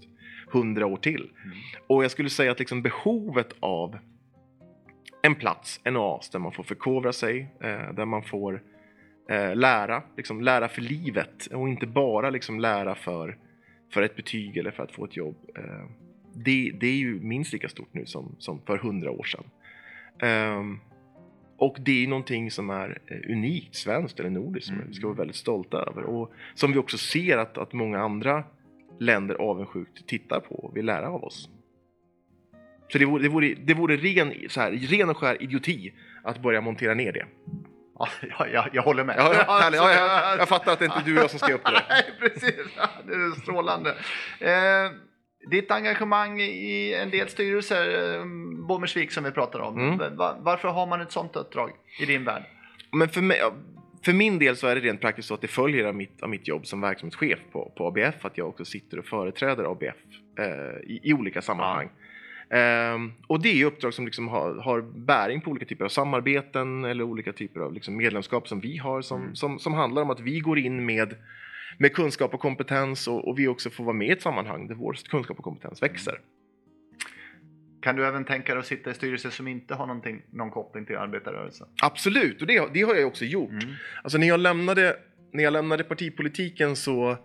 100 0.52 0.86
år 0.86 0.96
till. 0.96 1.30
Mm. 1.44 1.56
Och 1.86 2.04
jag 2.04 2.10
skulle 2.10 2.30
säga 2.30 2.52
att 2.52 2.58
liksom 2.58 2.82
behovet 2.82 3.54
av 3.60 3.98
en 5.22 5.34
plats, 5.34 5.80
en 5.84 5.96
oas 5.96 6.30
där 6.30 6.38
man 6.38 6.52
får 6.52 6.62
förkovra 6.62 7.12
sig, 7.12 7.50
eh, 7.60 7.92
där 7.92 8.04
man 8.04 8.22
får 8.22 8.62
eh, 9.28 9.56
lära, 9.56 10.02
liksom 10.16 10.40
lära 10.40 10.68
för 10.68 10.82
livet 10.82 11.46
och 11.46 11.68
inte 11.68 11.86
bara 11.86 12.30
liksom 12.30 12.60
lära 12.60 12.94
för, 12.94 13.36
för 13.92 14.02
ett 14.02 14.16
betyg 14.16 14.56
eller 14.56 14.70
för 14.70 14.82
att 14.82 14.92
få 14.92 15.04
ett 15.04 15.16
jobb. 15.16 15.36
Eh, 15.56 15.86
det, 16.34 16.72
det 16.80 16.86
är 16.86 16.96
ju 16.96 17.20
minst 17.20 17.52
lika 17.52 17.68
stort 17.68 17.94
nu 17.94 18.06
som, 18.06 18.36
som 18.38 18.60
för 18.66 18.78
hundra 18.78 19.10
år 19.10 19.24
sedan. 19.24 19.44
Ehm, 20.22 20.80
och 21.58 21.76
det 21.80 22.04
är 22.04 22.08
någonting 22.08 22.50
som 22.50 22.70
är 22.70 22.98
eh, 23.06 23.32
unikt 23.32 23.74
svenskt 23.74 24.20
eller 24.20 24.30
nordiskt 24.30 24.66
som 24.66 24.76
Mm. 24.76 24.88
vi 24.88 24.94
ska 24.94 25.06
vara 25.06 25.16
väldigt 25.16 25.36
stolta 25.36 25.76
över 25.76 26.02
och 26.02 26.32
som 26.54 26.72
vi 26.72 26.78
också 26.78 26.98
ser 26.98 27.38
att, 27.38 27.58
att 27.58 27.72
många 27.72 27.98
andra 27.98 28.44
länder 28.98 29.34
avundsjukt 29.34 30.06
tittar 30.06 30.40
på 30.40 30.54
och 30.54 30.76
vill 30.76 30.86
lära 30.86 31.08
av 31.08 31.24
oss. 31.24 31.48
Så 32.88 32.98
det 32.98 33.04
vore, 33.04 33.22
det 33.22 33.28
vore, 33.28 33.54
det 33.54 33.74
vore 33.74 33.96
ren, 33.96 34.32
så 34.48 34.60
här, 34.60 34.72
ren 34.72 35.10
och 35.10 35.16
skär 35.16 35.42
idioti 35.42 35.92
att 36.24 36.42
börja 36.42 36.60
montera 36.60 36.94
ner 36.94 37.12
det. 37.12 37.26
Ja, 37.98 38.08
jag, 38.52 38.68
jag, 38.72 38.82
håller 38.82 39.04
med. 39.04 39.16
Ja, 39.18 39.34
ja, 39.46 39.70
ja, 39.72 39.92
jag, 39.92 40.38
jag 40.38 40.48
fattar 40.48 40.72
att 40.72 40.78
det 40.78 40.84
inte 40.84 40.98
är 40.98 41.02
du 41.04 41.16
och 41.16 41.22
jag 41.22 41.30
som 41.30 41.38
ska 41.38 41.54
upp 41.54 41.64
det. 41.64 41.82
Nej, 41.88 42.04
precis. 42.20 42.54
Ja, 42.76 42.88
Det 43.06 43.12
är 43.12 43.40
strålande. 43.40 43.90
Eh, 44.40 44.90
ditt 45.50 45.70
engagemang 45.70 46.40
i 46.40 46.94
en 47.02 47.10
del 47.10 47.28
styrelser, 47.28 48.14
eh, 48.18 48.24
Bommersvik 48.68 49.12
som 49.12 49.24
vi 49.24 49.30
pratar 49.30 49.60
om. 49.60 49.78
Mm. 49.94 50.16
Va- 50.16 50.36
varför 50.40 50.68
har 50.68 50.86
man 50.86 51.00
ett 51.00 51.12
sånt 51.12 51.36
uppdrag 51.36 51.70
i 52.00 52.06
din 52.06 52.24
värld? 52.24 52.42
Men 52.92 53.08
för, 53.08 53.20
mig, 53.20 53.40
för 54.04 54.12
min 54.12 54.38
del 54.38 54.56
så 54.56 54.66
är 54.66 54.74
det 54.74 54.80
rent 54.80 55.00
praktiskt 55.00 55.28
så 55.28 55.34
att 55.34 55.40
det 55.40 55.48
följer 55.48 55.84
av 55.84 55.94
mitt, 55.94 56.22
av 56.22 56.28
mitt 56.28 56.48
jobb 56.48 56.66
som 56.66 56.80
verksamhetschef 56.80 57.38
på, 57.52 57.72
på 57.76 57.86
ABF 57.86 58.24
att 58.24 58.38
jag 58.38 58.48
också 58.48 58.64
sitter 58.64 58.98
och 58.98 59.04
företräder 59.06 59.72
ABF 59.72 59.94
eh, 60.38 60.90
i, 60.90 61.00
i 61.02 61.12
olika 61.12 61.42
sammanhang. 61.42 61.90
Ehm, 62.50 63.12
och 63.26 63.42
det 63.42 63.60
är 63.60 63.64
uppdrag 63.64 63.94
som 63.94 64.04
liksom 64.04 64.28
har, 64.28 64.54
har 64.54 64.80
bäring 64.80 65.40
på 65.40 65.50
olika 65.50 65.66
typer 65.66 65.84
av 65.84 65.88
samarbeten 65.88 66.84
eller 66.84 67.04
olika 67.04 67.32
typer 67.32 67.60
av 67.60 67.72
liksom 67.72 67.96
medlemskap 67.96 68.48
som 68.48 68.60
vi 68.60 68.76
har 68.76 69.02
som, 69.02 69.22
Mm. 69.22 69.34
som, 69.34 69.58
som 69.58 69.74
handlar 69.74 70.02
om 70.02 70.10
att 70.10 70.20
vi 70.20 70.40
går 70.40 70.58
in 70.58 70.86
med, 70.86 71.14
med 71.78 71.94
kunskap 71.94 72.34
och 72.34 72.40
kompetens 72.40 73.08
och, 73.08 73.28
och 73.28 73.38
vi 73.38 73.48
också 73.48 73.70
får 73.70 73.84
vara 73.84 73.96
med 73.96 74.08
i 74.08 74.10
ett 74.10 74.22
sammanhang 74.22 74.66
där 74.68 74.74
vår 74.74 74.96
kunskap 75.08 75.38
och 75.38 75.44
kompetens 75.44 75.82
växer. 75.82 76.20
Kan 77.80 77.96
du 77.96 78.06
även 78.06 78.24
tänka 78.24 78.52
dig 78.54 78.60
att 78.60 78.66
sitta 78.66 78.90
i 78.90 78.94
styrelser 78.94 79.30
som 79.30 79.48
inte 79.48 79.74
har 79.74 79.86
någon 80.36 80.50
koppling 80.50 80.86
till 80.86 80.96
arbetarrörelsen? 80.96 81.66
Absolut, 81.82 82.40
och 82.40 82.46
det, 82.46 82.68
det 82.72 82.82
har 82.82 82.94
jag 82.94 83.06
också 83.06 83.24
gjort. 83.24 83.50
Mm. 83.50 83.74
Alltså 84.02 84.18
när 84.18 84.26
jag 84.26 84.40
lämnade, 84.40 84.96
när 85.32 85.44
jag 85.44 85.52
lämnade 85.52 85.84
partipolitiken 85.84 86.76
så, 86.76 87.16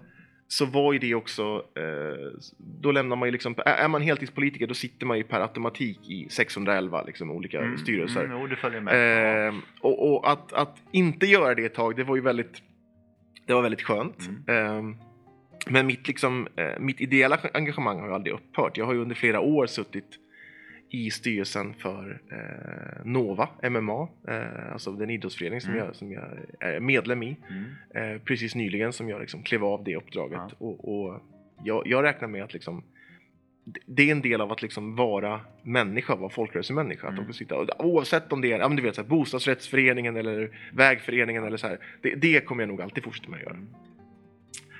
så 0.51 0.65
var 0.65 0.93
ju 0.93 0.99
det 0.99 1.15
också, 1.15 1.65
eh, 1.75 2.41
då 2.57 2.91
lämnar 2.91 3.15
man 3.15 3.27
ju 3.27 3.31
liksom, 3.31 3.55
är 3.65 3.87
man 3.87 4.01
heltidspolitiker 4.01 4.67
då 4.67 4.73
sitter 4.73 5.05
man 5.05 5.17
ju 5.17 5.23
per 5.23 5.39
automatik 5.39 6.09
i 6.09 6.27
611 6.29 7.03
liksom, 7.03 7.31
olika 7.31 7.61
Mm, 7.61 7.77
styrelser. 7.77 8.25
Mm, 8.25 8.37
med. 8.83 9.47
Eh, 9.47 9.55
och 9.81 10.13
och 10.13 10.31
att, 10.31 10.53
att 10.53 10.77
inte 10.91 11.25
göra 11.25 11.55
det 11.55 11.65
ett 11.65 11.73
tag, 11.73 11.95
det 11.95 12.03
var 12.03 12.15
ju 12.15 12.21
väldigt, 12.21 12.61
det 13.45 13.53
var 13.53 13.61
väldigt 13.61 13.81
skönt. 13.81 14.29
Eh, 14.47 14.83
men 15.67 15.87
mitt, 15.87 16.07
liksom, 16.07 16.47
eh, 16.55 16.79
mitt 16.79 17.01
ideella 17.01 17.39
engagemang 17.53 17.99
har 17.99 18.07
ju 18.07 18.13
aldrig 18.13 18.33
upphört. 18.33 18.77
Jag 18.77 18.85
har 18.85 18.93
ju 18.93 18.99
under 18.99 19.15
flera 19.15 19.39
år 19.39 19.65
suttit 19.65 20.17
i 20.93 21.11
styrelsen 21.11 21.73
för 21.73 22.21
eh, 22.31 23.05
Nova 23.05 23.49
MMA, 23.69 24.07
eh, 24.27 24.71
alltså 24.73 24.91
den 24.91 25.09
idrottsförening 25.09 25.61
som, 25.61 25.73
Mm. 25.73 25.85
jag, 25.85 25.95
som 25.95 26.11
jag 26.11 26.23
är 26.59 26.79
medlem 26.79 27.23
i. 27.23 27.37
Mm. 27.49 28.13
Eh, 28.15 28.21
precis 28.21 28.55
nyligen 28.55 28.93
som 28.93 29.09
jag 29.09 29.21
liksom 29.21 29.43
klev 29.43 29.63
av 29.65 29.83
det 29.83 29.95
uppdraget. 29.95 30.39
Ja. 30.39 30.51
Och, 30.57 31.03
och 31.05 31.21
jag, 31.63 31.87
jag 31.87 32.03
räknar 32.03 32.27
med 32.27 32.43
att 32.43 32.53
liksom, 32.53 32.83
det- 33.85 34.07
är 34.07 34.11
en 34.11 34.21
del 34.21 34.41
av 34.41 34.51
att 34.51 34.61
liksom 34.61 34.95
vara 34.95 35.41
människa, 35.63 36.15
vara 36.15 36.29
folkrörelsemänniska. 36.29 37.07
Att 37.07 37.17
Mm. 37.19 37.33
sitta, 37.33 37.55
oavsett 37.79 38.33
om 38.33 38.41
det 38.41 38.51
är 38.51 38.59
ja, 38.59 38.69
du 38.69 38.81
vet, 38.81 38.95
så 38.95 39.01
här, 39.01 39.09
bostadsrättsföreningen 39.09 40.15
eller 40.17 40.57
vägföreningen 40.73 41.43
eller 41.43 41.57
så 41.57 41.67
här, 41.67 41.77
det, 42.01 42.15
det 42.15 42.45
kommer 42.45 42.63
jag 42.63 42.67
nog 42.67 42.81
alltid 42.81 43.03
fortsätta 43.03 43.29
med 43.29 43.37
att 43.37 43.43
göra. 43.43 43.57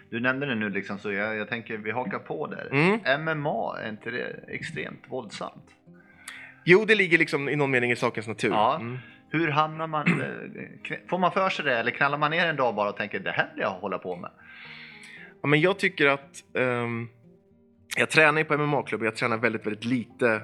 Du 0.10 0.20
nämnde 0.20 0.46
det 0.46 0.56
nu 0.56 0.70
liksom 0.70 1.00
så 1.00 1.12
jag, 1.12 1.36
jag 1.38 1.50
tänker 1.50 1.78
vi 1.78 1.92
hakar 1.92 2.20
på 2.20 2.48
där. 2.48 2.70
Mm. 2.72 3.26
MMA, 3.26 3.78
är 3.84 3.90
inte 3.90 4.12
det 4.12 4.40
extremt 4.48 5.02
våldsamt? 5.10 5.64
Jo, 6.64 6.86
det 6.86 6.96
ligger 6.96 7.18
liksom 7.18 7.50
i 7.50 7.56
någon 7.56 7.72
mening 7.72 7.92
i 7.92 7.96
sakens 7.96 8.28
natur. 8.28 8.50
Ja. 8.52 8.76
Mm. 8.76 8.98
Hur 9.30 9.48
hamnar 9.48 9.88
man, 9.88 10.22
eh, 10.22 10.98
får 11.10 11.18
man 11.18 11.32
för 11.32 11.50
sig 11.50 11.66
det 11.66 11.78
eller 11.78 11.92
knallar 11.92 12.18
man 12.18 12.32
ner 12.32 12.46
en 12.46 12.56
dag 12.56 12.76
bara 12.76 12.90
och 12.90 12.98
tänker 12.98 13.20
det 13.20 13.32
här 13.32 13.50
vill 13.54 13.62
jag 13.62 13.70
hålla 13.70 13.98
på 13.98 14.16
med? 14.16 14.32
Ja, 15.42 15.48
men 15.48 15.62
jag 15.62 15.80
tycker 15.80 16.08
att 16.08 16.44
ehm, 16.58 17.08
jag 17.98 18.10
tränar 18.10 18.38
ju 18.40 18.46
på 18.46 18.58
MMA-klubb 18.58 19.02
och 19.02 19.08
jag 19.08 19.16
tränar 19.16 19.38
väldigt, 19.38 19.66
väldigt 19.66 19.86
lite 19.86 20.42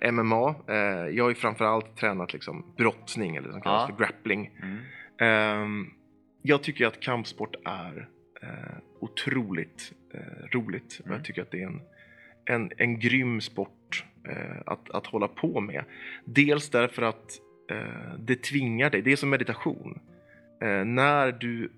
eh, 0.00 0.12
MMA. 0.12 0.54
Eh, 0.68 0.76
jag 1.16 1.24
har 1.24 1.28
ju 1.28 1.34
framförallt 1.34 1.96
tränat 1.96 2.32
liksom 2.32 2.74
brottning 2.76 3.36
eller 3.36 3.52
som 3.52 3.60
kallas 3.62 3.86
Ja. 3.88 3.96
för 3.96 4.04
grappling. 4.04 4.50
Ehm, 5.20 5.86
jag 6.42 6.62
tycker 6.62 6.86
att 6.86 7.00
kampsport 7.00 7.54
är 7.64 8.08
eh, 8.42 8.48
otroligt 9.00 9.92
eh, 10.14 10.20
roligt 10.58 10.96
och 11.00 11.06
Mm. 11.06 11.16
jag 11.18 11.24
tycker 11.24 11.42
att 11.42 11.50
det 11.50 11.62
är 11.62 11.66
en, 11.66 11.80
en, 12.44 12.70
en 12.78 12.98
grym 13.00 13.40
sport 13.40 13.75
att, 14.66 14.90
att 14.90 15.06
hålla 15.06 15.28
på 15.28 15.60
med. 15.60 15.84
Dels 16.24 16.70
därför 16.70 17.02
att 17.02 17.40
eh, 17.70 18.14
det 18.18 18.42
tvingar 18.42 18.90
dig, 18.90 19.02
det 19.02 19.12
är 19.12 19.16
som 19.16 19.30
meditation. 19.30 20.00
Eh, 20.62 20.84
när 20.84 21.32
du 21.32 21.72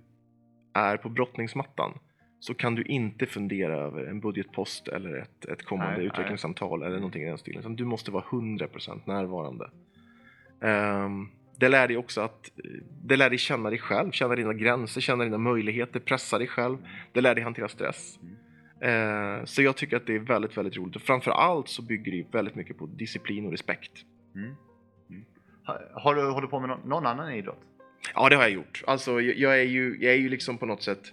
är 0.73 0.97
på 0.97 1.09
brottningsmattan 1.09 1.99
så 2.41 2.55
kan 2.55 2.75
du 2.75 2.83
inte 2.83 3.27
fundera 3.27 3.77
över 3.77 4.05
en 4.05 4.21
budgetpost 4.21 4.89
eller 4.89 5.17
ett, 5.17 5.45
ett 5.45 5.65
kommande 5.65 5.93
Nej, 5.93 5.99
nej. 5.99 6.07
utvecklingssamtal 6.07 6.83
eller 6.83 6.97
någonting 6.97 7.23
i 7.23 7.27
den 7.27 7.39
stilen. 7.39 7.61
utan 7.61 7.77
Du 7.77 7.85
måste 7.85 8.11
vara 8.11 8.25
100% 8.25 9.01
närvarande. 9.05 9.71
Ehm, 10.61 11.29
det 11.57 11.69
lär 11.69 11.89
dig 11.89 11.97
också 11.97 12.21
att 12.21 12.51
det 13.03 13.17
lär 13.17 13.29
dig 13.29 13.39
känna 13.39 13.71
dig 13.71 13.79
själv, 13.79 14.11
känna 14.11 14.35
dina 14.35 14.53
gränser, 14.53 15.01
känna 15.01 15.25
dina 15.25 15.39
möjligheter, 15.39 16.01
pressa 16.01 16.39
dig 16.39 16.47
själv. 16.47 16.79
Det 17.13 17.21
lär 17.21 17.35
dig 17.35 17.45
hantera 17.45 17.69
stress. 17.69 18.19
Eh, 18.81 19.45
så 19.45 19.63
jag 19.63 19.77
tycker 19.77 19.97
att 19.97 20.07
det 20.07 20.15
är 20.15 20.19
väldigt, 20.19 20.57
väldigt 20.57 20.77
roligt 20.77 20.97
och 20.97 21.03
framför 21.03 21.31
allt 21.31 21.69
så 21.69 21.83
bygger 21.83 22.13
det 22.13 22.25
väldigt 22.33 22.55
mycket 22.55 22.79
på 22.79 22.87
disciplin 22.87 23.47
och 23.47 23.51
respekt. 23.51 23.93
Mm. 24.35 24.55
Mm. 25.11 25.25
Har, 25.93 26.15
du 26.15 26.31
hållit 26.31 26.51
på 26.51 26.61
med 26.61 26.69
någon, 26.69 26.89
någon 26.89 27.07
annan 27.07 27.33
idrott? 27.33 27.61
Ja, 28.15 28.29
det 28.29 28.37
har 28.37 28.43
jag 28.43 28.53
gjort. 28.53 28.83
Alltså, 28.87 29.21
jag, 29.21 29.37
jag, 29.37 29.61
är, 29.61 29.65
ju, 29.65 29.99
jag 30.01 30.13
är 30.13 30.19
ju 30.19 30.29
liksom 30.29 30.59
på 30.59 30.67
något 30.67 30.83
sätt 30.83 31.13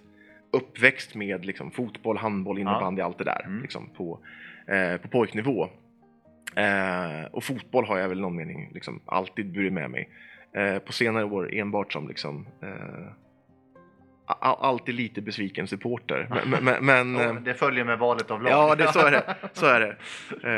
uppväxt 0.52 1.14
med 1.14 1.44
liksom, 1.44 1.70
fotboll, 1.70 2.16
handboll, 2.16 2.58
innebandy, 2.58 3.02
allt 3.02 3.18
det 3.18 3.24
där 3.24 3.42
Mm. 3.44 3.62
liksom, 3.62 3.88
på, 3.88 4.18
eh, 4.66 4.96
på 4.96 5.08
pojknivå. 5.08 5.68
Eh, 6.56 7.24
och 7.30 7.44
fotboll 7.44 7.86
har 7.86 7.98
jag 7.98 8.08
väl 8.08 8.20
någon 8.20 8.36
mening 8.36 8.70
liksom, 8.74 9.00
alltid 9.06 9.52
burit 9.52 9.72
med 9.72 9.90
mig. 9.90 10.08
Eh, 10.52 10.78
på 10.78 10.92
senare 10.92 11.24
år 11.24 11.54
enbart 11.54 11.92
som 11.92 12.08
liksom, 12.08 12.46
eh, 12.62 13.12
alltid 14.26 14.94
lite 14.94 15.20
besviken 15.22 15.66
supporter. 15.66 16.28
Men, 16.46 16.64
men, 16.64 16.84
men, 16.86 17.14
Ja, 17.14 17.22
eh, 17.22 17.34
det 17.34 17.54
följer 17.54 17.84
med 17.84 17.98
valet 17.98 18.30
av 18.30 18.42
lag. 18.42 18.52
ja, 18.52 18.74
det, 18.74 18.92
så 18.92 18.98
är 19.06 19.10
det. 19.10 19.34
Så 19.52 19.66
är 19.66 19.80
det. 19.80 19.96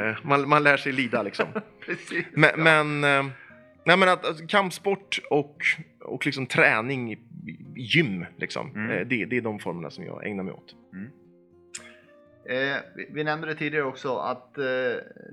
Eh, 0.09 0.17
man, 0.23 0.49
man 0.49 0.63
lär 0.63 0.77
sig 0.77 0.93
lida 0.93 1.23
liksom. 1.23 1.47
Precis. 1.87 2.25
Men, 2.33 2.51
ja. 2.57 2.57
men, 2.85 3.05
eh, 3.05 3.33
nej, 3.85 3.97
men 3.97 4.09
att, 4.09 4.27
alltså, 4.27 4.47
kampsport 4.47 5.19
och, 5.31 5.57
och 6.01 6.27
liksom 6.27 6.47
träning 6.47 7.17
gym, 7.77 8.27
liksom, 8.37 8.71
Mm. 8.75 9.09
det, 9.09 9.25
det 9.25 9.37
är 9.37 9.41
de 9.41 9.59
formerna 9.59 9.91
som 9.91 10.05
jag 10.05 10.27
ägnar 10.27 10.45
mig 10.45 10.53
åt. 10.55 10.75
Eh, 12.49 12.77
vi, 12.97 13.09
vi 13.13 13.25
nämnde 13.25 13.47
det 13.47 13.55
tidigare 13.55 13.85
också 13.85 14.17
att 14.17 14.59
eh, 14.59 14.65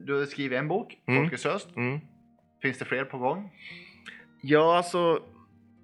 du 0.05 0.19
har 0.19 0.25
skrivit 0.25 0.59
en 0.59 0.67
bok, 0.67 0.97
Mm. 1.07 1.23
Folkets 1.23 1.45
röst. 1.45 1.75
Mm. 1.75 1.99
Finns 2.61 2.77
det 2.79 2.85
fler 2.85 3.03
på 3.05 3.17
gång? 3.17 3.51
Ja, 4.41 4.77
alltså, 4.77 5.19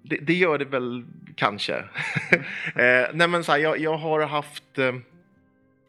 det, 0.02 0.16
det 0.16 0.34
gör 0.34 0.58
det 0.58 0.64
väl 0.64 1.04
kanske. 1.36 1.74
eh, 2.74 3.06
nej, 3.14 3.28
men 3.28 3.44
så 3.44 3.52
här, 3.52 3.58
jag, 3.58 3.78
jag 3.78 3.96
har 3.96 4.26
haft 4.26 4.78
eh, 4.78 4.94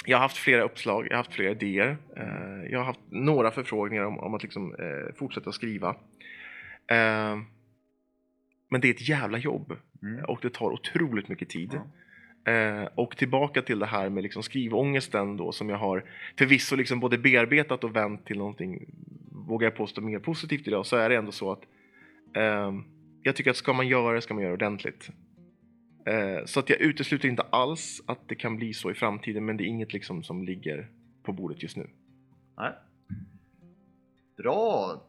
jag 0.06 0.18
har 0.18 0.22
haft 0.22 0.38
flera 0.38 0.64
uppslag, 0.64 1.06
jag 1.06 1.12
har 1.12 1.18
haft 1.18 1.34
flera 1.34 1.52
idéer. 1.52 1.98
Eh, 2.18 2.72
jag 2.72 2.80
har 2.80 2.86
haft 2.86 3.00
några 3.10 3.52
förfrågningar 3.52 4.04
om, 4.04 4.20
om 4.20 4.34
att 4.34 4.44
liksom, 4.44 4.76
eh, 4.76 5.16
fortsätta 5.16 5.52
skriva. 5.52 5.90
Eh, 6.88 7.38
men 8.70 8.82
det 8.82 8.88
är 8.88 8.94
ett 8.94 9.10
jävla 9.10 9.38
jobb 9.38 9.78
Mm. 10.04 10.26
och 10.26 10.40
det 10.42 10.50
tar 10.50 10.72
otroligt 10.72 11.28
mycket 11.28 11.50
tid. 11.50 11.80
Eh, 12.46 12.84
och 12.96 13.18
tillbaka 13.18 13.62
till 13.62 13.80
det 13.80 13.86
här 13.86 14.10
med 14.10 14.24
liksom 14.24 14.44
skrivångesten 14.44 15.38
då 15.38 15.52
som 15.52 15.70
jag 15.70 15.78
har 15.78 16.04
förvisso 16.38 16.76
liksom 16.76 17.00
både 17.00 17.18
bearbetat 17.18 17.84
och 17.84 17.96
vänt 17.96 18.26
till 18.26 18.38
någonting, 18.38 18.86
vågar 19.32 19.68
jag 19.68 19.76
påstå, 19.76 20.02
mer 20.02 20.20
positivt 20.20 20.68
idag 20.68 20.86
så 20.86 20.98
är 20.98 21.10
det 21.10 21.16
ändå 21.16 21.32
så 21.32 21.52
att 21.52 21.62
ehm, 22.34 22.84
jag 23.24 23.36
tycker 23.36 23.52
att 23.52 23.58
ska 23.58 23.74
man 23.74 23.88
göra 23.88 24.16
det 24.16 24.22
ska 24.22 24.34
man 24.34 24.44
göra 24.44 24.52
det 24.58 24.66
ordentligt. 24.66 25.10
Eh, 26.06 26.46
så 26.46 26.60
att 26.60 26.70
jag 26.70 26.80
utesluter 26.82 27.28
inte 27.30 27.42
alls 27.42 28.02
att 28.06 28.20
det 28.28 28.36
kan 28.36 28.56
bli 28.58 28.74
så 28.74 28.92
i 28.92 28.94
framtiden 28.94 29.46
men 29.46 29.58
det 29.58 29.64
är 29.64 29.66
inget 29.66 29.94
liksom 29.94 30.24
som 30.24 30.44
ligger 30.44 30.88
på 31.24 31.34
bordet 31.34 31.64
just 31.64 31.78
nu. 31.78 31.90
Nej. 32.58 32.72
Bra! 34.38 35.02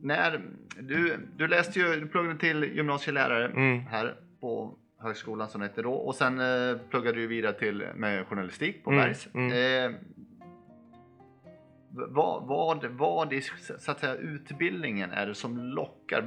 När, 0.00 0.42
du, 0.80 1.16
du 1.36 1.48
läste 1.48 1.78
ju, 1.80 2.00
du 2.00 2.06
pluggade 2.06 2.38
till 2.38 2.64
gymnasielärare 2.64 3.46
Mm. 3.48 3.78
här 3.80 4.14
på 4.40 4.78
högskolan 4.98 5.48
som 5.48 5.60
det 5.60 5.66
hette 5.66 5.82
då 5.82 5.92
och 5.92 6.14
sen 6.14 6.40
eh, 6.40 6.76
pluggade 6.90 7.18
du 7.20 7.26
vidare 7.26 7.52
till 7.58 7.84
med 7.96 8.26
journalistik 8.26 8.84
på 8.84 8.90
Mm, 8.90 9.02
Bergs. 9.04 9.28
mm. 9.34 9.52
Eh, 9.92 9.98
vad, 11.96 12.46
vad, 12.46 12.84
vad 12.84 13.32
i 13.32 13.40
så 13.78 13.90
att 13.90 14.00
säga, 14.00 14.14
utbildningen 14.14 15.10
är 15.10 15.26
det 15.26 15.34
som 15.34 15.58
lockar? 15.58 16.22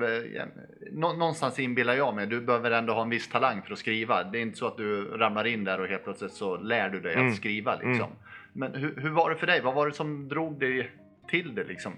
Någonstans 0.91 1.59
inbillar 1.59 1.93
jag 1.93 2.15
mig, 2.15 2.27
du 2.27 2.41
behöver 2.41 2.71
ändå 2.71 2.93
ha 2.93 3.01
en 3.01 3.09
viss 3.09 3.27
talang 3.29 3.61
för 3.61 3.73
att 3.73 3.79
skriva. 3.79 4.23
Det 4.23 4.37
är 4.37 4.41
inte 4.41 4.57
så 4.57 4.67
att 4.67 4.77
du 4.77 5.05
ramlar 5.05 5.47
in 5.47 5.63
där 5.63 5.79
och 5.81 5.87
helt 5.87 6.03
plötsligt 6.03 6.33
så 6.33 6.57
lär 6.57 6.89
du 6.89 6.99
dig 6.99 7.13
Mm. 7.13 7.27
att 7.27 7.35
skriva. 7.35 7.75
Liksom. 7.75 8.05
Mm. 8.05 8.17
Men 8.53 8.73
hur, 8.75 8.95
hur 9.01 9.09
var 9.09 9.29
det 9.29 9.35
för 9.35 9.47
dig? 9.47 9.61
Vad 9.61 9.75
var 9.75 9.87
det 9.87 9.93
som 9.93 10.27
drog 10.27 10.59
dig 10.59 10.91
till 11.27 11.55
det? 11.55 11.63
Liksom? 11.63 11.93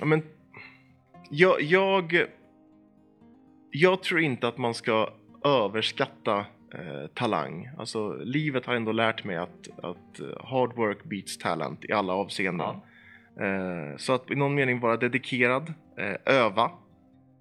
Ja, 0.00 0.06
men, 0.06 0.22
jag, 1.30 1.62
jag, 1.62 2.24
jag 3.70 4.02
tror 4.02 4.20
inte 4.20 4.48
att 4.48 4.58
man 4.58 4.74
ska 4.74 5.12
överskatta 5.44 6.46
eh, 6.74 7.06
talang. 7.14 7.70
Alltså, 7.78 8.16
livet 8.24 8.66
har 8.66 8.74
ändå 8.74 8.92
lärt 8.92 9.24
mig 9.24 9.36
att, 9.36 9.68
att 9.82 10.20
eh, 10.20 10.46
hard 10.46 10.76
work 10.76 11.04
beats 11.04 11.38
talent 11.38 11.84
i 11.84 11.92
alla 11.92 12.12
avseenden. 12.12 12.66
Ja. 13.36 13.44
Eh, 13.44 13.96
så 13.96 14.12
att 14.12 14.30
i 14.30 14.34
någon 14.34 14.54
mening 14.54 14.80
vara 14.80 14.96
dedikerad, 14.96 15.74
eh, 15.96 16.34
öva, 16.36 16.70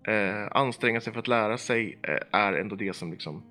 eh, 0.07 0.47
anstränga 0.51 1.01
sig 1.01 1.13
för 1.13 1.19
att 1.19 1.27
lära 1.27 1.57
sig 1.57 1.97
eh, 2.01 2.39
är 2.39 2.53
ändå 2.53 2.75
det 2.75 2.95
som 2.95 3.11
liksom, 3.11 3.43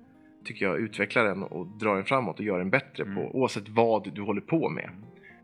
tycker 0.45 0.65
jag 0.65 0.79
utvecklar 0.79 1.25
en 1.25 1.43
och 1.43 1.67
drar 1.67 1.95
en 1.95 2.05
framåt 2.05 2.39
och 2.39 2.45
gör 2.45 2.59
en 2.59 2.69
bättre 2.69 3.03
Mm. 3.03 3.15
på 3.15 3.35
oavsett 3.39 3.69
vad 3.69 4.13
du 4.13 4.21
håller 4.21 4.41
på 4.41 4.69
med. 4.69 4.89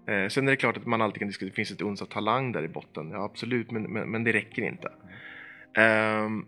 Eh, 0.07 0.27
sen 0.27 0.47
är 0.47 0.51
det 0.51 0.57
klart 0.57 0.77
att 0.77 0.85
man 0.85 1.01
alltid 1.01 1.19
kan 1.19 1.27
diskutera, 1.27 1.49
det 1.49 1.55
finns 1.55 1.71
ett 1.71 1.81
uns 1.81 2.01
av 2.01 2.05
talang 2.05 2.51
där 2.51 2.63
i 2.63 2.67
botten, 2.67 3.11
ja 3.11 3.23
absolut, 3.23 3.71
men, 3.71 3.83
men, 3.83 4.11
men 4.11 4.23
det 4.23 4.33
räcker 4.33 4.61
inte. 4.61 4.91
Ehm, 5.77 6.45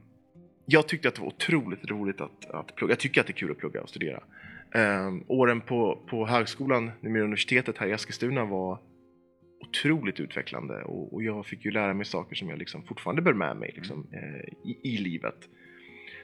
jag 0.69 0.87
tyckte 0.87 1.07
att 1.07 1.15
det 1.15 1.21
var 1.21 1.27
otroligt 1.27 1.85
roligt 1.85 2.21
att, 2.21 2.45
att 2.49 2.75
plugga, 2.75 2.91
jag 2.91 2.99
tycker 2.99 3.21
att 3.21 3.27
det 3.27 3.31
är 3.31 3.37
kul 3.37 3.51
att 3.51 3.57
plugga 3.57 3.81
och 3.81 3.89
studera. 3.89 4.23
Ehm, 4.71 5.23
åren 5.27 5.61
på, 5.61 5.99
på 6.09 6.27
högskolan, 6.27 6.91
numera 7.01 7.23
universitetet 7.23 7.77
här 7.77 7.87
i 7.87 7.91
Eskilstuna 7.91 8.45
var 8.45 8.79
otroligt 9.61 10.19
utvecklande 10.19 10.83
och, 10.83 11.13
och 11.13 11.23
jag 11.23 11.45
fick 11.45 11.65
ju 11.65 11.71
lära 11.71 11.93
mig 11.93 12.05
saker 12.05 12.35
som 12.35 12.49
jag 12.49 12.59
liksom 12.59 12.83
fortfarande 12.83 13.21
bär 13.21 13.33
med 13.33 13.57
mig 13.57 13.71
liksom, 13.75 14.07
eh, 14.11 14.69
i, 14.69 14.79
i 14.83 14.97
livet. 14.97 15.49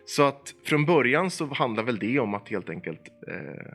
Så 0.06 0.24
att 0.24 0.56
från 0.66 0.86
början 0.86 1.32
så 1.32 1.54
handlar 1.54 1.84
väl 1.84 2.00
det 2.00 2.20
om 2.20 2.34
att 2.34 2.50
helt 2.50 2.70
enkelt 2.70 3.02
eh, 3.28 3.74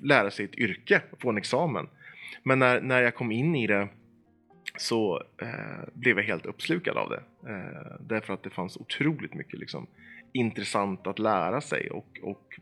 lära 0.00 0.30
sig 0.30 0.44
ett 0.44 0.58
yrke, 0.58 1.02
få 1.18 1.30
en 1.30 1.38
examen. 1.38 1.88
Men 2.42 2.58
när, 2.58 2.80
när 2.80 3.02
jag 3.02 3.14
kom 3.14 3.32
in 3.32 3.56
i 3.56 3.66
det 3.66 3.88
så 4.76 5.22
eh, 5.38 5.48
blev 5.92 6.16
jag 6.16 6.24
helt 6.24 6.46
uppslukad 6.46 6.96
av 6.96 7.10
det. 7.10 7.50
Eh, 7.50 7.96
därför 8.00 8.34
att 8.34 8.42
det 8.42 8.50
fanns 8.50 8.76
otroligt 8.76 9.34
mycket 9.34 9.60
liksom, 9.60 9.86
intressant 10.32 11.06
att 11.06 11.18
lära 11.18 11.60
sig 11.60 11.90
och, 11.90 12.20
och 12.22 12.60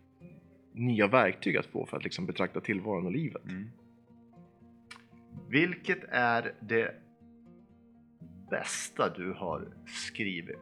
nya 0.73 1.07
verktyg 1.07 1.57
att 1.57 1.67
få 1.67 1.87
för 1.87 1.97
att 1.97 2.05
liksom, 2.05 2.27
betrakta 2.27 2.61
tillvaron 2.61 3.07
och 3.07 3.13
livet. 3.13 3.45
Mm. 3.45 3.71
Vilket 5.49 6.05
är 6.09 6.53
det 6.61 6.95
bästa 8.51 9.09
du 9.09 9.33
har 9.33 9.69
skrivit? 9.87 10.59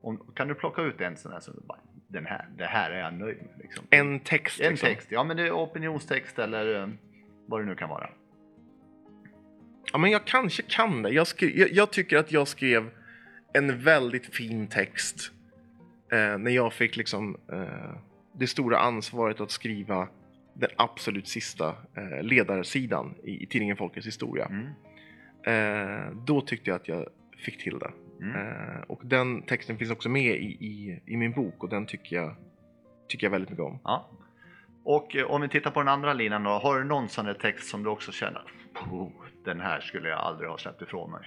Om, 0.00 0.32
kan 0.34 0.48
du 0.48 0.54
plocka 0.54 0.82
ut 0.82 1.00
en 1.00 1.16
sån 1.16 1.32
här 1.32 1.40
som 1.40 1.54
bara, 1.68 1.78
den 2.08 2.26
här, 2.26 2.48
det 2.56 2.64
här 2.64 2.90
är 2.90 2.98
jag 2.98 3.14
nöjd 3.14 3.36
med? 3.36 3.58
Liksom. 3.58 3.84
En 3.90 4.20
text. 4.20 4.60
en 4.60 4.70
liksom. 4.70 4.88
text, 4.88 5.12
ja 5.12 5.24
men 5.24 5.36
det 5.36 5.46
är 5.46 5.52
opinionstext 5.52 6.38
eller 6.38 6.82
eh, 6.82 6.88
vad 7.46 7.60
det 7.60 7.66
nu 7.66 7.74
kan 7.74 7.88
vara. 7.88 8.10
Ja, 9.92 9.98
men 9.98 10.10
jag 10.10 10.24
kanske 10.24 10.62
kan 10.62 11.02
det. 11.02 11.10
Jag, 11.10 11.26
skri- 11.26 11.60
jag, 11.60 11.72
jag 11.72 11.90
tycker 11.92 12.16
att 12.16 12.32
jag 12.32 12.48
skrev 12.48 12.90
en 13.52 13.78
väldigt 13.78 14.34
fin 14.34 14.66
text 14.66 15.32
eh, 16.12 16.38
när 16.38 16.50
jag 16.50 16.72
fick 16.72 16.96
liksom 16.96 17.36
eh, 17.52 17.94
det 18.32 18.46
stora 18.46 18.78
ansvaret 18.78 19.40
att 19.40 19.50
skriva 19.50 20.08
den 20.54 20.70
absolut 20.76 21.28
sista 21.28 21.68
eh, 21.68 22.22
ledarsidan 22.22 23.14
i, 23.24 23.42
i 23.42 23.46
tidningen 23.46 23.76
Folkets 23.76 24.06
historia. 24.06 24.46
Mm. 24.46 24.66
Eh, 25.46 26.10
då 26.26 26.40
tyckte 26.40 26.70
jag 26.70 26.76
att 26.76 26.88
jag 26.88 27.06
fick 27.44 27.62
till 27.62 27.78
det. 27.78 27.90
Mm. 28.22 28.36
Eh, 28.36 28.82
och 28.86 29.00
den 29.04 29.42
texten 29.42 29.78
finns 29.78 29.90
också 29.90 30.08
med 30.08 30.34
i, 30.36 30.46
i, 30.60 31.00
i 31.06 31.16
min 31.16 31.32
bok 31.32 31.62
och 31.62 31.68
den 31.68 31.86
tycker 31.86 32.16
jag, 32.16 32.34
tycker 33.08 33.26
jag 33.26 33.30
väldigt 33.30 33.50
mycket 33.50 33.64
om. 33.64 33.78
Ja. 33.84 34.10
Och 34.84 35.16
eh, 35.16 35.24
om 35.30 35.40
vi 35.40 35.48
tittar 35.48 35.70
på 35.70 35.80
den 35.80 35.88
andra 35.88 36.12
linan 36.12 36.42
då, 36.44 36.50
har 36.50 36.78
du 36.78 36.84
någon 36.84 37.08
sån 37.08 37.24
där 37.24 37.34
text 37.34 37.68
som 37.70 37.82
du 37.82 37.90
också 37.90 38.12
känner, 38.12 38.42
"Puh, 38.74 39.08
den 39.44 39.60
här 39.60 39.80
skulle 39.80 40.08
jag 40.08 40.18
aldrig 40.18 40.50
ha 40.50 40.58
släppt 40.58 40.82
ifrån 40.82 41.10
mig? 41.10 41.20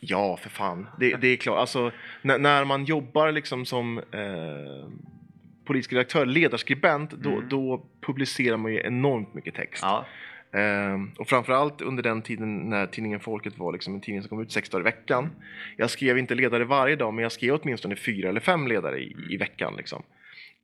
Ja, 0.00 0.36
för 0.36 0.50
fan. 0.50 0.86
Det, 0.98 1.16
det 1.16 1.28
är 1.28 1.36
klart. 1.36 1.58
Alltså, 1.58 1.92
när, 2.22 2.38
när 2.38 2.64
man 2.64 2.84
jobbar 2.84 3.32
liksom 3.32 3.64
som 3.66 3.98
eh, 3.98 4.88
politisk 5.64 5.92
redaktör, 5.92 6.26
ledarskribent, 6.26 7.10
då, 7.10 7.30
Mm. 7.30 7.48
då 7.48 7.86
publicerar 8.00 8.56
man 8.56 8.72
ju 8.72 8.80
enormt 8.80 9.34
mycket 9.34 9.54
text. 9.54 9.82
Ja. 9.82 10.06
Eh, 10.60 10.96
och 11.18 11.28
framförallt 11.28 11.80
under 11.80 12.02
den 12.02 12.22
tiden 12.22 12.56
när 12.70 12.86
tidningen 12.86 13.20
Folket 13.20 13.58
var 13.58 13.72
liksom 13.72 13.94
en 13.94 14.00
tidning 14.00 14.22
som 14.22 14.28
kom 14.28 14.40
ut 14.42 14.52
sex 14.52 14.70
dagar 14.70 14.80
i 14.80 14.84
veckan. 14.84 15.30
Jag 15.76 15.90
skrev 15.90 16.18
inte 16.18 16.34
ledare 16.34 16.64
varje 16.64 16.96
dag, 16.96 17.14
men 17.14 17.22
jag 17.22 17.32
skrev 17.32 17.54
åtminstone 17.62 17.96
fyra 17.96 18.28
eller 18.28 18.40
fem 18.40 18.66
ledare 18.66 18.98
i, 18.98 19.16
i 19.30 19.36
veckan. 19.36 19.74
Liksom. 19.76 20.02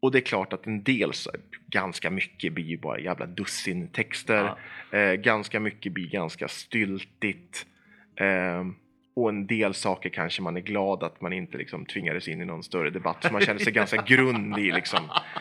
Och 0.01 0.13
det 0.13 0.19
är 0.19 0.23
klart 0.23 0.53
att 0.53 0.67
en 0.67 0.83
del, 0.83 1.13
ganska 1.67 2.11
mycket 2.11 2.53
blir 2.53 2.65
ju 2.65 2.79
bara 2.79 3.01
jävla 3.01 3.27
dussin 3.27 3.89
texter. 3.89 4.57
Ja. 4.91 4.99
Eh, 4.99 5.15
ganska 5.15 5.61
mycket 5.61 5.93
blir 5.93 6.09
ganska 6.09 6.49
styltigt. 6.49 7.67
Eh, 8.17 8.65
och 9.17 9.29
en 9.29 9.47
del 9.47 9.75
saker 9.75 10.09
kanske 10.09 10.43
man 10.43 10.57
är 10.57 10.61
glad 10.61 11.03
att 11.03 11.21
man 11.21 11.33
inte 11.33 11.59
liksom 11.59 11.87
tvingades 11.87 12.29
in 12.29 12.43
i 12.43 12.45
någon 12.45 12.63
större 12.63 12.91
debatt. 12.91 13.17
Så 13.21 13.33
man 13.33 13.41
känner 13.41 13.61
sig 13.61 13.73
ganska 13.73 14.03
grund 14.07 14.59
i 14.59 14.73
liksom. 14.73 14.99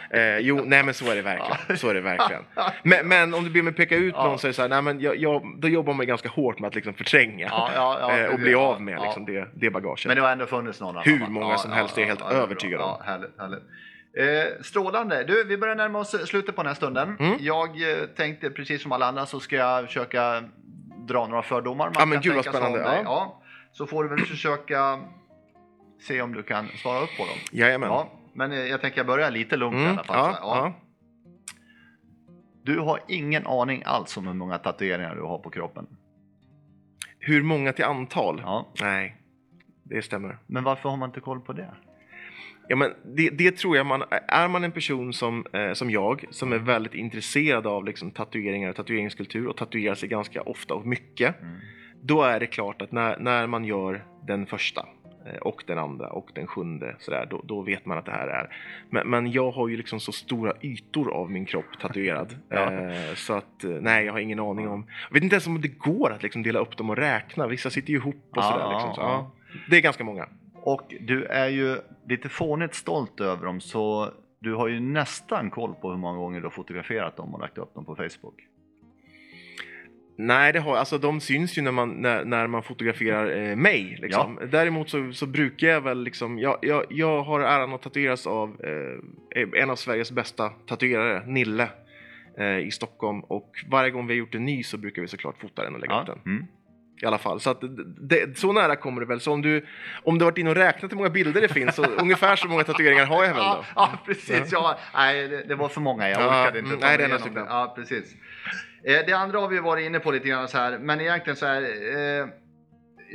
Eh, 0.10 0.38
jo, 0.38 0.62
nej 0.66 0.84
men 0.84 0.94
så 0.94 1.12
är 1.12 1.16
det 1.16 1.22
verkligen. 1.22 1.78
Så 1.78 1.90
är 1.90 1.94
det 1.94 2.02
verkligen. 2.02 2.44
Men, 2.84 3.08
men 3.08 3.34
om 3.34 3.44
du 3.44 3.50
ber 3.50 3.62
mig 3.62 3.74
peka 3.74 3.96
ut 3.96 4.14
någon 4.14 4.40
så 4.40 4.48
är 4.48 4.50
det 4.50 4.54
så 4.54 4.62
här, 4.62 4.70
nej 4.70 4.82
men 4.82 5.00
jag, 5.00 5.18
jag, 5.18 5.56
då 5.58 5.68
jobbar 5.68 5.94
man 5.94 6.08
ganska 6.08 6.30
hårt 6.30 6.60
med 6.60 6.68
att 6.68 6.76
liksom 6.76 6.94
förtränga. 6.94 7.48
Ja, 7.48 7.72
ja, 7.76 7.98
ja, 8.00 8.20
eh, 8.20 8.34
och 8.34 8.40
bli 8.40 8.56
av 8.56 8.82
med 8.82 9.02
liksom 9.02 9.26
det, 9.26 9.48
det 9.54 9.70
bagaget. 9.70 10.06
Men 10.06 10.16
det 10.16 10.22
har 10.22 10.32
ändå 10.32 10.46
funnits 10.46 10.82
någon 10.82 10.98
Hur 11.04 11.28
många 11.28 11.58
som 11.58 11.72
helst, 11.72 11.96
det 11.96 12.02
är 12.02 12.08
jag 12.08 12.16
helt 12.16 12.32
övertygad 12.32 12.82
om. 12.82 13.02
Härligt, 13.06 13.40
härligt. 13.40 13.64
Eh, 14.18 14.62
strålande! 14.64 15.24
Du, 15.24 15.44
vi 15.44 15.58
börjar 15.58 15.76
närma 15.76 16.00
oss 16.00 16.28
slutet 16.28 16.56
på 16.56 16.62
den 16.64 16.68
här 16.68 16.76
stunden. 16.76 17.18
Mm. 17.20 17.38
Jag 17.40 17.92
eh, 17.92 18.06
tänkte, 18.06 18.50
precis 18.50 18.82
som 18.82 18.92
alla 18.92 19.06
andra, 19.06 19.26
så 19.26 19.40
ska 19.40 19.56
jag 19.56 19.86
försöka 19.86 20.44
dra 21.08 21.28
några 21.28 21.42
fördomar 21.44 21.86
man 21.86 21.94
Ja, 22.00 22.06
men 22.06 22.22
gud, 22.22 22.36
vad 22.36 22.46
spännande. 22.46 22.80
Ja. 22.80 23.02
Ja. 23.04 23.42
Så 23.72 23.88
får 23.88 24.04
du 24.04 24.10
väl 24.10 24.20
försöka 24.26 25.00
se 26.02 26.22
om 26.22 26.34
du 26.34 26.44
kan 26.44 26.68
svara 26.68 27.00
upp 27.04 27.10
på 27.18 27.24
dem. 27.26 27.36
Jajamän. 27.52 27.90
Ja, 27.90 28.12
men 28.34 28.52
eh, 28.52 28.58
jag 28.60 28.82
tänker 28.82 28.98
jag 29.00 29.08
börjar 29.08 29.32
lite 29.32 29.58
lugnt 29.58 29.76
i 29.78 29.80
Mm, 29.80 29.92
alla 29.94 30.04
fall. 30.04 30.18
ja, 30.18 30.38
ja. 30.42 30.74
Du 32.64 32.80
har 32.80 33.00
ingen 33.08 33.48
aning 33.48 33.84
alls 33.86 34.18
om 34.18 34.28
hur 34.28 34.34
många 34.34 34.58
tatueringar 34.58 35.16
du 35.16 35.22
har 35.22 35.38
på 35.40 35.50
kroppen. 35.50 35.88
Hur 37.20 37.44
många 37.44 37.74
till 37.74 37.86
antal? 37.86 38.42
Ja. 38.46 38.68
Nej, 38.82 39.18
det 39.84 40.02
stämmer. 40.02 40.38
Men 40.48 40.64
varför 40.64 40.90
har 40.90 40.98
man 40.98 41.10
inte 41.10 41.20
koll 41.20 41.42
på 41.42 41.54
det? 41.54 41.74
Ja, 42.68 42.76
men 42.76 42.94
det, 43.04 43.30
det 43.30 43.52
tror 43.58 43.78
jag 43.78 43.86
man, 43.86 44.04
är 44.28 44.48
man 44.48 44.64
en 44.64 44.72
person 44.72 45.14
som, 45.14 45.46
eh, 45.54 45.74
som 45.74 45.90
jag, 45.90 46.26
som 46.32 46.54
är 46.54 46.58
väldigt 46.58 46.94
intresserad 46.94 47.68
av 47.68 47.86
liksom, 47.86 48.12
tatueringar 48.12 48.70
och 48.70 48.76
tatueringskultur 48.76 49.48
och 49.48 49.58
tatuerar 49.58 49.96
sig 49.96 50.10
ganska 50.10 50.42
ofta 50.42 50.74
och 50.74 50.86
mycket, 50.86 51.42
Mm. 51.42 51.56
då 52.02 52.24
är 52.24 52.40
det 52.40 52.46
klart 52.48 52.82
att 52.82 52.92
när, 52.92 53.18
när 53.20 53.48
man 53.48 53.66
gör 53.66 54.06
den 54.28 54.46
första 54.46 54.86
eh, 55.26 55.38
och 55.42 55.64
den 55.68 55.78
andra 55.78 56.10
och 56.10 56.30
den 56.36 56.48
sjunde, 56.48 56.96
sådär, 57.00 57.28
då, 57.30 57.42
då 57.44 57.62
vet 57.62 57.86
man 57.86 57.98
att 57.98 58.06
det 58.06 58.12
här 58.12 58.28
är. 58.28 58.56
Men, 58.90 59.10
men 59.10 59.32
jag 59.32 59.52
har 59.52 59.68
ju 59.68 59.78
liksom 59.78 60.00
så 60.00 60.12
stora 60.12 60.54
ytor 60.62 61.12
av 61.14 61.32
min 61.32 61.46
kropp 61.46 61.80
tatuerad. 61.82 62.36
Ja. 62.50 62.72
eh, 62.72 63.14
så 63.16 63.34
att 63.34 63.64
eh, 63.64 63.70
nej, 63.70 64.06
jag 64.06 64.14
har 64.14 64.20
ingen 64.20 64.40
aning 64.40 64.68
om. 64.68 64.86
Jag 65.10 65.14
vet 65.14 65.24
inte 65.24 65.36
ens 65.36 65.48
om 65.48 65.62
det 65.62 65.68
går 65.68 66.12
att 66.14 66.24
liksom 66.24 66.44
dela 66.44 66.60
upp 66.60 66.78
dem 66.78 66.90
och 66.90 66.98
räkna. 66.98 67.48
Vissa 67.48 67.70
sitter 67.70 67.90
ju 67.90 67.96
ihop 67.96 68.32
och 68.38 68.44
sådär. 68.44 68.70
Liksom. 68.74 68.94
Så, 68.96 69.02
ja. 69.02 69.32
Det 69.70 69.78
är 69.78 69.82
ganska 69.82 70.04
många. 70.04 70.28
Och 70.66 70.94
du 71.00 71.26
är 71.26 71.48
ju 71.48 71.78
lite 72.10 72.30
fånigt 72.30 72.76
stolt 72.76 73.20
över 73.20 73.46
dem 73.46 73.62
så 73.62 74.12
du 74.40 74.54
har 74.54 74.68
ju 74.68 74.80
nästan 74.80 75.50
koll 75.50 75.74
på 75.82 75.90
hur 75.90 75.98
många 75.98 76.18
gånger 76.18 76.40
du 76.40 76.46
har 76.46 76.52
fotograferat 76.52 77.18
dem 77.18 77.34
och 77.34 77.40
lagt 77.40 77.58
upp 77.58 77.74
dem 77.74 77.86
på 77.86 77.96
Facebook. 77.96 78.48
Nej, 80.18 80.54
det 80.54 80.60
har, 80.60 80.78
alltså, 80.78 80.98
de 80.98 81.22
syns 81.22 81.58
ju 81.58 81.62
när 81.62 81.72
man, 81.72 81.90
när, 81.90 82.26
när 82.26 82.48
man 82.48 82.64
fotograferar 82.64 83.38
eh, 83.38 83.56
mig. 83.56 83.98
Liksom. 84.02 84.40
Däremot 84.52 84.90
så, 84.90 85.12
så 85.14 85.26
brukar 85.26 85.68
jag 85.68 85.82
väl 85.82 86.04
liksom, 86.04 86.40
jag, 86.40 86.58
jag, 86.62 86.86
jag 86.90 87.24
har 87.24 87.40
äran 87.40 87.74
att 87.74 87.82
tatueras 87.82 88.28
av 88.28 88.62
eh, 89.36 89.62
en 89.62 89.70
av 89.70 89.76
Sveriges 89.76 90.12
bästa 90.12 90.50
tatuerare, 90.50 91.26
Nille, 91.26 91.70
eh, 92.38 92.60
i 92.60 92.72
Stockholm. 92.72 93.20
Och 93.20 93.52
varje 93.72 93.92
gång 93.92 94.08
vi 94.08 94.14
har 94.14 94.20
gjort 94.20 94.36
en 94.36 94.46
ny 94.46 94.64
så 94.64 94.78
brukar 94.78 95.02
vi 95.02 95.08
såklart 95.08 95.38
fota 95.42 95.64
den 95.64 95.74
och 95.74 95.80
lägga 95.80 96.02
upp 96.02 96.08
den. 96.08 96.20
Mm. 96.26 96.46
I 97.06 97.08
alla 97.08 97.18
fall. 97.18 97.40
Så, 97.40 97.50
att, 97.50 97.58
det, 98.00 98.38
så 98.38 98.54
nära 98.54 98.76
kommer 98.76 99.02
det 99.02 99.08
väl. 99.08 99.20
Så 99.20 99.32
om 99.32 99.42
du, 99.42 99.66
om 100.04 100.18
du 100.18 100.26
varit 100.26 100.38
inne 100.38 100.50
och 100.50 100.56
räknat 100.56 100.92
hur 100.92 100.98
många 100.98 101.10
bilder 101.10 101.42
det 101.42 101.48
finns, 101.48 101.76
så 101.76 101.86
ungefär 102.02 102.36
så 102.36 102.48
många 102.48 102.64
tatueringar 102.64 103.06
har 103.06 103.24
jag 103.26 103.34
väl 103.34 103.44
Ja, 103.44 103.56
då. 103.58 103.66
ja, 103.76 103.92
precis. 104.06 104.52
Ja. 104.52 104.80
Nej, 104.94 105.28
det, 105.28 105.44
det 105.44 105.56
var 105.56 105.70
för 105.70 105.82
många. 105.82 106.10
Jag 106.10 106.22
Ja, 106.22 106.42
orkade 106.42 106.60
inte 106.60 106.70
mm, 106.70 106.80
nej, 106.80 106.98
det 106.98 107.04
är 107.04 107.08
några 107.08 107.22
stycken. 107.22 107.46
Ja, 107.50 107.74
precis. 107.76 108.14
Eh, 108.84 109.00
det 109.08 109.14
andra 109.14 109.40
har 109.40 109.48
vi 109.48 109.60
varit 109.60 109.86
inne 109.86 110.00
på 110.00 110.12
lite 110.12 110.28
grann 110.30 110.48
så 110.48 110.58
här, 110.58 110.78
men 110.78 111.02
egentligen 111.02 111.38
så 111.38 111.46
här. 111.46 111.62
Eh, 111.62 112.28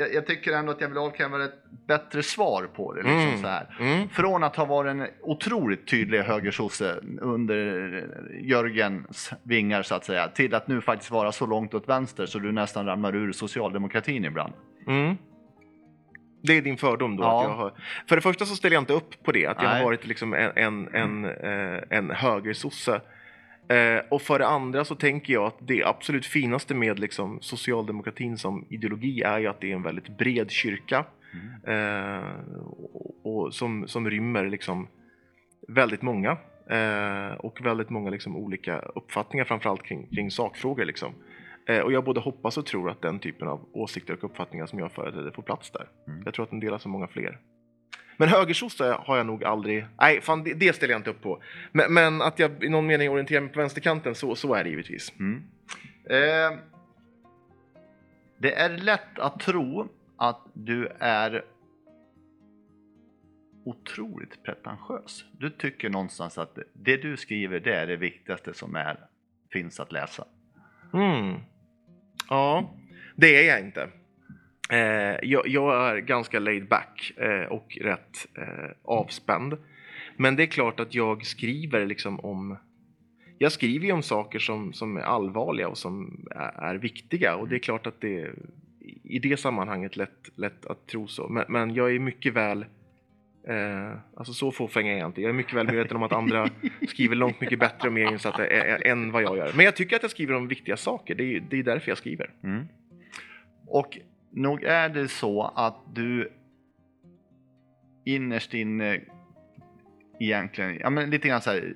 jag, 0.00 0.14
jag 0.14 0.26
tycker 0.26 0.52
ändå 0.52 0.72
att 0.72 0.80
jag 0.80 0.88
vill 0.88 0.98
avkräva 0.98 1.44
ett 1.44 1.54
bättre 1.86 2.22
svar 2.22 2.68
på 2.76 2.92
det. 2.94 3.02
Liksom 3.02 3.20
Mm. 3.20 3.42
så 3.42 3.48
här. 3.48 3.76
Mm. 3.80 4.08
Från 4.08 4.44
att 4.44 4.56
ha 4.56 4.64
varit 4.64 4.90
en 4.90 5.06
otroligt 5.22 5.86
tydlig 5.86 6.20
högersosse 6.20 6.96
under 7.20 7.56
Jörgens 8.42 9.32
vingar 9.42 9.82
så 9.82 9.94
att 9.94 10.04
säga, 10.04 10.28
till 10.28 10.54
att 10.54 10.68
nu 10.68 10.80
faktiskt 10.80 11.10
vara 11.10 11.32
så 11.32 11.46
långt 11.46 11.74
åt 11.74 11.88
vänster 11.88 12.26
så 12.26 12.38
du 12.38 12.52
nästan 12.52 12.86
ramlar 12.86 13.16
ur 13.16 13.32
socialdemokratin 13.32 14.24
ibland. 14.24 14.52
Mm. 14.86 15.16
Det 16.42 16.52
är 16.56 16.62
din 16.62 16.76
fördom 16.78 17.16
då? 17.16 17.22
Ja. 17.22 17.38
Att 17.42 17.50
jag 17.50 17.56
har... 17.56 17.72
För 18.08 18.16
det 18.16 18.22
första 18.22 18.44
så 18.44 18.56
ställer 18.56 18.76
jag 18.76 18.82
inte 18.82 18.92
upp 18.92 19.22
på 19.22 19.32
det, 19.32 19.46
att 19.46 19.56
jag 19.62 19.68
Nej. 19.70 19.78
har 19.78 19.84
varit 19.84 20.06
liksom 20.06 20.34
en, 20.34 20.52
en, 20.54 20.94
en, 20.94 21.24
eh, 21.24 21.82
en 21.90 22.10
högersosse. 22.10 23.00
Eh, 23.70 24.02
och 24.08 24.22
för 24.22 24.38
det 24.38 24.46
andra 24.46 24.84
så 24.84 24.94
tänker 24.94 25.32
jag 25.32 25.44
att 25.44 25.56
det 25.58 25.84
absolut 25.84 26.26
finaste 26.26 26.74
med 26.74 26.98
liksom 26.98 27.38
socialdemokratin 27.40 28.38
som 28.38 28.66
ideologi 28.70 29.22
är 29.22 29.38
ju 29.38 29.46
att 29.46 29.60
det 29.60 29.70
är 29.70 29.74
en 29.74 29.82
väldigt 29.82 30.18
bred 30.18 30.50
kyrka. 30.50 31.04
Mm. 31.32 32.18
Eh, 32.18 32.24
och, 32.82 33.26
och 33.26 33.54
som, 33.54 33.88
som 33.88 34.10
rymmer 34.10 34.48
liksom 34.48 34.88
väldigt 35.68 36.02
många 36.02 36.30
eh, 36.70 37.32
och 37.38 37.66
väldigt 37.66 37.90
många 37.90 38.10
liksom 38.10 38.36
olika 38.36 38.78
uppfattningar 38.78 39.44
framförallt 39.44 39.82
kring, 39.82 40.06
kring 40.06 40.30
sakfrågor. 40.30 40.84
Liksom. 40.84 41.14
Eh, 41.68 41.80
och 41.80 41.92
jag 41.92 42.04
både 42.04 42.20
hoppas 42.20 42.58
och 42.58 42.66
tror 42.66 42.90
att 42.90 43.02
den 43.02 43.18
typen 43.18 43.48
av 43.48 43.68
åsikter 43.72 44.14
och 44.14 44.24
uppfattningar 44.24 44.66
som 44.66 44.78
jag 44.78 44.92
företräder 44.92 45.30
får 45.30 45.42
plats 45.42 45.70
där. 45.70 45.88
Mm. 46.08 46.22
Jag 46.24 46.34
tror 46.34 46.44
att 46.44 46.50
den 46.50 46.60
delas 46.60 46.86
av 46.86 46.92
många 46.92 47.06
fler. 47.06 47.38
Men 48.20 48.28
högersossar 48.28 48.98
har 49.06 49.16
jag 49.16 49.26
nog 49.26 49.44
aldrig, 49.44 49.86
nej 50.00 50.20
fan 50.20 50.44
det, 50.44 50.54
det 50.54 50.72
ställer 50.72 50.92
jag 50.92 50.98
inte 50.98 51.10
upp 51.10 51.22
på. 51.22 51.42
Men, 51.72 51.94
men 51.94 52.22
att 52.22 52.38
jag 52.38 52.64
i 52.64 52.68
någon 52.68 52.86
mening 52.86 53.10
orienterar 53.10 53.40
mig 53.40 53.52
på 53.52 53.60
vänsterkanten, 53.60 54.14
så, 54.14 54.34
så 54.34 54.54
är 54.54 54.64
det 54.64 54.70
givetvis. 54.70 55.12
Mm. 55.18 55.42
Eh, 56.04 56.58
det 58.38 58.54
är 58.54 58.68
lätt 58.68 59.18
att 59.18 59.40
tro 59.40 59.88
att 60.16 60.40
du 60.52 60.88
är 60.98 61.44
otroligt 63.64 64.42
pretentiös. 64.42 65.24
Du 65.32 65.50
tycker 65.50 65.90
någonstans 65.90 66.38
att 66.38 66.58
det 66.72 66.96
du 66.96 67.16
skriver 67.16 67.60
det 67.60 67.74
är 67.74 67.86
det 67.86 67.96
viktigaste 67.96 68.54
som 68.54 68.76
är, 68.76 68.96
finns 69.52 69.80
att 69.80 69.92
läsa. 69.92 70.24
Mm. 70.92 71.40
Ja, 72.28 72.74
det 73.16 73.48
är 73.48 73.52
jag 73.52 73.60
inte. 73.60 73.88
Eh, 74.70 75.16
jag, 75.22 75.48
jag 75.48 75.88
är 75.88 75.98
ganska 75.98 76.38
laid 76.38 76.68
back 76.68 77.12
eh, 77.16 77.44
och 77.44 77.78
rätt 77.80 78.26
eh, 78.34 78.70
avspänd. 78.84 79.56
Men 80.16 80.36
det 80.36 80.42
är 80.42 80.46
klart 80.46 80.80
att 80.80 80.94
jag 80.94 81.26
skriver 81.26 81.86
liksom 81.86 82.20
om 82.20 82.56
jag 83.38 83.52
skriver 83.52 83.86
ju 83.86 83.92
om 83.92 84.02
saker 84.02 84.38
som, 84.38 84.72
som 84.72 84.96
är 84.96 85.00
allvarliga 85.00 85.68
och 85.68 85.78
som 85.78 86.26
är, 86.30 86.62
är 86.62 86.74
viktiga 86.74 87.36
och 87.36 87.48
det 87.48 87.56
är 87.56 87.58
klart 87.58 87.86
att 87.86 88.00
det 88.00 88.20
är 88.20 88.34
i 89.02 89.18
det 89.18 89.36
sammanhanget 89.36 89.96
lätt, 89.96 90.28
lätt 90.34 90.66
att 90.66 90.86
tro 90.86 91.08
så. 91.08 91.28
Men, 91.28 91.44
men 91.48 91.74
jag 91.74 91.94
är 91.94 91.98
mycket 91.98 92.34
väl 92.34 92.64
Eh, 93.48 93.92
alltså 94.16 94.32
så 94.32 94.50
fåfäng 94.50 94.88
är 94.88 94.98
jag 94.98 95.08
inte. 95.08 95.20
Jag 95.20 95.28
är 95.28 95.32
mycket 95.32 95.54
väl 95.54 95.66
medveten 95.66 95.96
om 95.96 96.02
att 96.02 96.12
andra 96.12 96.48
skriver 96.88 97.16
långt 97.16 97.40
mycket 97.40 97.58
bättre 97.58 97.88
och 97.88 97.94
mer 97.94 98.12
insatta 98.12 98.46
än 98.46 99.12
vad 99.12 99.22
jag 99.22 99.36
gör. 99.36 99.52
Men 99.54 99.64
jag 99.64 99.76
tycker 99.76 99.96
att 99.96 100.02
jag 100.02 100.10
skriver 100.10 100.34
om 100.34 100.48
viktiga 100.48 100.76
saker. 100.76 101.14
Det 101.14 101.36
är, 101.36 101.40
det 101.50 101.58
är 101.58 101.62
därför 101.62 101.90
jag 101.90 101.98
skriver. 101.98 102.30
Mm. 102.42 102.68
Och 103.66 103.98
nog 104.30 104.64
är 104.64 104.88
det 104.88 105.08
så 105.08 105.42
att 105.42 105.94
du 105.94 106.32
innerst 108.04 108.54
inne 108.54 109.00
egentligen, 110.20 110.78
ja 110.80 110.90
men 110.90 111.10
lite 111.10 111.28
grann 111.28 111.40
så 111.40 111.50
här, 111.50 111.74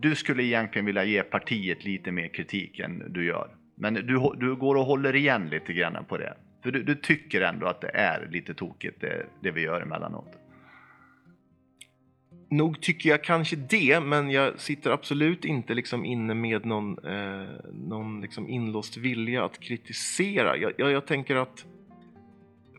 du 0.00 0.14
skulle 0.14 0.42
egentligen 0.42 0.86
vilja 0.86 1.04
ge 1.04 1.22
partiet 1.22 1.84
lite 1.84 2.12
mer 2.12 2.28
kritik 2.28 2.78
än 2.78 3.12
du 3.12 3.24
gör. 3.24 3.54
Men 3.74 3.94
du, 3.94 4.32
du 4.36 4.56
går 4.56 4.74
och 4.74 4.84
håller 4.84 5.16
igen 5.16 5.48
lite 5.48 5.72
grann 5.72 6.04
på 6.08 6.16
det. 6.18 6.36
För 6.62 6.70
du, 6.70 6.82
du 6.82 6.94
tycker 6.94 7.40
ändå 7.40 7.66
att 7.66 7.80
det 7.80 7.90
är 7.94 8.28
lite 8.30 8.54
tokigt 8.54 9.00
det, 9.00 9.26
det 9.42 9.50
vi 9.50 9.60
gör 9.60 9.80
emellanåt. 9.80 10.38
Nog 12.50 12.80
tycker 12.80 13.10
jag 13.10 13.24
kanske 13.24 13.56
det, 13.56 14.00
men 14.00 14.30
jag 14.30 14.60
sitter 14.60 14.90
absolut 14.90 15.44
inte 15.44 15.74
liksom 15.74 16.04
inne 16.04 16.34
med 16.34 16.66
någon, 16.66 16.98
eh, 17.06 17.48
någon 17.72 18.20
liksom 18.20 18.48
inlåst 18.48 18.96
vilja 18.96 19.44
att 19.44 19.60
kritisera. 19.60 20.56
Jag, 20.56 20.72
jag, 20.76 20.90
jag 20.90 21.06
tänker 21.06 21.36
att 21.36 21.64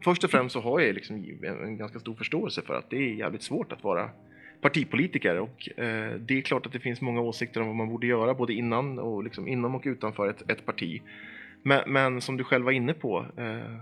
först 0.03 0.23
och 0.23 0.31
främst 0.31 0.53
så 0.53 0.61
har 0.61 0.79
jag 0.79 0.95
liksom 0.95 1.15
en, 1.43 1.77
ganska 1.77 1.99
stor 1.99 2.15
förståelse 2.15 2.61
för 2.61 2.73
att 2.73 2.89
det 2.89 2.97
är 2.97 3.13
jävligt 3.13 3.43
svårt 3.43 3.71
att 3.71 3.83
vara 3.83 4.09
partipolitiker 4.61 5.39
och 5.39 5.79
eh, 5.79 6.13
det 6.13 6.37
är 6.37 6.41
klart 6.41 6.65
att 6.65 6.71
det 6.71 6.79
finns 6.79 7.01
många 7.01 7.21
åsikter 7.21 7.61
om 7.61 7.67
vad 7.67 7.75
man 7.75 7.89
borde 7.89 8.07
göra 8.07 8.33
både 8.33 8.53
innan 8.53 8.99
och 8.99 9.23
liksom 9.23 9.47
inom 9.47 9.75
och 9.75 9.81
utanför 9.85 10.29
ett, 10.29 10.49
ett 10.51 10.65
parti. 10.65 11.01
Men, 11.63 11.81
men 11.93 12.21
som 12.21 12.37
du 12.37 12.43
själv 12.43 12.65
var 12.65 12.71
inne 12.71 12.93
på, 12.93 13.25
eh, 13.37 13.75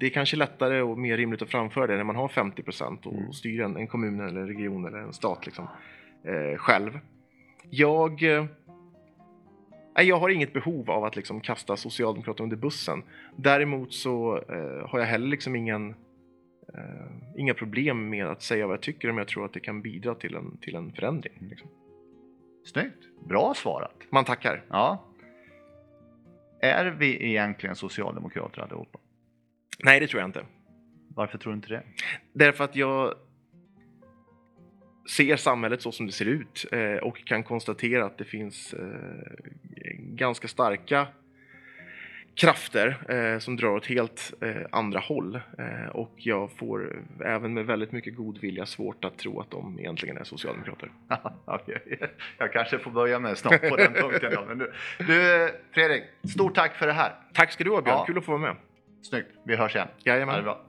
det 0.00 0.06
är 0.06 0.10
kanske 0.10 0.36
lättare 0.36 0.80
och 0.80 0.98
mer 0.98 1.16
rimligt 1.16 1.42
att 1.42 1.50
framföra 1.50 1.86
det 1.86 1.96
när 1.96 2.04
man 2.04 2.16
har 2.16 2.28
50 2.28 2.62
procent 2.62 3.06
och 3.06 3.12
Mm. 3.12 3.32
styr 3.32 3.60
en, 3.60 3.76
en 3.76 3.86
kommun 3.86 4.20
eller 4.20 4.40
en 4.40 4.46
region 4.46 4.86
eller 4.86 4.98
en 4.98 5.12
stat 5.12 5.46
liksom, 5.46 5.66
eh, 6.24 6.56
själv. 6.58 6.98
Jag, 7.70 8.22
eh, 8.22 8.44
nej, 9.96 10.08
jag 10.08 10.18
har 10.18 10.28
inget 10.28 10.52
behov 10.52 10.90
av 10.90 11.04
att 11.04 11.16
liksom 11.16 11.40
kasta 11.40 11.76
Socialdemokraterna 11.76 12.44
under 12.44 12.56
bussen. 12.56 13.02
Däremot 13.36 13.92
så 13.92 14.36
eh, 14.36 14.88
har 14.88 14.98
jag 14.98 15.06
heller 15.06 15.26
liksom 15.28 15.56
ingen, 15.56 15.90
eh, 16.74 17.36
inga 17.36 17.54
problem 17.54 18.08
med 18.08 18.26
att 18.26 18.42
säga 18.42 18.66
vad 18.66 18.74
jag 18.74 18.82
tycker 18.82 19.10
om 19.10 19.18
jag 19.18 19.28
tror 19.28 19.44
att 19.44 19.52
det 19.52 19.60
kan 19.60 19.82
bidra 19.82 20.14
till 20.14 20.34
en, 20.34 20.56
till 20.56 20.74
en 20.74 20.92
förändring. 20.92 21.34
Liksom. 21.50 21.68
Snyggt! 22.64 23.28
Bra 23.28 23.54
svarat! 23.54 23.96
Man 24.10 24.24
tackar. 24.24 24.64
Ja. 24.68 25.04
Är 26.60 26.86
vi 26.86 27.28
egentligen 27.28 27.76
socialdemokrater 27.76 28.62
allihopa? 28.62 28.98
Nej, 29.78 30.00
det 30.00 30.06
tror 30.06 30.20
jag 30.20 30.28
inte. 30.28 30.44
Varför 31.08 31.38
tror 31.38 31.52
du 31.52 31.56
inte 31.56 31.68
det? 31.68 31.82
Därför 32.32 32.64
att 32.64 32.76
jag 32.76 33.14
ser 35.10 35.36
samhället 35.36 35.82
så 35.82 35.92
som 35.92 36.06
det 36.06 36.12
ser 36.12 36.24
ut 36.28 36.66
eh, 36.72 36.94
och 36.96 37.24
kan 37.24 37.42
konstatera 37.42 38.04
att 38.04 38.18
det 38.18 38.24
finns 38.24 38.74
eh, 38.74 38.86
ganska 39.98 40.48
starka 40.48 41.06
krafter 42.36 42.96
eh, 43.08 43.38
som 43.38 43.56
drar 43.56 43.68
åt 43.70 43.86
helt 43.86 44.32
eh, 44.40 44.56
andra 44.70 44.98
håll. 45.00 45.40
Eh, 45.58 45.88
och 45.92 46.12
jag 46.16 46.50
får 46.52 47.02
även 47.24 47.54
med 47.54 47.66
väldigt 47.66 47.92
mycket 47.92 48.16
god 48.16 48.38
vilja 48.38 48.66
svårt 48.66 49.04
att 49.04 49.18
tro 49.18 49.40
att 49.40 49.50
de 49.50 49.78
egentligen 49.80 50.16
är 50.16 50.24
socialdemokrater. 50.24 50.90
Jag 52.38 52.52
kanske 52.52 52.78
får 52.78 52.90
börja 52.90 53.18
med 53.18 53.38
snart 53.38 53.68
på 53.68 53.76
den 53.76 53.92
punkten 53.92 54.32
då. 54.34 54.44
Men 54.48 54.58
du, 54.58 54.72
du, 54.98 55.50
Fredrik, 55.72 56.02
stort 56.34 56.54
tack 56.54 56.74
för 56.74 56.86
det 56.86 56.92
här. 56.92 57.12
Tack 57.32 57.52
ska 57.52 57.64
du 57.64 57.70
ha 57.70 57.82
Björn, 57.82 57.96
Ja. 57.98 58.04
kul 58.06 58.18
att 58.18 58.24
få 58.24 58.32
vara 58.32 58.42
med. 58.42 58.56
Snyggt, 59.02 59.28
vi 59.44 59.56
hörs 59.56 59.74
igen. 59.74 59.88
Jajamän. 60.04 60.34
Ha 60.34 60.36
det 60.36 60.44
bra. 60.44 60.60